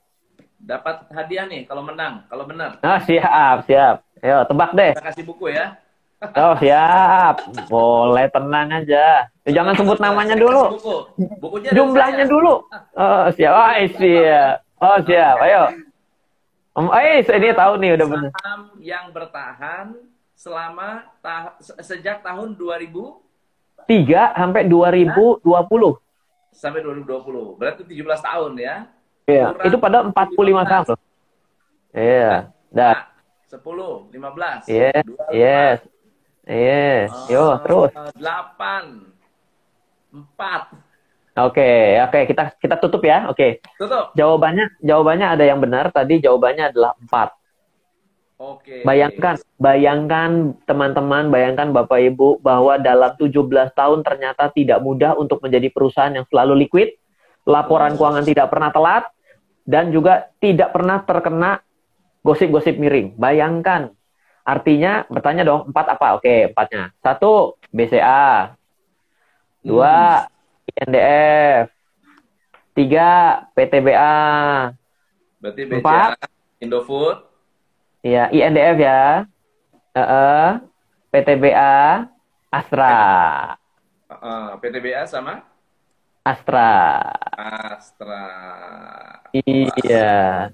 Dapat 0.68 1.08
hadiah 1.16 1.48
nih 1.48 1.64
kalau 1.64 1.80
menang, 1.80 2.28
kalau 2.28 2.44
benar. 2.44 2.76
Ah, 2.84 3.00
siap, 3.00 3.64
siap. 3.64 4.04
Ayo, 4.20 4.44
tebak 4.44 4.76
deh. 4.76 4.92
Kita 5.00 5.08
kasih 5.08 5.24
buku 5.24 5.56
ya. 5.56 5.80
Oh, 6.34 6.58
siap. 6.58 7.46
Boleh 7.70 8.26
tenang 8.34 8.74
aja. 8.74 9.30
Eh, 9.46 9.54
jangan 9.54 9.78
sebut 9.78 10.02
namanya 10.02 10.34
dulu. 10.34 10.74
Buku. 10.74 10.98
Bukunya 11.38 11.70
Jumlahnya 11.78 12.26
dulu. 12.26 12.66
Oh, 12.98 13.26
siap. 13.38 13.54
Oh, 13.54 13.70
siap. 14.02 14.54
Oh, 14.82 14.98
siap. 15.06 15.36
Ayo. 15.46 15.64
Om 16.74 16.90
eh 16.94 17.22
ini 17.22 17.54
tahu 17.54 17.74
nih 17.78 17.98
udah 17.98 18.08
benar. 18.10 18.30
Saham 18.34 18.62
yang 18.82 19.06
bertahan 19.14 19.94
selama 20.34 21.06
ta 21.22 21.58
sejak 21.82 22.22
tahun 22.26 22.54
2000 22.54 22.94
3 23.86 24.38
sampai 24.38 24.66
2020. 24.66 25.42
Sampai 26.50 26.82
2020. 26.82 27.62
Berarti 27.62 27.82
17 27.86 28.26
tahun 28.26 28.52
ya. 28.58 28.90
Iya, 29.28 29.52
itu 29.68 29.76
pada 29.76 30.08
45 30.08 30.64
saham 30.64 30.84
loh. 30.88 31.00
Iya. 31.92 32.48
Dah. 32.72 33.12
10, 33.52 34.08
15. 34.08 34.72
Yes. 34.72 35.04
Yes. 35.36 35.78
Yes. 36.48 37.12
Yo, 37.28 37.60
terus. 37.60 37.92
8. 38.16 39.12
4. 40.16 40.72
Oke, 41.38 42.02
oke 42.02 42.20
kita 42.24 42.56
kita 42.56 42.76
tutup 42.80 43.04
ya. 43.04 43.28
Oke. 43.28 43.60
Tutup. 43.76 44.16
Jawabannya 44.16 44.80
jawabannya 44.80 45.28
ada 45.28 45.44
yang 45.44 45.60
benar. 45.60 45.92
Tadi 45.92 46.24
jawabannya 46.24 46.72
adalah 46.72 46.96
empat. 46.96 47.36
Oke. 48.40 48.88
Bayangkan, 48.88 49.36
bayangkan 49.60 50.56
teman-teman, 50.64 51.28
bayangkan 51.28 51.76
Bapak 51.76 52.00
Ibu 52.16 52.40
bahwa 52.40 52.80
dalam 52.80 53.12
17 53.20 53.76
tahun 53.76 54.08
ternyata 54.08 54.50
tidak 54.56 54.80
mudah 54.80 55.20
untuk 55.20 55.44
menjadi 55.44 55.68
perusahaan 55.68 56.14
yang 56.16 56.26
selalu 56.32 56.64
liquid, 56.64 56.96
laporan 57.44 57.98
keuangan 57.98 58.26
tidak 58.26 58.48
pernah 58.54 58.70
telat, 58.70 59.10
dan 59.68 59.92
juga 59.92 60.32
tidak 60.40 60.72
pernah 60.72 61.04
terkena 61.04 61.60
gosip-gosip 62.24 62.80
miring. 62.80 63.14
Bayangkan. 63.20 63.92
Artinya 64.48 65.04
bertanya 65.12 65.44
dong, 65.44 65.68
empat 65.68 66.00
apa? 66.00 66.16
Oke, 66.16 66.48
empatnya. 66.56 66.96
Satu, 67.04 67.60
BCA. 67.76 68.56
Dua, 69.60 70.24
hmm 70.24 70.36
INDF. 70.78 71.72
Tiga, 72.76 73.10
PTBA. 73.58 74.20
Berarti 75.42 75.62
BCA, 75.66 75.80
Empat, 75.82 76.10
Indofood. 76.62 77.18
Iya, 78.06 78.30
INDF 78.30 78.78
ya. 78.78 79.26
Uh, 79.98 80.02
uh, 80.02 80.48
PTBA, 81.10 82.06
Astra. 82.54 82.94
Uh, 84.12 84.54
PTBA 84.62 85.10
sama? 85.10 85.42
Astra. 86.28 86.72
Astra. 87.40 88.26
Iya. 89.32 90.52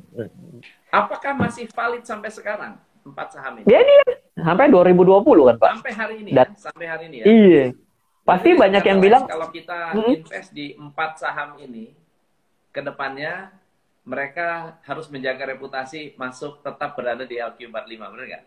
Apakah 0.93 1.34
masih 1.34 1.65
valid 1.74 2.05
sampai 2.05 2.30
sekarang 2.30 2.78
empat 3.01 3.34
saham 3.34 3.57
ini? 3.57 3.65
Jadi 3.65 3.97
sampai 4.38 4.69
2020 4.69 5.49
kan 5.49 5.55
Pak? 5.57 5.69
Sampai 5.74 5.93
hari 5.97 6.15
ini 6.21 6.30
Dan, 6.30 6.53
ya? 6.53 6.61
Sampai 6.61 6.86
hari 6.86 7.03
ini 7.09 7.17
ya? 7.21 7.26
Iya. 7.26 7.65
Pasti 8.24 8.49
Jadi, 8.53 8.61
banyak 8.61 8.84
yang 8.86 8.99
bilang 9.01 9.24
kalau 9.26 9.49
kita 9.49 9.97
hmm? 9.97 10.13
invest 10.13 10.49
di 10.53 10.78
empat 10.78 11.17
saham 11.17 11.57
ini, 11.57 11.91
ke 12.69 12.82
depannya 12.86 13.49
mereka 14.05 14.78
harus 14.86 15.09
menjaga 15.09 15.57
reputasi 15.57 16.13
masuk 16.21 16.61
tetap 16.61 16.93
berada 16.93 17.26
di 17.26 17.41
LQ45, 17.41 17.97
benar 17.97 18.26
nggak? 18.30 18.43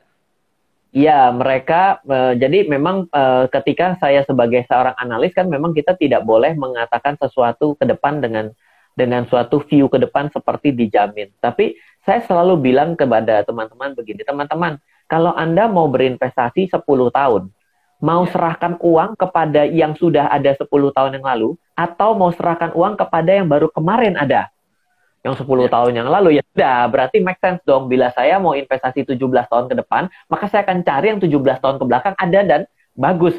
Iya, 0.96 1.28
mereka 1.28 2.00
uh, 2.08 2.32
jadi 2.32 2.64
memang 2.64 3.04
uh, 3.12 3.44
ketika 3.52 4.00
saya 4.00 4.24
sebagai 4.24 4.64
seorang 4.64 4.96
analis 4.96 5.36
kan 5.36 5.44
memang 5.44 5.76
kita 5.76 5.92
tidak 5.92 6.24
boleh 6.24 6.56
mengatakan 6.56 7.20
sesuatu 7.20 7.76
ke 7.76 7.84
depan 7.84 8.24
dengan 8.24 8.48
dengan 8.96 9.28
suatu 9.28 9.60
view 9.68 9.92
ke 9.92 10.00
depan 10.00 10.32
seperti 10.32 10.72
dijamin. 10.72 11.28
Tapi 11.36 11.76
saya 12.00 12.24
selalu 12.24 12.64
bilang 12.64 12.96
kepada 12.96 13.44
teman-teman 13.44 13.92
begini, 13.92 14.24
teman-teman, 14.24 14.80
kalau 15.04 15.36
Anda 15.36 15.68
mau 15.68 15.84
berinvestasi 15.92 16.72
10 16.72 16.80
tahun, 17.12 17.52
mau 18.00 18.24
ya. 18.24 18.32
serahkan 18.32 18.80
uang 18.80 19.20
kepada 19.20 19.68
yang 19.68 19.92
sudah 20.00 20.32
ada 20.32 20.56
10 20.56 20.64
tahun 20.96 21.20
yang 21.20 21.26
lalu 21.28 21.60
atau 21.76 22.16
mau 22.16 22.32
serahkan 22.32 22.72
uang 22.72 22.96
kepada 22.96 23.36
yang 23.36 23.52
baru 23.52 23.68
kemarin 23.68 24.16
ada 24.16 24.48
yang 25.26 25.34
10 25.34 25.42
ya. 25.42 25.68
tahun 25.74 25.92
yang 25.98 26.08
lalu. 26.08 26.38
Ya 26.38 26.42
sudah 26.54 26.86
berarti 26.86 27.18
make 27.18 27.42
sense 27.42 27.58
dong. 27.66 27.90
Bila 27.90 28.14
saya 28.14 28.38
mau 28.38 28.54
investasi 28.54 29.02
17 29.02 29.18
tahun 29.50 29.66
ke 29.66 29.74
depan 29.82 30.06
maka 30.30 30.46
saya 30.46 30.62
akan 30.62 30.86
cari 30.86 31.10
yang 31.10 31.18
17 31.18 31.34
tahun 31.58 31.76
ke 31.82 31.84
belakang 31.84 32.14
ada 32.14 32.40
dan 32.46 32.60
bagus. 32.94 33.34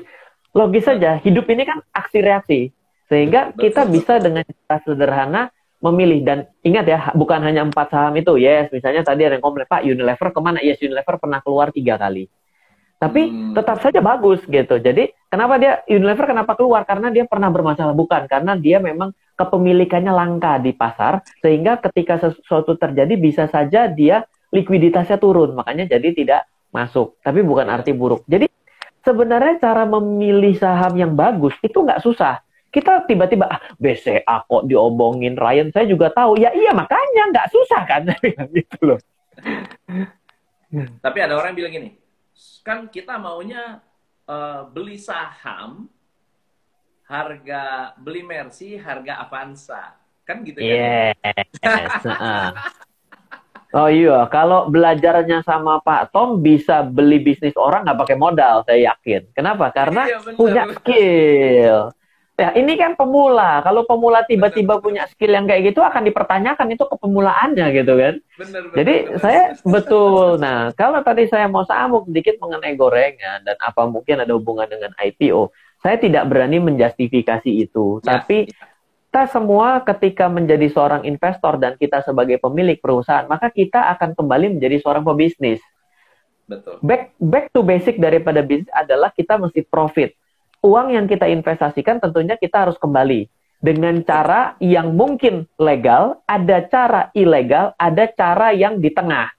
Logis 0.51 0.83
saja 0.83 1.15
hidup 1.23 1.47
ini 1.47 1.63
kan 1.63 1.79
aksi 1.95 2.19
reaksi. 2.19 2.59
Sehingga 3.07 3.55
kita 3.55 3.87
bisa 3.87 4.19
dengan 4.19 4.43
cara 4.43 4.83
sederhana 4.83 5.41
memilih. 5.79 6.19
Dan 6.27 6.37
ingat 6.59 6.83
ya 6.83 6.99
bukan 7.15 7.39
hanya 7.39 7.63
empat 7.63 7.87
saham 7.87 8.19
itu. 8.19 8.35
Yes 8.35 8.67
misalnya 8.67 9.07
tadi 9.07 9.23
ada 9.23 9.39
yang 9.39 9.43
komplain 9.45 9.63
Pak 9.63 9.87
Unilever 9.87 10.29
ke 10.35 10.39
mana? 10.43 10.59
Yes 10.59 10.83
Unilever 10.83 11.15
pernah 11.15 11.39
keluar 11.39 11.71
tiga 11.71 11.95
kali. 11.95 12.27
Tapi 12.97 13.29
hmm. 13.29 13.53
tetap 13.53 13.77
saja 13.79 14.01
bagus 14.01 14.41
gitu. 14.43 14.75
Jadi 14.81 15.13
kenapa 15.31 15.55
dia 15.61 15.85
Unilever 15.87 16.35
kenapa 16.35 16.57
keluar? 16.57 16.83
Karena 16.83 17.13
dia 17.13 17.23
pernah 17.29 17.47
bermasalah. 17.47 17.93
Bukan 17.95 18.27
karena 18.27 18.57
dia 18.57 18.83
memang 18.83 19.13
kepemilikannya 19.37 20.09
langka 20.09 20.57
di 20.57 20.73
pasar 20.73 21.21
sehingga 21.39 21.77
ketika 21.77 22.17
sesuatu 22.17 22.73
terjadi 22.73 23.13
bisa 23.15 23.45
saja 23.47 23.85
dia 23.85 24.25
likuiditasnya 24.49 25.21
turun 25.21 25.53
makanya 25.53 25.85
jadi 25.85 26.09
tidak 26.11 26.41
masuk. 26.73 27.21
Tapi 27.21 27.45
bukan 27.45 27.67
arti 27.69 27.93
buruk. 27.95 28.25
Jadi 28.25 28.49
sebenarnya 29.05 29.61
cara 29.61 29.87
memilih 29.87 30.57
saham 30.59 30.93
yang 30.99 31.13
bagus 31.15 31.55
itu 31.63 31.77
nggak 31.79 32.03
susah. 32.03 32.41
Kita 32.67 33.07
tiba-tiba 33.07 33.47
ah, 33.47 33.61
BCA 33.79 34.43
kok 34.43 34.67
diomongin 34.67 35.39
Ryan 35.39 35.71
saya 35.71 35.87
juga 35.87 36.11
tahu. 36.11 36.35
Ya 36.37 36.51
iya 36.51 36.75
makanya 36.75 37.31
nggak 37.31 37.47
susah 37.53 37.81
kan 37.87 38.01
gitu 38.57 38.77
loh. 38.83 38.99
Tapi 40.99 41.17
ada 41.23 41.39
orang 41.39 41.55
bilang 41.55 41.71
gini, 41.71 41.95
kan 42.59 42.91
kita 42.91 43.15
maunya 43.15 43.79
uh, 44.27 44.67
beli 44.67 44.99
saham 44.99 45.87
harga 47.07 47.95
beli 47.95 48.21
Mercy 48.21 48.75
harga 48.75 49.23
Avanza 49.23 49.95
kan 50.27 50.43
gitu 50.43 50.59
yes. 50.59 51.15
kan 52.03 52.53
Oh 53.75 53.91
iya, 53.91 54.23
kalau 54.31 54.71
belajarnya 54.71 55.43
sama 55.43 55.83
Pak 55.83 56.15
Tom 56.15 56.39
bisa 56.39 56.87
beli 56.87 57.19
bisnis 57.19 57.51
orang 57.59 57.83
nggak 57.83 57.99
pakai 57.99 58.15
modal, 58.15 58.63
saya 58.63 58.95
yakin. 58.95 59.27
Kenapa? 59.35 59.75
Karena 59.75 60.07
iya, 60.07 60.19
punya 60.39 60.63
skill. 60.71 61.91
Ya, 62.37 62.53
ini 62.55 62.79
kan 62.79 62.95
pemula. 62.95 63.59
Kalau 63.67 63.83
pemula 63.83 64.23
tiba-tiba 64.23 64.79
punya 64.79 65.03
skill 65.11 65.35
yang 65.35 65.49
kayak 65.49 65.73
gitu 65.73 65.83
akan 65.83 66.05
dipertanyakan 66.05 66.69
itu 66.69 66.85
kepemulaannya 66.85 67.65
gitu 67.75 67.93
kan. 67.97 68.15
Bener, 68.39 68.61
bener, 68.71 68.77
Jadi 68.77 68.95
bener, 69.03 69.19
saya 69.19 69.43
betul. 69.65 70.39
Nah, 70.39 70.71
kalau 70.77 71.01
tadi 71.03 71.27
saya 71.27 71.51
mau 71.51 71.67
sambung 71.67 72.07
sedikit 72.07 72.39
mengenai 72.39 72.77
gorengan 72.77 73.43
dan 73.43 73.57
apa 73.59 73.83
mungkin 73.89 74.23
ada 74.23 74.31
hubungan 74.31 74.69
dengan 74.69 74.95
IPO, 74.95 75.49
saya 75.81 75.97
tidak 76.01 76.25
berani 76.29 76.57
menjustifikasi 76.61 77.51
itu. 77.51 78.01
Ya, 78.01 78.19
Tapi 78.21 78.49
kita 79.07 79.23
semua 79.31 79.81
ketika 79.81 80.27
menjadi 80.27 80.67
seorang 80.69 81.07
investor 81.07 81.57
dan 81.57 81.79
kita 81.79 82.03
sebagai 82.05 82.37
pemilik 82.37 82.77
perusahaan, 82.77 83.25
maka 83.25 83.49
kita 83.49 83.93
akan 83.97 84.13
kembali 84.13 84.57
menjadi 84.57 84.77
seorang 84.83 85.05
pebisnis. 85.05 85.63
Betul. 86.47 86.79
Back 86.79 87.11
back 87.19 87.45
to 87.51 87.59
basic 87.65 87.99
daripada 87.99 88.39
bisnis 88.39 88.71
adalah 88.71 89.11
kita 89.11 89.35
mesti 89.35 89.67
profit 89.67 90.15
uang 90.67 90.93
yang 90.93 91.05
kita 91.05 91.29
investasikan 91.29 92.01
tentunya 92.01 92.35
kita 92.39 92.67
harus 92.67 92.77
kembali 92.77 93.29
dengan 93.57 94.05
cara 94.05 94.53
yang 94.61 94.93
mungkin 94.93 95.49
legal, 95.57 96.21
ada 96.29 96.61
cara 96.69 97.09
ilegal, 97.17 97.73
ada 97.81 98.05
cara 98.13 98.53
yang 98.53 98.77
di 98.77 98.93
tengah. 98.93 99.33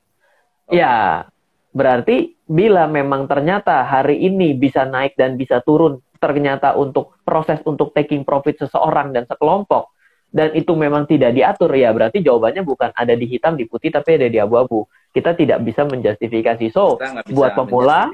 Okay. 0.66 0.82
Ya, 0.82 1.26
berarti 1.70 2.34
bila 2.51 2.91
memang 2.91 3.30
ternyata 3.30 3.86
hari 3.86 4.18
ini 4.18 4.59
bisa 4.59 4.82
naik 4.82 5.14
dan 5.14 5.39
bisa 5.39 5.62
turun, 5.62 6.03
ternyata 6.18 6.74
untuk 6.74 7.18
proses 7.22 7.62
untuk 7.64 7.94
taking 7.94 8.26
profit 8.26 8.66
seseorang 8.66 9.14
dan 9.14 9.24
sekelompok, 9.24 9.94
dan 10.28 10.52
itu 10.52 10.76
memang 10.76 11.08
tidak 11.08 11.32
diatur, 11.32 11.72
ya 11.72 11.94
berarti 11.94 12.20
jawabannya 12.20 12.62
bukan 12.62 12.90
ada 12.92 13.14
di 13.16 13.26
hitam, 13.26 13.56
di 13.56 13.64
putih, 13.64 13.88
tapi 13.88 14.20
ada 14.20 14.28
di 14.28 14.36
abu-abu. 14.36 14.84
Kita 15.14 15.32
tidak 15.32 15.64
bisa 15.64 15.88
menjustifikasi. 15.88 16.68
So, 16.68 17.00
buat 17.32 17.56
pemula, 17.56 18.12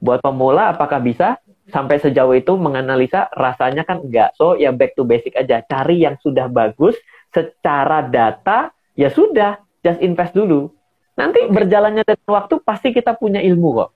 buat 0.00 0.24
pemula 0.24 0.72
apakah 0.72 1.04
bisa? 1.04 1.36
sampai 1.72 2.02
sejauh 2.02 2.36
itu 2.36 2.52
menganalisa 2.58 3.32
rasanya 3.32 3.86
kan 3.88 4.04
enggak. 4.04 4.36
So 4.36 4.58
ya 4.58 4.74
back 4.74 4.98
to 4.98 5.08
basic 5.08 5.38
aja, 5.38 5.64
cari 5.64 6.04
yang 6.04 6.20
sudah 6.20 6.50
bagus 6.52 6.98
secara 7.32 8.04
data, 8.04 8.74
ya 8.92 9.08
sudah, 9.08 9.62
just 9.80 10.02
invest 10.04 10.36
dulu. 10.36 10.68
Nanti 11.16 11.48
okay. 11.48 11.52
berjalannya 11.52 12.04
dengan 12.04 12.28
waktu 12.28 12.54
pasti 12.60 12.92
kita 12.92 13.16
punya 13.16 13.40
ilmu 13.40 13.68
kok. 13.72 13.90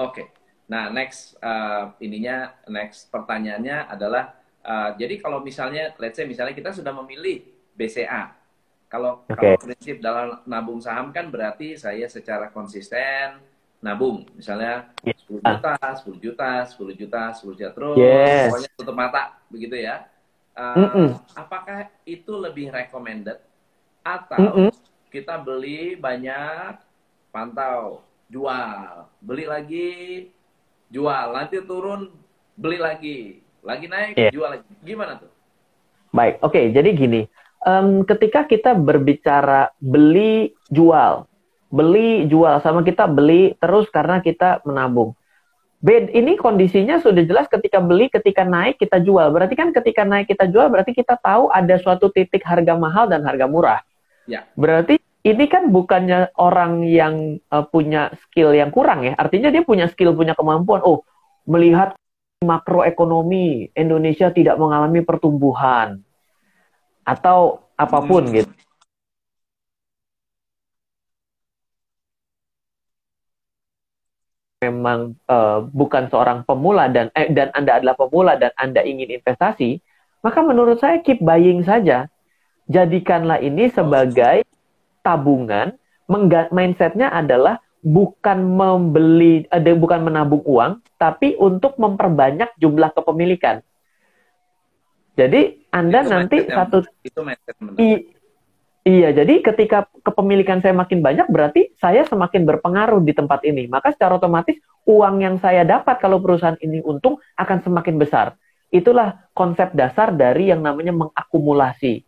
Oke. 0.00 0.10
Okay. 0.10 0.26
Nah, 0.64 0.88
next 0.88 1.36
uh, 1.44 1.92
ininya 2.00 2.56
next 2.68 3.12
pertanyaannya 3.12 3.88
adalah 3.88 4.44
Uh, 4.64 4.96
jadi 4.96 5.20
kalau 5.20 5.44
misalnya, 5.44 5.92
let's 6.00 6.16
say 6.16 6.24
misalnya 6.24 6.56
kita 6.56 6.72
sudah 6.72 6.88
memilih 7.04 7.44
BCA, 7.76 8.32
kalau 8.88 9.20
okay. 9.28 9.36
kalau 9.36 9.60
prinsip 9.60 10.00
dalam 10.00 10.40
nabung 10.48 10.80
saham 10.80 11.12
kan 11.12 11.28
berarti 11.28 11.76
saya 11.76 12.08
secara 12.08 12.48
konsisten 12.48 13.44
nabung, 13.84 14.24
misalnya 14.32 14.88
yeah. 15.04 15.12
10 15.28 15.44
juta, 15.44 15.72
10 16.00 16.16
juta, 16.16 16.50
10 16.64 16.96
juta, 16.96 17.22
10 17.36 17.58
juta 17.60 17.70
terus, 17.76 17.96
yes. 18.00 18.48
pokoknya 18.48 18.70
tutup 18.80 18.96
mata, 18.96 19.22
begitu 19.52 19.76
ya. 19.76 20.08
Uh, 20.56 20.80
mm 20.80 20.88
-mm. 20.88 21.08
Apakah 21.36 21.92
itu 22.08 22.32
lebih 22.32 22.72
recommended 22.72 23.36
atau 24.00 24.40
mm 24.40 24.52
-mm. 24.56 24.68
kita 25.12 25.36
beli 25.44 25.92
banyak, 25.92 26.80
pantau, 27.28 28.00
jual, 28.32 29.12
beli 29.20 29.44
lagi, 29.44 29.92
jual, 30.94 31.34
nanti 31.34 31.58
turun, 31.66 32.14
beli 32.54 32.78
lagi, 32.78 33.42
lagi 33.66 33.90
naik, 33.90 34.14
yeah. 34.14 34.30
jual 34.30 34.46
lagi. 34.54 34.70
Gimana 34.86 35.18
tuh? 35.18 35.30
Baik, 36.14 36.38
oke. 36.46 36.54
Okay, 36.54 36.70
jadi 36.70 36.94
gini, 36.94 37.26
um, 37.66 38.06
ketika 38.06 38.46
kita 38.46 38.78
berbicara 38.78 39.74
beli, 39.82 40.54
jual, 40.70 41.26
beli, 41.74 42.30
jual, 42.30 42.62
sama 42.62 42.86
kita 42.86 43.10
beli 43.10 43.58
terus 43.58 43.90
karena 43.90 44.22
kita 44.22 44.62
menabung. 44.62 45.18
Bed, 45.84 46.16
ini 46.16 46.40
kondisinya 46.40 46.96
sudah 46.96 47.28
jelas 47.28 47.44
ketika 47.50 47.76
beli, 47.76 48.08
ketika 48.08 48.40
naik 48.40 48.80
kita 48.80 49.04
jual. 49.04 49.28
Berarti 49.28 49.52
kan 49.52 49.68
ketika 49.68 50.00
naik 50.08 50.32
kita 50.32 50.48
jual, 50.48 50.72
berarti 50.72 50.96
kita 50.96 51.20
tahu 51.20 51.52
ada 51.52 51.76
suatu 51.76 52.08
titik 52.08 52.40
harga 52.40 52.72
mahal 52.72 53.04
dan 53.04 53.20
harga 53.20 53.44
murah. 53.44 53.84
Ya. 54.24 54.48
Berarti 54.56 54.96
ini 55.24 55.44
kan 55.48 55.72
bukannya 55.72 56.36
orang 56.36 56.84
yang 56.84 57.40
uh, 57.48 57.64
punya 57.64 58.12
skill 58.28 58.52
yang 58.52 58.68
kurang 58.68 59.08
ya. 59.08 59.16
Artinya 59.16 59.48
dia 59.48 59.64
punya 59.64 59.88
skill, 59.88 60.12
punya 60.12 60.36
kemampuan. 60.36 60.84
Oh, 60.84 61.00
melihat 61.48 61.96
makroekonomi 62.44 63.72
Indonesia 63.72 64.28
tidak 64.28 64.60
mengalami 64.60 65.00
pertumbuhan 65.00 66.04
atau 67.08 67.64
apa 67.76 67.98
pun 68.04 68.28
hmm. 68.28 68.34
gitu. 68.36 68.52
memang 74.64 75.12
uh, 75.28 75.60
bukan 75.68 76.08
seorang 76.08 76.40
pemula 76.48 76.88
dan 76.88 77.12
eh, 77.12 77.28
dan 77.28 77.52
Anda 77.52 77.76
adalah 77.76 78.00
pemula 78.00 78.40
dan 78.40 78.48
Anda 78.56 78.80
ingin 78.80 79.12
investasi, 79.12 79.76
maka 80.24 80.40
menurut 80.40 80.80
saya 80.80 81.04
keep 81.04 81.20
buying 81.20 81.60
saja. 81.60 82.08
Jadikanlah 82.64 83.44
ini 83.44 83.68
sebagai 83.68 84.40
tabungan. 85.04 85.76
Mindsetnya 86.50 87.12
adalah 87.12 87.60
bukan 87.84 88.40
membeli, 88.40 89.44
ada 89.52 89.68
eh, 89.68 89.76
bukan 89.76 90.08
menabung 90.08 90.40
uang, 90.40 90.80
tapi 90.96 91.36
untuk 91.36 91.76
memperbanyak 91.76 92.56
jumlah 92.56 92.96
kepemilikan. 92.96 93.60
Jadi 95.14 95.68
Anda 95.70 96.00
itu 96.02 96.10
nanti 96.10 96.36
satu 96.48 96.78
itu 97.04 97.20
Iya, 98.84 99.16
jadi 99.16 99.40
ketika 99.40 99.88
kepemilikan 100.04 100.60
saya 100.60 100.76
makin 100.76 101.00
banyak, 101.00 101.24
berarti 101.32 101.72
saya 101.80 102.04
semakin 102.04 102.44
berpengaruh 102.44 103.00
di 103.00 103.16
tempat 103.16 103.40
ini. 103.48 103.64
Maka 103.64 103.96
secara 103.96 104.20
otomatis 104.20 104.60
uang 104.84 105.24
yang 105.24 105.40
saya 105.40 105.64
dapat 105.64 105.96
kalau 106.04 106.20
perusahaan 106.20 106.60
ini 106.60 106.84
untung 106.84 107.16
akan 107.40 107.64
semakin 107.64 107.96
besar. 107.96 108.36
Itulah 108.68 109.24
konsep 109.32 109.72
dasar 109.72 110.12
dari 110.12 110.52
yang 110.52 110.60
namanya 110.60 110.92
mengakumulasi. 110.92 112.04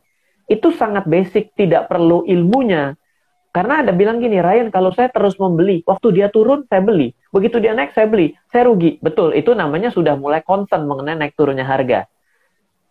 Itu 0.47 0.71
sangat 0.71 1.11
basic, 1.11 1.59
tidak 1.59 1.91
perlu 1.91 2.23
ilmunya. 2.23 2.95
Karena 3.51 3.83
ada 3.83 3.91
bilang 3.91 4.23
gini, 4.23 4.39
Ryan, 4.39 4.71
kalau 4.71 4.95
saya 4.95 5.11
terus 5.11 5.35
membeli, 5.41 5.83
waktu 5.89 6.13
dia 6.15 6.29
turun, 6.31 6.69
saya 6.71 6.85
beli. 6.85 7.17
Begitu 7.35 7.59
dia 7.59 7.75
naik, 7.75 7.97
saya 7.97 8.07
beli. 8.07 8.37
Saya 8.53 8.71
rugi. 8.71 9.03
Betul, 9.03 9.35
itu 9.35 9.57
namanya 9.57 9.91
sudah 9.91 10.15
mulai 10.15 10.45
concern 10.45 10.87
mengenai 10.87 11.19
naik 11.19 11.35
turunnya 11.35 11.67
harga. 11.67 12.07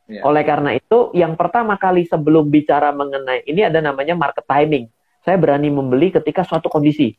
Yeah. 0.10 0.26
Oleh 0.26 0.42
karena 0.42 0.76
itu, 0.76 1.14
yang 1.16 1.38
pertama 1.40 1.80
kali 1.80 2.10
sebelum 2.10 2.50
bicara 2.50 2.92
mengenai 2.92 3.46
ini 3.48 3.62
ada 3.62 3.78
namanya 3.78 4.18
market 4.18 4.44
timing. 4.50 4.90
Saya 5.22 5.38
berani 5.38 5.70
membeli 5.70 6.10
ketika 6.14 6.42
suatu 6.42 6.66
kondisi. 6.68 7.14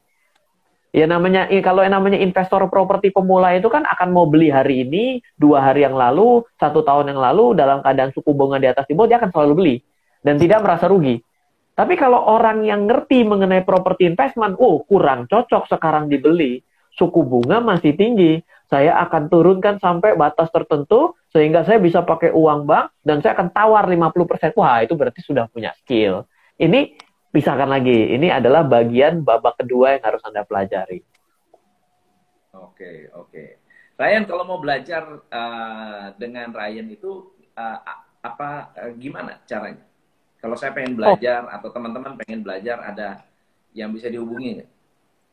Ya 0.95 1.07
namanya 1.07 1.51
kalau 1.61 1.82
yang 1.87 1.99
namanya 1.99 2.18
investor 2.18 2.62
properti 2.66 3.11
pemula 3.11 3.53
itu 3.55 3.68
kan 3.68 3.84
akan 3.84 4.09
mau 4.11 4.26
beli 4.26 4.51
hari 4.51 4.87
ini, 4.87 5.20
dua 5.39 5.61
hari 5.61 5.87
yang 5.87 5.95
lalu, 5.95 6.47
satu 6.57 6.82
tahun 6.82 7.14
yang 7.14 7.20
lalu 7.20 7.59
dalam 7.59 7.78
keadaan 7.82 8.14
suku 8.14 8.32
bunga 8.32 8.57
di 8.59 8.70
atas 8.70 8.87
di 8.89 8.95
bawah 8.95 9.11
dia 9.11 9.18
akan 9.20 9.30
selalu 9.34 9.53
beli 9.55 9.76
dan 10.27 10.43
tidak 10.43 10.66
merasa 10.66 10.91
rugi. 10.91 11.22
Tapi 11.77 11.95
kalau 11.95 12.18
orang 12.27 12.66
yang 12.66 12.91
ngerti 12.91 13.22
mengenai 13.22 13.62
properti 13.62 14.11
investment, 14.11 14.59
oh 14.59 14.83
kurang 14.83 15.31
cocok 15.31 15.70
sekarang 15.70 16.11
dibeli, 16.11 16.59
suku 16.91 17.22
bunga 17.22 17.62
masih 17.62 17.95
tinggi, 17.95 18.43
saya 18.66 18.99
akan 19.07 19.31
turunkan 19.31 19.79
sampai 19.79 20.18
batas 20.18 20.51
tertentu 20.51 21.14
sehingga 21.31 21.62
saya 21.62 21.79
bisa 21.79 22.03
pakai 22.03 22.35
uang 22.35 22.66
bank 22.66 22.91
dan 23.07 23.22
saya 23.22 23.39
akan 23.39 23.55
tawar 23.55 23.87
50%. 23.87 24.57
Wah, 24.59 24.83
itu 24.83 24.99
berarti 24.99 25.22
sudah 25.22 25.47
punya 25.47 25.70
skill. 25.79 26.27
Ini 26.59 26.99
pisahkan 27.31 27.68
lagi. 27.68 28.16
Ini 28.16 28.41
adalah 28.41 28.64
bagian 28.66 29.22
babak 29.22 29.62
kedua 29.62 29.95
yang 29.95 30.03
harus 30.03 30.24
Anda 30.24 30.43
pelajari. 30.43 31.05
Oke, 32.57 33.12
oke. 33.12 33.45
Ryan, 34.01 34.24
kalau 34.24 34.49
mau 34.49 34.59
belajar 34.61 35.05
uh, 35.29 36.16
dengan 36.16 36.57
Ryan 36.57 36.89
itu 36.89 37.37
uh, 37.53 37.79
apa 38.24 38.72
uh, 38.81 38.93
gimana 38.97 39.45
caranya? 39.45 39.85
Kalau 40.47 40.55
saya 40.55 40.71
pengen 40.71 40.95
belajar 40.95 41.43
oh. 41.43 41.55
atau 41.59 41.75
teman-teman 41.75 42.15
pengen 42.23 42.47
belajar 42.47 42.79
ada 42.79 43.27
yang 43.75 43.91
bisa 43.91 44.07
dihubungi 44.07 44.63
nggak? 44.63 44.71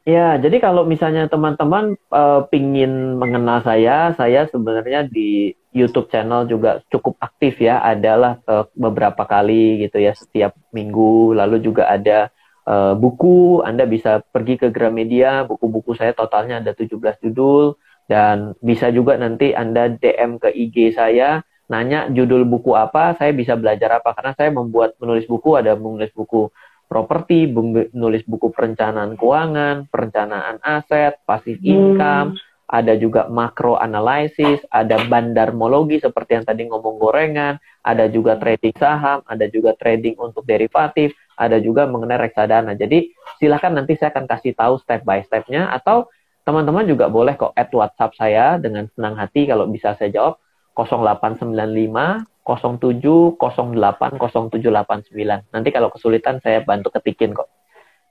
Ya, 0.09 0.36
jadi 0.41 0.57
kalau 0.57 0.89
misalnya 0.89 1.30
teman-teman 1.30 1.93
uh, 2.09 2.49
pingin 2.49 3.22
mengenal 3.22 3.61
saya, 3.61 4.09
saya 4.18 4.49
sebenarnya 4.49 5.05
di 5.05 5.53
YouTube 5.70 6.09
channel 6.09 6.49
juga 6.49 6.82
cukup 6.89 7.14
aktif 7.22 7.61
ya, 7.61 7.78
adalah 7.80 8.41
uh, 8.49 8.66
beberapa 8.74 9.22
kali 9.24 9.86
gitu 9.86 10.01
ya 10.01 10.18
setiap 10.18 10.57
minggu. 10.74 11.38
Lalu 11.38 11.61
juga 11.61 11.93
ada 11.93 12.34
uh, 12.66 12.97
buku, 12.97 13.61
Anda 13.61 13.86
bisa 13.86 14.26
pergi 14.34 14.59
ke 14.59 14.74
Gramedia, 14.74 15.45
buku-buku 15.45 15.93
saya 15.93 16.18
totalnya 16.18 16.57
ada 16.57 16.74
17 16.74 16.99
judul 17.22 17.78
dan 18.09 18.57
bisa 18.59 18.89
juga 18.89 19.16
nanti 19.16 19.53
Anda 19.53 19.93
DM 19.93 20.41
ke 20.41 20.49
IG 20.51 20.97
saya, 20.97 21.45
nanya 21.74 22.05
judul 22.13 22.45
buku 22.45 22.78
apa, 22.78 23.17
saya 23.17 23.34
bisa 23.34 23.57
belajar 23.57 23.97
apa 23.97 24.13
karena 24.13 24.38
saya 24.38 24.53
membuat 24.53 24.93
menulis 25.01 25.26
buku, 25.26 25.57
ada 25.57 25.74
menulis 25.74 26.13
buku 26.13 26.53
properti, 26.86 27.49
nulis 27.97 28.21
buku 28.30 28.53
perencanaan 28.53 29.17
keuangan, 29.17 29.89
perencanaan 29.89 30.61
aset, 30.61 31.17
passive 31.26 31.57
hmm. 31.57 31.74
income, 31.74 32.30
hmm. 32.38 32.69
ada 32.69 32.93
juga 32.93 33.26
makro 33.34 33.82
analisis, 33.82 34.61
ada 34.69 35.01
bandarmologi 35.09 35.97
seperti 35.97 36.38
yang 36.38 36.45
tadi 36.45 36.69
ngomong 36.69 37.01
gorengan, 37.01 37.57
ada 37.82 38.05
juga 38.05 38.38
trading 38.38 38.78
saham, 38.78 39.26
ada 39.26 39.49
juga 39.49 39.74
trading 39.74 40.21
untuk 40.21 40.45
derivatif, 40.45 41.17
ada 41.34 41.57
juga 41.57 41.89
mengenai 41.89 42.30
reksadana. 42.30 42.78
Jadi 42.78 43.09
silahkan 43.41 43.74
nanti 43.74 43.97
saya 43.97 44.13
akan 44.13 44.30
kasih 44.30 44.53
tahu 44.53 44.78
step 44.78 45.01
by 45.01 45.26
stepnya 45.26 45.74
atau 45.74 46.05
teman-teman 46.45 46.86
juga 46.86 47.09
boleh 47.09 47.34
kok 47.34 47.55
add 47.57 47.74
WhatsApp 47.74 48.13
saya 48.19 48.45
dengan 48.61 48.86
senang 48.93 49.17
hati 49.17 49.49
kalau 49.49 49.65
bisa 49.65 49.97
saya 49.97 50.11
jawab 50.13 50.38
0895 50.76 52.26
07 52.43 53.39
08 53.39 54.19
0789. 54.19 55.53
Nanti 55.53 55.69
kalau 55.71 55.89
kesulitan 55.93 56.43
saya 56.43 56.61
bantu 56.61 56.91
ketikin 56.99 57.32
kok. 57.32 57.47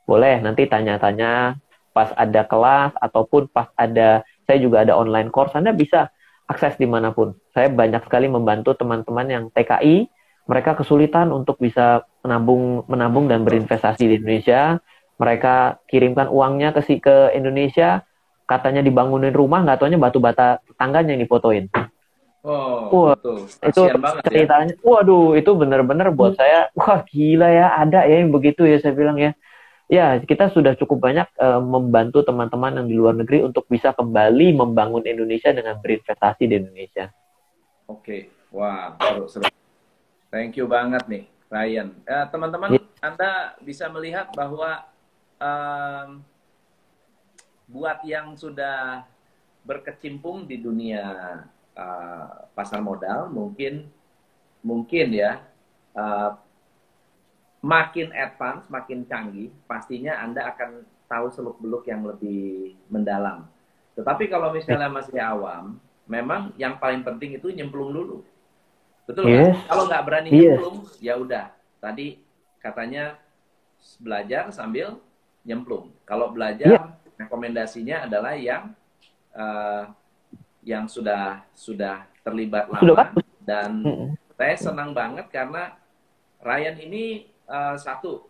Boleh 0.08 0.40
nanti 0.40 0.66
tanya-tanya 0.66 1.60
pas 1.92 2.08
ada 2.16 2.42
kelas 2.48 2.96
ataupun 2.96 3.52
pas 3.52 3.68
ada 3.76 4.24
saya 4.48 4.58
juga 4.58 4.82
ada 4.82 4.96
online 4.96 5.28
course 5.28 5.52
Anda 5.52 5.76
bisa 5.76 6.08
akses 6.48 6.80
di 6.80 6.88
mana 6.88 7.12
pun. 7.12 7.36
Saya 7.52 7.68
banyak 7.68 8.02
sekali 8.08 8.26
membantu 8.26 8.74
teman-teman 8.74 9.26
yang 9.28 9.44
TKI 9.52 10.08
mereka 10.46 10.74
kesulitan 10.74 11.30
untuk 11.30 11.60
bisa 11.62 12.02
menabung 12.26 12.82
menabung 12.90 13.30
dan 13.30 13.46
berinvestasi 13.46 14.10
di 14.10 14.14
Indonesia. 14.18 14.82
Mereka 15.22 15.86
kirimkan 15.86 16.26
uangnya 16.26 16.74
ke 16.74 16.82
ke 16.98 17.30
Indonesia, 17.38 18.02
katanya 18.42 18.82
dibangunin 18.82 19.30
rumah, 19.30 19.62
nggak 19.62 19.78
taunya 19.78 20.00
batu 20.00 20.18
bata 20.18 20.58
tetangganya 20.66 21.14
yang 21.14 21.22
difotoin. 21.22 21.70
Oh, 22.42 22.90
wah, 22.90 23.14
betul. 23.14 23.46
itu 23.46 23.80
banget 24.02 24.22
ya. 24.26 24.30
ceritanya. 24.34 24.74
Ya. 24.74 24.82
Waduh, 24.82 25.38
itu 25.38 25.50
benar-benar 25.54 26.10
buat 26.10 26.34
hmm. 26.34 26.40
saya, 26.42 26.58
wah 26.74 26.98
gila 27.06 27.46
ya, 27.46 27.70
ada 27.78 28.02
ya 28.02 28.18
yang 28.18 28.34
begitu 28.34 28.66
ya 28.66 28.82
saya 28.82 28.98
bilang 28.98 29.14
ya. 29.14 29.30
Ya, 29.86 30.18
kita 30.18 30.50
sudah 30.50 30.74
cukup 30.74 31.04
banyak 31.04 31.28
uh, 31.36 31.60
membantu 31.62 32.24
teman-teman 32.24 32.80
yang 32.80 32.86
di 32.88 32.96
luar 32.96 33.14
negeri 33.14 33.44
untuk 33.46 33.68
bisa 33.68 33.92
kembali 33.92 34.56
membangun 34.56 35.04
Indonesia 35.04 35.52
dengan 35.52 35.78
berinvestasi 35.78 36.48
di 36.48 36.54
Indonesia. 36.58 37.12
Oke, 37.86 38.32
wah 38.50 38.96
seru 38.98 39.28
seru. 39.28 39.46
Thank 40.32 40.56
you 40.56 40.66
banget 40.66 41.04
nih, 41.06 41.24
Ryan. 41.52 41.94
Uh, 42.08 42.26
teman-teman, 42.32 42.74
ya. 42.74 42.82
Anda 43.04 43.30
bisa 43.60 43.86
melihat 43.92 44.32
bahwa 44.32 44.88
um, 45.38 46.24
buat 47.68 48.00
yang 48.02 48.34
sudah 48.34 49.06
berkecimpung 49.62 50.48
di 50.48 50.58
dunia 50.58 51.04
uh, 51.76 52.48
pasar 52.52 52.80
modal 52.80 53.32
mungkin 53.32 53.88
mungkin 54.62 55.10
ya 55.10 55.42
uh, 55.96 56.38
makin 57.62 58.10
advance, 58.10 58.66
makin 58.66 59.06
canggih, 59.06 59.48
pastinya 59.70 60.18
Anda 60.18 60.50
akan 60.50 60.82
tahu 61.06 61.26
seluk-beluk 61.30 61.86
yang 61.86 62.02
lebih 62.02 62.74
mendalam. 62.90 63.46
Tetapi 63.94 64.26
kalau 64.26 64.50
misalnya 64.50 64.90
masih 64.90 65.22
awam, 65.22 65.78
memang 66.10 66.50
yang 66.58 66.76
paling 66.82 67.06
penting 67.06 67.38
itu 67.38 67.54
nyemplung 67.54 67.94
dulu. 67.94 68.26
Betul 69.06 69.30
yes. 69.30 69.54
Kalau 69.70 69.86
nggak 69.86 70.04
berani 70.04 70.28
yes. 70.34 70.38
nyemplung, 70.42 70.78
ya 70.98 71.14
udah. 71.14 71.46
Tadi 71.78 72.18
katanya 72.58 73.14
belajar 74.02 74.50
sambil 74.50 74.98
nyemplung. 75.46 75.94
Kalau 76.02 76.34
belajar, 76.34 76.98
yeah. 76.98 77.18
rekomendasinya 77.22 78.10
adalah 78.10 78.34
yang 78.34 78.74
uh, 79.38 79.86
yang 80.62 80.86
sudah 80.86 81.42
sudah 81.52 82.06
terlibat 82.22 82.70
lama 82.70 82.82
sudah 82.86 83.08
dan 83.42 83.82
mm-hmm. 83.82 84.08
saya 84.38 84.54
senang 84.54 84.94
banget 84.94 85.26
karena 85.28 85.74
Ryan 86.42 86.78
ini 86.82 87.30
uh, 87.46 87.78
satu 87.78 88.26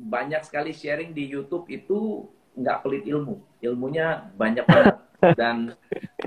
banyak 0.00 0.44
sekali 0.44 0.72
sharing 0.72 1.12
di 1.12 1.28
YouTube 1.28 1.68
itu 1.68 2.28
nggak 2.54 2.80
pelit 2.86 3.04
ilmu, 3.04 3.42
ilmunya 3.60 4.30
banyak 4.38 4.64
banget. 4.64 4.96
Dan 5.40 5.72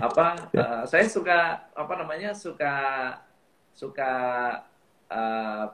apa 0.02 0.50
uh, 0.58 0.84
saya 0.90 1.06
suka 1.06 1.70
apa 1.70 1.94
namanya 2.02 2.34
suka 2.34 2.74
suka 3.70 4.12
uh, 5.06 5.66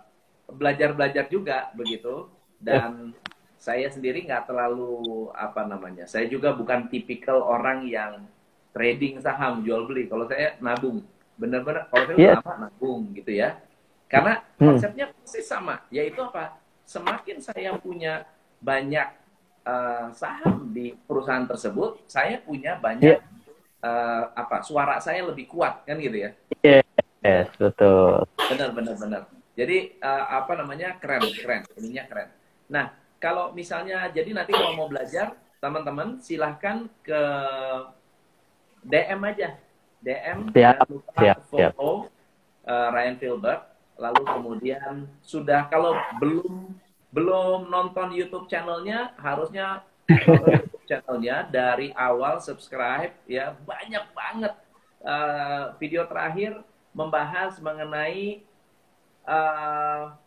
belajar 0.52 0.92
belajar 0.92 1.26
juga 1.32 1.72
begitu. 1.72 2.28
Dan 2.60 3.16
saya 3.56 3.88
sendiri 3.88 4.28
nggak 4.28 4.52
terlalu 4.52 5.32
apa 5.32 5.64
namanya 5.64 6.04
saya 6.04 6.28
juga 6.28 6.52
bukan 6.52 6.92
tipikal 6.92 7.40
orang 7.40 7.88
yang 7.88 8.28
trading 8.74 9.22
saham 9.22 9.62
jual 9.62 9.86
beli. 9.86 10.10
Kalau 10.10 10.26
saya 10.26 10.58
nabung, 10.60 11.06
benar-benar 11.38 11.88
kalau 11.94 12.04
saya 12.10 12.18
yeah. 12.18 12.38
lama 12.42 12.68
nabung 12.68 13.14
gitu 13.14 13.32
ya. 13.32 13.62
Karena 14.10 14.42
hmm. 14.58 14.78
konsepnya 14.78 15.06
pasti 15.14 15.42
sama, 15.46 15.86
yaitu 15.94 16.20
apa? 16.20 16.58
Semakin 16.84 17.40
saya 17.40 17.78
punya 17.80 18.28
banyak 18.60 19.08
uh, 19.64 20.12
saham 20.12 20.74
di 20.74 20.98
perusahaan 21.08 21.46
tersebut, 21.48 22.04
saya 22.10 22.42
punya 22.42 22.78
banyak 22.82 23.18
yeah. 23.18 23.22
Iya. 23.22 23.88
uh, 23.88 24.24
apa? 24.36 24.66
Suara 24.66 24.98
saya 25.00 25.24
lebih 25.24 25.48
kuat 25.48 25.86
kan 25.86 25.98
gitu 26.02 26.18
ya? 26.30 26.32
Yes, 27.24 27.48
betul. 27.56 28.28
Benar, 28.36 28.76
benar, 28.76 28.96
benar. 29.00 29.22
Jadi 29.54 30.02
uh, 30.02 30.26
apa 30.44 30.58
namanya 30.58 30.98
keren, 30.98 31.24
keren, 31.40 31.62
ininya 31.78 32.04
keren. 32.10 32.30
Nah, 32.68 32.90
kalau 33.22 33.56
misalnya 33.56 34.10
jadi 34.12 34.34
nanti 34.34 34.52
kalau 34.52 34.76
mau 34.76 34.90
belajar, 34.90 35.38
teman-teman 35.64 36.20
silahkan 36.20 36.90
ke 37.00 37.22
DM 38.84 39.22
aja. 39.24 39.50
DM 40.04 40.40
siap, 40.52 40.84
lupa 40.92 41.12
siap, 41.16 41.38
foto 41.48 41.58
siap. 41.60 41.74
Uh, 42.68 42.88
Ryan 42.92 43.16
Filbert. 43.20 43.62
Lalu 43.94 44.22
kemudian 44.26 44.94
sudah 45.24 45.70
kalau 45.72 45.96
belum 46.20 46.76
belum 47.14 47.70
nonton 47.70 48.10
YouTube 48.12 48.50
channelnya 48.50 49.14
harusnya 49.22 49.86
YouTube 50.10 50.86
channelnya 50.90 51.46
dari 51.48 51.94
awal 51.94 52.42
subscribe 52.42 53.14
ya 53.30 53.54
banyak 53.64 54.02
banget 54.18 54.54
uh, 55.06 55.78
video 55.78 56.10
terakhir 56.10 56.58
membahas 56.90 57.62
mengenai 57.62 58.42
uh, 59.30 60.18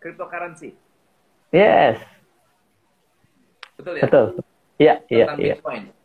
cryptocurrency. 0.00 0.76
Yes. 1.50 1.98
Betul 3.80 3.94
ya? 3.96 4.04
Betul. 4.08 4.26
Iya, 4.76 4.94
iya, 5.08 5.26
iya. 5.40 5.54
Bitcoin. 5.56 5.95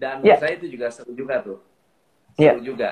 Dan 0.00 0.24
yeah. 0.24 0.40
saya 0.40 0.56
itu 0.56 0.72
juga 0.72 0.88
seru 0.88 1.12
juga 1.12 1.44
tuh. 1.44 1.60
Ya. 2.40 2.56
Seru 2.56 2.64
yeah. 2.64 2.64
juga. 2.64 2.90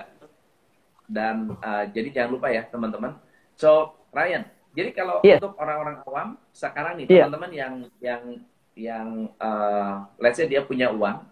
Dan 1.09 1.57
uh, 1.65 1.85
jadi 1.89 2.09
jangan 2.13 2.31
lupa 2.37 2.53
ya 2.53 2.69
teman-teman. 2.69 3.17
So 3.57 3.97
Ryan, 4.13 4.45
jadi 4.77 4.93
kalau 4.93 5.25
yeah. 5.25 5.41
untuk 5.41 5.57
orang-orang 5.57 6.05
awam 6.05 6.29
sekarang 6.53 7.01
nih 7.01 7.09
yeah. 7.09 7.25
teman-teman 7.25 7.51
yang 7.57 7.75
yang 8.05 8.23
yang 8.77 9.07
uh, 9.41 10.05
let's 10.21 10.37
say 10.37 10.45
dia 10.45 10.61
punya 10.63 10.93
uang, 10.93 11.25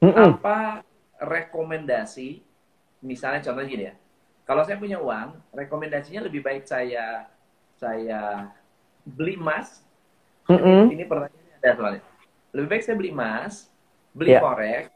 mm 0.00 0.08
-mm. 0.08 0.28
apa 0.38 0.86
rekomendasi 1.20 2.40
misalnya 3.02 3.42
contohnya 3.42 3.68
gini 3.68 3.84
ya. 3.90 3.94
Kalau 4.46 4.62
saya 4.62 4.78
punya 4.78 5.02
uang, 5.02 5.38
rekomendasinya 5.50 6.22
lebih 6.22 6.46
baik 6.46 6.64
saya 6.64 7.26
saya 7.74 8.54
beli 9.02 9.34
emas. 9.34 9.82
Mm 10.46 10.58
-mm. 10.62 10.82
Ini 10.94 11.04
pertanyaannya 11.10 11.56
ada 11.58 11.70
soalnya. 11.74 12.02
Lebih 12.54 12.68
baik 12.70 12.82
saya 12.86 12.96
beli 12.96 13.10
emas 13.10 13.72
beli 14.12 14.36
yeah. 14.36 14.42
forex, 14.44 14.91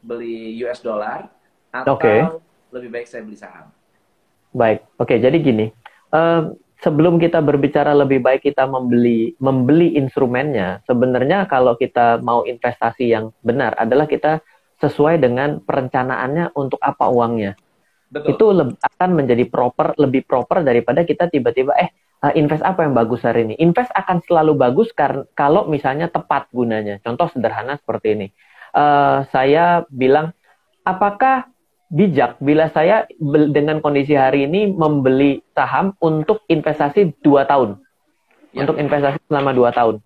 beli 0.00 0.56
US 0.64 0.80
dollar, 0.80 1.28
atau 1.70 1.94
okay. 1.94 2.26
lebih 2.74 2.90
baik 2.90 3.06
saya 3.06 3.22
beli 3.22 3.38
saham? 3.38 3.70
Baik, 4.50 4.82
oke. 4.98 5.06
Okay, 5.06 5.18
jadi 5.22 5.36
gini, 5.38 5.70
uh, 6.10 6.50
sebelum 6.82 7.20
kita 7.20 7.38
berbicara 7.44 7.92
lebih 7.94 8.24
baik 8.24 8.42
kita 8.42 8.66
membeli 8.66 9.36
membeli 9.38 9.94
instrumennya, 9.94 10.82
sebenarnya 10.88 11.46
kalau 11.46 11.76
kita 11.76 12.18
mau 12.24 12.42
investasi 12.42 13.12
yang 13.12 13.30
benar 13.44 13.76
adalah 13.78 14.08
kita 14.08 14.42
sesuai 14.80 15.20
dengan 15.20 15.60
perencanaannya 15.60 16.56
untuk 16.56 16.80
apa 16.80 17.06
uangnya. 17.12 17.54
Betul. 18.10 18.34
Itu 18.34 18.44
akan 18.74 19.10
menjadi 19.14 19.46
proper, 19.46 19.94
lebih 20.00 20.26
proper 20.26 20.66
daripada 20.66 21.06
kita 21.06 21.30
tiba-tiba 21.30 21.78
eh 21.78 21.92
uh, 22.26 22.32
invest 22.34 22.64
apa 22.66 22.82
yang 22.82 22.96
bagus 22.96 23.22
hari 23.22 23.46
ini. 23.46 23.54
Invest 23.60 23.92
akan 23.94 24.18
selalu 24.26 24.58
bagus 24.58 24.90
karena 24.90 25.22
kalau 25.36 25.70
misalnya 25.70 26.10
tepat 26.10 26.50
gunanya. 26.50 26.98
Contoh 27.04 27.30
sederhana 27.30 27.78
seperti 27.78 28.18
ini 28.18 28.28
uh, 28.74 29.26
saya 29.30 29.84
bilang, 29.90 30.34
apakah 30.86 31.48
bijak 31.90 32.38
bila 32.38 32.70
saya 32.70 33.04
dengan 33.50 33.82
kondisi 33.82 34.14
hari 34.14 34.46
ini 34.46 34.70
membeli 34.70 35.42
saham 35.52 35.94
untuk 35.98 36.46
investasi 36.46 37.18
dua 37.20 37.44
tahun, 37.46 37.82
ya. 38.54 38.64
untuk 38.64 38.78
investasi 38.78 39.18
selama 39.26 39.50
dua 39.50 39.70
tahun? 39.74 39.98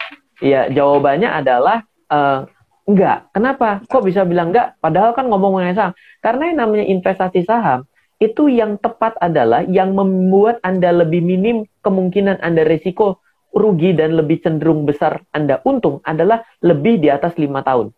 Ya 0.43 0.67
jawabannya 0.73 1.31
adalah 1.31 1.85
uh, 2.09 2.49
enggak. 2.89 3.29
Kenapa? 3.33 3.85
Kok 3.87 4.05
bisa 4.05 4.25
bilang 4.25 4.53
enggak? 4.53 4.77
Padahal 4.81 5.13
kan 5.13 5.29
ngomong 5.29 5.61
mengenai 5.61 5.77
saham. 5.77 5.95
Karena 6.25 6.53
yang 6.53 6.59
namanya 6.65 6.85
investasi 6.89 7.45
saham 7.45 7.85
itu 8.23 8.49
yang 8.49 8.81
tepat 8.81 9.19
adalah 9.21 9.67
yang 9.67 9.93
membuat 9.93 10.63
Anda 10.65 10.95
lebih 10.95 11.21
minim 11.21 11.69
kemungkinan 11.85 12.41
Anda 12.41 12.65
risiko 12.65 13.21
rugi 13.55 13.95
dan 13.95 14.19
lebih 14.19 14.43
cenderung 14.43 14.83
besar 14.89 15.23
Anda 15.31 15.63
untung 15.63 16.03
adalah 16.03 16.43
lebih 16.65 16.99
di 16.99 17.13
atas 17.13 17.39
lima 17.39 17.63
tahun. 17.63 17.95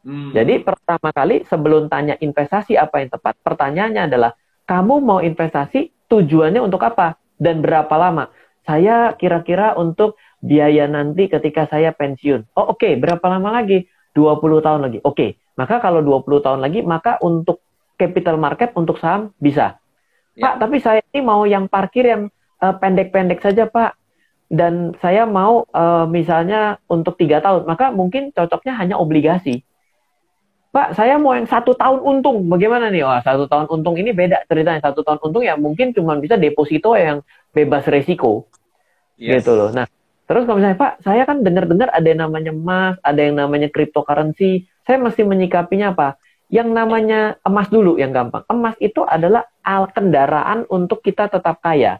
Hmm. 0.00 0.32
Jadi 0.32 0.64
pertama 0.64 1.12
kali 1.12 1.44
sebelum 1.44 1.92
tanya 1.92 2.16
investasi 2.16 2.76
apa 2.76 3.04
yang 3.04 3.12
tepat, 3.12 3.36
pertanyaannya 3.44 4.02
adalah 4.08 4.32
kamu 4.64 4.94
mau 5.04 5.20
investasi 5.20 6.08
tujuannya 6.08 6.60
untuk 6.64 6.80
apa 6.84 7.20
dan 7.36 7.60
berapa 7.60 7.92
lama? 7.96 8.32
Saya 8.64 9.12
kira-kira 9.16 9.76
untuk 9.76 10.16
biaya 10.40 10.88
nanti 10.88 11.28
ketika 11.28 11.68
saya 11.68 11.92
pensiun. 11.92 12.56
Oh 12.56 12.72
oke, 12.72 12.80
okay. 12.80 12.92
berapa 12.96 13.22
lama 13.28 13.60
lagi? 13.60 13.88
20 14.16 14.64
tahun 14.64 14.80
lagi. 14.88 14.98
Oke, 15.04 15.14
okay. 15.14 15.30
maka 15.54 15.78
kalau 15.78 16.02
20 16.02 16.44
tahun 16.44 16.60
lagi, 16.64 16.80
maka 16.82 17.20
untuk 17.22 17.62
capital 18.00 18.40
market, 18.40 18.72
untuk 18.74 18.96
saham 18.96 19.30
bisa. 19.36 19.78
Ya. 20.34 20.50
Pak, 20.50 20.54
tapi 20.64 20.76
saya 20.80 21.00
ini 21.12 21.20
mau 21.20 21.44
yang 21.44 21.68
parkir 21.68 22.08
yang 22.08 22.22
eh, 22.62 22.74
pendek-pendek 22.80 23.38
uh, 23.38 23.44
saja 23.44 23.68
Pak. 23.68 23.92
Dan 24.50 24.98
saya 24.98 25.30
mau 25.30 25.62
uh, 25.70 26.10
misalnya 26.10 26.82
untuk 26.90 27.14
tiga 27.14 27.38
tahun, 27.38 27.70
maka 27.70 27.94
mungkin 27.94 28.34
cocoknya 28.34 28.74
hanya 28.82 28.98
obligasi. 28.98 29.62
Pak, 30.70 30.94
saya 30.94 31.18
mau 31.18 31.34
yang 31.34 31.50
satu 31.50 31.74
tahun 31.74 31.98
untung. 31.98 32.46
Bagaimana 32.46 32.94
nih? 32.94 33.02
Wah, 33.02 33.18
satu 33.26 33.50
tahun 33.50 33.66
untung 33.66 33.98
ini 33.98 34.14
beda 34.14 34.46
ceritanya. 34.46 34.78
Satu 34.78 35.02
tahun 35.02 35.18
untung 35.18 35.42
ya 35.42 35.58
mungkin 35.58 35.90
cuma 35.90 36.14
bisa 36.14 36.38
deposito 36.38 36.94
yang 36.94 37.26
bebas 37.50 37.82
resiko. 37.90 38.46
Yes. 39.18 39.42
Gitu 39.42 39.58
loh. 39.58 39.74
Nah, 39.74 39.90
terus 40.30 40.46
kalau 40.46 40.62
misalnya 40.62 40.78
Pak, 40.78 40.92
saya 41.02 41.26
kan 41.26 41.42
dengar-dengar 41.42 41.90
ada 41.90 42.06
yang 42.06 42.22
namanya 42.22 42.54
emas, 42.54 42.94
ada 43.02 43.18
yang 43.18 43.34
namanya 43.34 43.66
cryptocurrency. 43.66 44.70
Saya 44.86 45.02
mesti 45.02 45.26
menyikapinya 45.26 45.90
apa? 45.90 46.22
Yang 46.46 46.70
namanya 46.70 47.20
emas 47.42 47.66
dulu 47.66 47.98
yang 47.98 48.14
gampang. 48.14 48.46
Emas 48.46 48.78
itu 48.78 49.02
adalah 49.02 49.50
al 49.66 49.90
kendaraan 49.90 50.70
untuk 50.70 51.02
kita 51.02 51.26
tetap 51.26 51.58
kaya. 51.58 51.98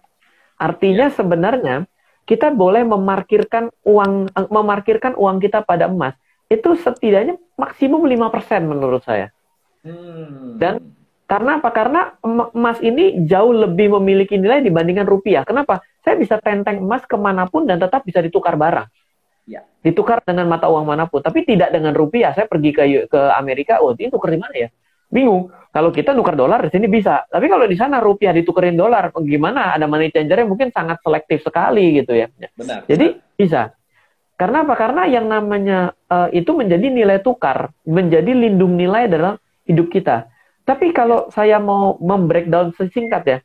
Artinya 0.54 1.10
yes. 1.10 1.18
sebenarnya 1.18 1.90
kita 2.22 2.54
boleh 2.54 2.86
memarkirkan 2.86 3.74
uang 3.82 4.30
eh, 4.30 4.46
memarkirkan 4.46 5.18
uang 5.18 5.42
kita 5.42 5.66
pada 5.66 5.90
emas 5.90 6.14
itu 6.50 6.70
setidaknya 6.74 7.38
maksimum 7.54 8.02
5% 8.02 8.66
menurut 8.66 9.06
saya. 9.06 9.30
Hmm. 9.86 10.58
Dan 10.58 10.98
karena 11.30 11.62
apa? 11.62 11.70
Karena 11.70 12.00
emas 12.26 12.82
ini 12.82 13.22
jauh 13.22 13.54
lebih 13.54 13.94
memiliki 14.02 14.34
nilai 14.34 14.58
dibandingkan 14.66 15.06
rupiah. 15.06 15.46
Kenapa? 15.46 15.78
Saya 16.02 16.18
bisa 16.18 16.42
tenteng 16.42 16.82
emas 16.82 17.06
ke 17.06 17.14
mana 17.14 17.46
pun 17.46 17.70
dan 17.70 17.78
tetap 17.78 18.02
bisa 18.02 18.18
ditukar 18.18 18.58
barang. 18.58 18.90
Ya. 19.46 19.62
Ditukar 19.86 20.26
dengan 20.26 20.50
mata 20.50 20.66
uang 20.66 20.90
mana 20.90 21.06
pun. 21.06 21.22
Tapi 21.22 21.46
tidak 21.46 21.70
dengan 21.70 21.94
rupiah. 21.94 22.34
Saya 22.34 22.50
pergi 22.50 22.74
ke 22.74 22.82
ke 23.06 23.20
Amerika, 23.38 23.78
oh 23.78 23.94
ini 23.94 24.10
tukar 24.10 24.34
di 24.34 24.42
mana 24.42 24.54
ya? 24.58 24.68
Bingung. 25.06 25.54
Kalau 25.70 25.94
kita 25.94 26.18
tukar 26.18 26.34
dolar 26.34 26.66
di 26.66 26.70
sini 26.74 26.90
bisa. 26.90 27.22
Tapi 27.30 27.46
kalau 27.46 27.62
di 27.70 27.78
sana 27.78 28.02
rupiah 28.02 28.34
ditukerin 28.34 28.74
dolar, 28.74 29.14
gimana? 29.22 29.70
Ada 29.78 29.86
money 29.86 30.10
changer 30.10 30.42
mungkin 30.50 30.74
sangat 30.74 30.98
selektif 30.98 31.46
sekali 31.46 32.02
gitu 32.02 32.10
ya. 32.10 32.26
Benar. 32.58 32.90
Jadi 32.90 33.06
benar. 33.14 33.38
bisa. 33.38 33.62
Karena 34.40 34.64
apa? 34.64 34.72
Karena 34.72 35.04
yang 35.04 35.28
namanya 35.28 35.92
uh, 36.08 36.32
itu 36.32 36.56
menjadi 36.56 36.88
nilai 36.88 37.20
tukar, 37.20 37.76
menjadi 37.84 38.32
lindung 38.32 38.80
nilai 38.80 39.04
dalam 39.04 39.36
hidup 39.68 39.92
kita. 39.92 40.32
Tapi 40.64 40.96
kalau 40.96 41.28
saya 41.28 41.60
mau 41.60 42.00
membreakdown 42.00 42.72
sesingkat 42.72 43.22
ya, 43.28 43.38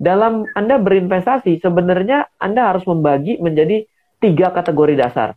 dalam 0.00 0.48
Anda 0.56 0.80
berinvestasi, 0.80 1.60
sebenarnya 1.60 2.32
Anda 2.40 2.72
harus 2.72 2.88
membagi 2.88 3.36
menjadi 3.44 3.84
tiga 4.24 4.48
kategori 4.56 4.96
dasar. 4.96 5.36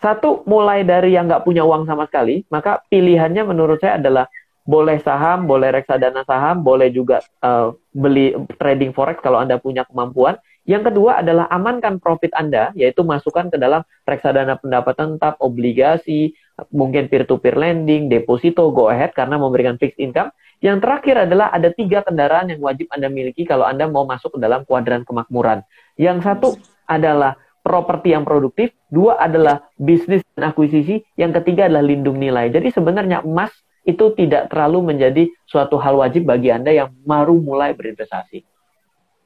Satu, 0.00 0.40
mulai 0.48 0.88
dari 0.88 1.12
yang 1.12 1.28
nggak 1.28 1.44
punya 1.44 1.60
uang 1.60 1.84
sama 1.84 2.08
sekali, 2.08 2.40
maka 2.48 2.80
pilihannya 2.88 3.44
menurut 3.44 3.76
saya 3.84 4.00
adalah 4.00 4.24
boleh 4.64 4.96
saham, 5.04 5.44
boleh 5.44 5.68
reksadana 5.68 6.24
saham, 6.24 6.64
boleh 6.64 6.88
juga 6.88 7.20
uh, 7.44 7.76
beli 7.92 8.32
trading 8.56 8.96
forex 8.96 9.20
kalau 9.20 9.36
Anda 9.36 9.60
punya 9.60 9.84
kemampuan. 9.84 10.40
Yang 10.68 10.92
kedua 10.92 11.24
adalah 11.24 11.48
amankan 11.48 11.98
profit 11.98 12.30
Anda, 12.36 12.70
yaitu 12.76 13.00
masukkan 13.02 13.48
ke 13.48 13.56
dalam 13.56 13.82
reksadana 14.04 14.60
pendapatan 14.60 15.16
tetap, 15.16 15.40
obligasi, 15.40 16.36
mungkin 16.68 17.08
peer-to-peer 17.08 17.56
lending, 17.56 18.12
deposito, 18.12 18.68
go 18.70 18.92
ahead 18.92 19.16
karena 19.16 19.40
memberikan 19.40 19.80
fixed 19.80 19.96
income. 19.96 20.28
Yang 20.60 20.84
terakhir 20.84 21.16
adalah 21.24 21.48
ada 21.48 21.72
tiga 21.72 22.04
kendaraan 22.04 22.52
yang 22.52 22.60
wajib 22.60 22.92
Anda 22.92 23.08
miliki 23.08 23.48
kalau 23.48 23.64
Anda 23.64 23.88
mau 23.88 24.04
masuk 24.04 24.36
ke 24.36 24.38
dalam 24.44 24.68
kuadran 24.68 25.08
kemakmuran. 25.08 25.64
Yang 25.96 26.18
satu 26.20 26.48
adalah 26.84 27.40
properti 27.64 28.12
yang 28.12 28.28
produktif, 28.28 28.76
dua 28.92 29.16
adalah 29.16 29.64
bisnis 29.80 30.20
dan 30.36 30.52
akuisisi, 30.52 31.00
yang 31.16 31.32
ketiga 31.32 31.64
adalah 31.68 31.84
lindung 31.84 32.20
nilai. 32.20 32.52
Jadi 32.52 32.68
sebenarnya 32.76 33.24
emas 33.24 33.52
itu 33.88 34.12
tidak 34.12 34.52
terlalu 34.52 34.92
menjadi 34.92 35.32
suatu 35.48 35.80
hal 35.80 35.96
wajib 35.96 36.28
bagi 36.28 36.52
Anda 36.52 36.76
yang 36.76 36.92
baru 37.08 37.40
mulai 37.40 37.72
berinvestasi. 37.72 38.44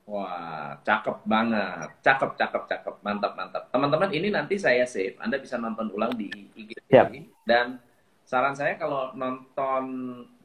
Wah, 0.04 0.76
cakep 0.84 1.24
banget. 1.24 1.88
Cakep, 2.04 2.36
cakep, 2.36 2.62
cakep. 2.68 2.94
Mantap, 3.00 3.32
mantap. 3.32 3.64
Teman-teman, 3.72 4.12
ini 4.12 4.28
nanti 4.28 4.60
saya 4.60 4.84
save. 4.84 5.16
Anda 5.16 5.40
bisa 5.40 5.56
nonton 5.56 5.88
ulang 5.96 6.12
di 6.12 6.28
IGTV. 6.28 6.92
Yep. 6.92 7.08
Dan 7.48 7.80
saran 8.28 8.52
saya 8.52 8.76
kalau 8.76 9.16
nonton 9.16 9.84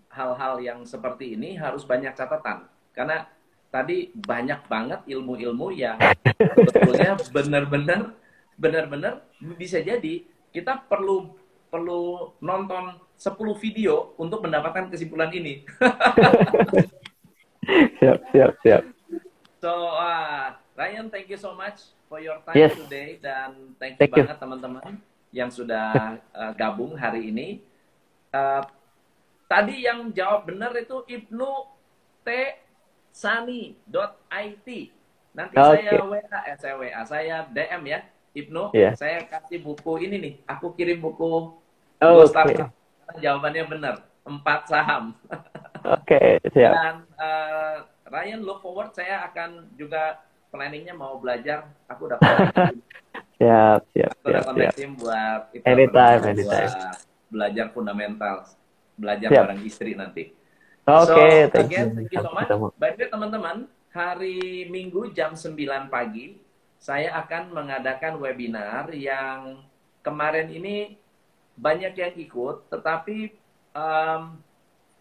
hal-hal 0.09 0.63
yang 0.63 0.79
seperti 0.87 1.35
ini 1.35 1.59
harus 1.59 1.83
banyak 1.83 2.15
catatan. 2.15 2.71
Karena 2.95 3.27
tadi 3.67 4.15
banyak 4.15 4.63
banget 4.65 4.99
ilmu-ilmu 5.05 5.75
yang 5.75 5.99
sebetulnya 6.71 7.19
benar-benar 7.35 8.01
benar-benar 8.59 9.23
bisa 9.55 9.79
jadi 9.79 10.25
kita 10.51 10.89
perlu 10.89 11.31
perlu 11.69 12.33
nonton 12.41 12.97
10 13.13 13.37
video 13.61 14.17
untuk 14.17 14.41
mendapatkan 14.41 14.89
kesimpulan 14.89 15.29
ini. 15.29 15.61
siap, 18.01 18.19
siap, 18.33 18.51
siap. 18.65 18.83
So, 19.59 19.91
uh, 19.91 20.55
Ryan, 20.79 21.11
thank 21.11 21.27
you 21.27 21.35
so 21.35 21.51
much 21.51 21.91
for 22.07 22.23
your 22.23 22.39
time 22.47 22.55
yes. 22.55 22.79
today 22.79 23.19
dan 23.19 23.75
thank 23.75 23.99
you 23.99 24.07
thank 24.07 24.15
banget 24.15 24.39
teman-teman 24.39 24.95
yang 25.35 25.51
sudah 25.51 26.15
uh, 26.39 26.51
gabung 26.55 26.95
hari 26.95 27.27
ini. 27.27 27.59
Uh, 28.31 28.63
tadi 29.51 29.83
yang 29.83 30.15
jawab 30.15 30.47
benar 30.47 30.71
itu 30.79 31.03
Ibnu 31.03 31.51
T 32.23 32.27
Sani.it. 33.11 34.69
Nanti 35.35 35.55
okay. 35.59 35.83
saya 35.83 35.93
WA, 36.07 36.23
eh, 36.23 36.57
saya 36.57 36.73
WA, 36.79 37.01
saya 37.03 37.35
DM 37.51 37.83
ya, 37.83 37.99
Ibnu. 38.31 38.63
Yeah. 38.71 38.95
Saya 38.95 39.27
kasih 39.27 39.59
buku 39.59 40.07
ini 40.07 40.15
nih. 40.23 40.33
Aku 40.47 40.71
kirim 40.71 41.03
buku 41.03 41.51
oh, 41.99 42.15
okay. 42.23 42.63
Jawabannya 43.19 43.63
benar, 43.67 43.95
empat 44.23 44.71
saham. 44.71 45.11
Oke, 45.83 46.15
okay, 46.15 46.29
siap. 46.55 46.71
Dan 46.71 46.95
uh, 47.19 47.75
Ryan 48.09 48.41
look 48.41 48.59
forward 48.65 48.91
saya 48.91 49.25
akan 49.29 49.69
juga 49.77 50.19
planningnya 50.49 50.97
mau 50.97 51.21
belajar. 51.21 51.69
Aku 51.85 52.09
udah 52.09 52.17
siap, 53.37 53.81
siap, 53.93 54.13
Aku 54.25 54.27
udah 54.29 54.41
siap. 54.73 54.91
buat 54.97 55.41
itu 55.53 55.63
anytime, 55.63 56.21
anytime. 56.25 56.73
belajar 57.29 57.65
fundamental, 57.71 58.35
belajar 58.97 59.29
siap. 59.29 59.41
bareng 59.45 59.61
istri 59.63 59.93
nanti. 59.93 60.33
Oke, 60.89 61.13
okay, 61.13 61.35
so, 61.45 61.53
thank 61.53 61.69
again, 61.69 61.87
you. 61.93 61.95
thank 62.01 62.09
you 62.09 62.21
so 62.25 62.31
much. 62.33 62.49
By 62.81 62.97
the 62.97 63.05
way, 63.05 63.09
teman-teman, 63.13 63.69
hari 63.93 64.65
Minggu 64.73 65.13
jam 65.13 65.37
9 65.37 65.53
pagi 65.93 66.41
saya 66.79 67.13
akan 67.21 67.53
mengadakan 67.53 68.17
webinar 68.17 68.89
yang 68.95 69.61
kemarin 70.01 70.49
ini 70.49 70.97
banyak 71.59 71.93
yang 71.93 72.13
ikut, 72.15 72.71
tetapi 72.71 73.35
um, 73.75 74.39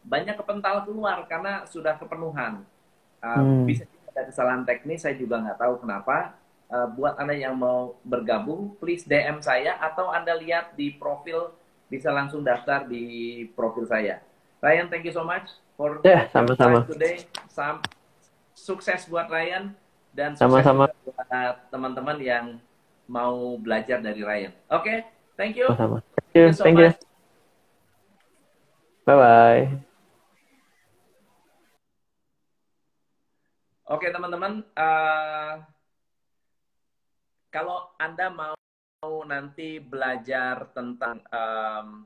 banyak 0.04 0.34
kepental 0.34 0.84
keluar 0.84 1.24
karena 1.30 1.64
sudah 1.64 1.96
kepenuhan. 1.96 2.67
Uh, 3.18 3.38
hmm. 3.38 3.64
Bisa 3.66 3.84
ada 4.14 4.22
kesalahan 4.26 4.62
teknis, 4.66 5.02
saya 5.06 5.14
juga 5.14 5.38
nggak 5.42 5.58
tahu 5.58 5.74
kenapa. 5.82 6.34
Uh, 6.68 6.84
buat 6.92 7.16
anda 7.16 7.32
yang 7.32 7.56
mau 7.56 7.96
bergabung, 8.04 8.76
please 8.76 9.06
DM 9.08 9.40
saya 9.40 9.80
atau 9.80 10.12
anda 10.12 10.36
lihat 10.36 10.76
di 10.76 10.92
profil 10.92 11.54
bisa 11.88 12.12
langsung 12.12 12.44
daftar 12.44 12.84
di 12.84 13.48
profil 13.56 13.88
saya. 13.88 14.20
Ryan, 14.60 14.86
thank 14.92 15.08
you 15.08 15.14
so 15.14 15.24
much 15.24 15.48
for 15.80 16.04
yeah, 16.04 16.28
sama-sama 16.28 16.84
today. 16.84 17.24
Sam, 17.48 17.80
sukses 18.52 19.08
buat 19.08 19.32
Ryan 19.32 19.72
dan 20.12 20.36
sama-sama 20.36 20.92
buat 21.06 21.56
teman-teman 21.72 22.18
yang 22.20 22.46
mau 23.08 23.56
belajar 23.56 24.04
dari 24.04 24.20
Ryan. 24.20 24.52
Oke, 24.68 24.84
okay, 24.84 24.98
thank 25.40 25.56
you. 25.56 25.72
Sama-sama. 25.72 26.04
Thank 26.04 26.36
you. 26.36 26.46
Thank 26.52 26.52
you. 26.52 26.52
So 26.52 26.62
thank 26.68 26.76
you. 26.76 26.90
Bye 29.08 29.16
bye. 29.16 29.87
Oke 33.88 34.12
teman-teman, 34.12 34.60
uh, 34.76 35.64
kalau 37.48 37.88
Anda 37.96 38.28
mau 38.28 38.52
nanti 39.24 39.80
belajar 39.80 40.68
tentang 40.76 41.24
um, 41.32 42.04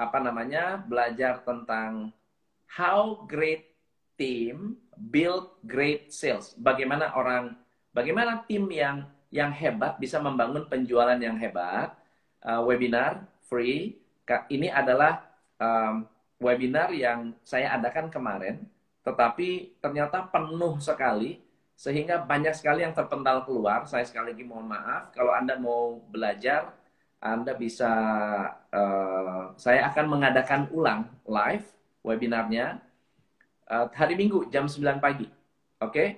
apa 0.00 0.16
namanya, 0.16 0.80
belajar 0.80 1.44
tentang 1.44 2.08
how 2.72 3.28
great 3.28 3.68
team 4.16 4.80
build 4.96 5.60
great 5.60 6.08
sales. 6.08 6.56
Bagaimana 6.56 7.12
orang, 7.12 7.52
bagaimana 7.92 8.40
tim 8.48 8.64
yang 8.72 9.04
yang 9.28 9.52
hebat 9.52 10.00
bisa 10.00 10.24
membangun 10.24 10.64
penjualan 10.72 11.20
yang 11.20 11.36
hebat. 11.36 11.92
Uh, 12.40 12.64
webinar 12.64 13.28
free. 13.44 14.00
Ini 14.24 14.72
adalah 14.72 15.20
um, 15.60 16.08
webinar 16.40 16.96
yang 16.96 17.36
saya 17.44 17.76
adakan 17.76 18.08
kemarin 18.08 18.64
tetapi 19.06 19.78
ternyata 19.78 20.26
penuh 20.26 20.82
sekali 20.82 21.38
sehingga 21.78 22.18
banyak 22.18 22.50
sekali 22.56 22.82
yang 22.82 22.90
terpental 22.90 23.46
keluar. 23.46 23.86
Saya 23.86 24.02
sekali 24.02 24.34
lagi 24.34 24.42
mohon 24.42 24.66
maaf. 24.66 25.14
Kalau 25.14 25.30
Anda 25.30 25.54
mau 25.54 26.02
belajar, 26.10 26.74
Anda 27.22 27.54
bisa, 27.54 27.92
uh, 28.74 29.54
saya 29.54 29.86
akan 29.94 30.06
mengadakan 30.10 30.66
ulang 30.74 31.06
live 31.22 31.62
webinarnya 32.02 32.82
uh, 33.70 33.86
hari 33.94 34.18
Minggu 34.18 34.50
jam 34.50 34.66
9 34.66 34.98
pagi. 34.98 35.30
Oke? 35.78 35.92
Okay? 35.92 36.08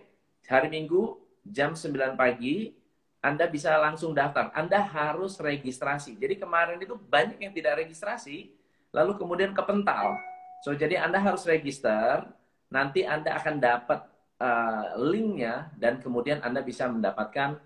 Hari 0.49 0.73
Minggu 0.73 1.21
jam 1.45 1.77
9 1.77 2.17
pagi, 2.17 2.73
Anda 3.21 3.51
bisa 3.51 3.77
langsung 3.77 4.17
daftar. 4.17 4.49
Anda 4.57 4.81
harus 4.81 5.37
registrasi. 5.37 6.17
Jadi 6.17 6.41
kemarin 6.41 6.81
itu 6.81 6.97
banyak 6.97 7.37
yang 7.37 7.53
tidak 7.53 7.85
registrasi, 7.85 8.49
lalu 8.95 9.13
kemudian 9.19 9.53
kepental. 9.53 10.17
So, 10.63 10.73
jadi 10.73 11.03
Anda 11.03 11.19
harus 11.19 11.45
register, 11.45 12.27
nanti 12.69 13.05
Anda 13.05 13.37
akan 13.41 13.55
dapat 13.61 14.01
uh, 14.41 14.85
linknya 15.01 15.73
dan 15.77 16.01
kemudian 16.01 16.41
Anda 16.45 16.61
bisa 16.65 16.89
mendapatkan 16.89 17.59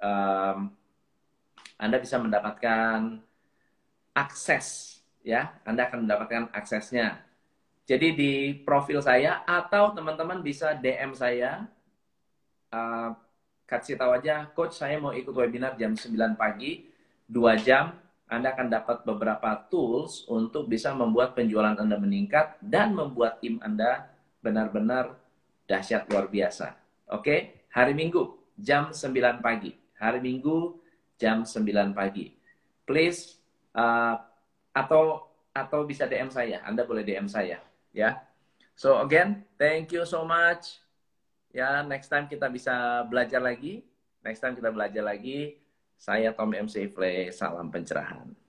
um, 0.00 0.72
Anda 1.76 1.96
bisa 2.00 2.16
mendapatkan 2.16 3.20
akses 4.16 4.98
ya. 5.20 5.52
Anda 5.68 5.88
akan 5.88 6.08
mendapatkan 6.08 6.48
aksesnya. 6.56 7.20
Jadi 7.86 8.08
di 8.18 8.32
profil 8.66 8.98
saya 8.98 9.46
atau 9.46 9.94
teman-teman 9.94 10.42
bisa 10.42 10.74
DM 10.74 11.14
saya 11.14 11.70
uh, 12.74 13.14
kasih 13.66 13.94
tahu 13.94 14.14
aja 14.16 14.46
coach 14.54 14.78
saya 14.78 14.98
mau 14.98 15.14
ikut 15.14 15.30
webinar 15.30 15.78
jam 15.78 15.94
9 15.94 16.34
pagi 16.34 16.88
2 17.30 17.66
jam. 17.66 17.94
Anda 18.26 18.58
akan 18.58 18.66
dapat 18.66 19.06
beberapa 19.06 19.54
tools 19.70 20.26
untuk 20.26 20.66
bisa 20.66 20.90
membuat 20.90 21.38
penjualan 21.38 21.78
Anda 21.78 21.94
meningkat 21.94 22.58
dan 22.58 22.90
membuat 22.90 23.38
tim 23.38 23.62
Anda 23.62 24.15
benar-benar 24.46 25.18
dahsyat 25.66 26.06
luar 26.06 26.30
biasa. 26.30 26.78
Oke, 27.10 27.66
hari 27.74 27.90
Minggu 27.98 28.54
jam 28.54 28.94
9 28.94 29.42
pagi. 29.42 29.74
Hari 29.98 30.22
Minggu 30.22 30.78
jam 31.18 31.42
9 31.42 31.66
pagi. 31.90 32.30
Please 32.86 33.42
uh, 33.74 34.14
atau 34.70 35.26
atau 35.50 35.82
bisa 35.82 36.06
DM 36.06 36.30
saya. 36.30 36.62
Anda 36.62 36.86
boleh 36.86 37.02
DM 37.02 37.26
saya, 37.26 37.58
ya. 37.90 38.22
So 38.78 39.02
again, 39.02 39.42
thank 39.58 39.90
you 39.90 40.06
so 40.06 40.22
much. 40.22 40.78
Ya, 41.50 41.80
next 41.82 42.12
time 42.12 42.28
kita 42.30 42.46
bisa 42.52 43.02
belajar 43.08 43.40
lagi. 43.42 43.82
Next 44.20 44.44
time 44.44 44.54
kita 44.54 44.68
belajar 44.70 45.02
lagi. 45.02 45.58
Saya 45.96 46.36
Tom 46.36 46.52
MC 46.52 46.92
Play, 46.92 47.32
salam 47.32 47.72
pencerahan. 47.72 48.45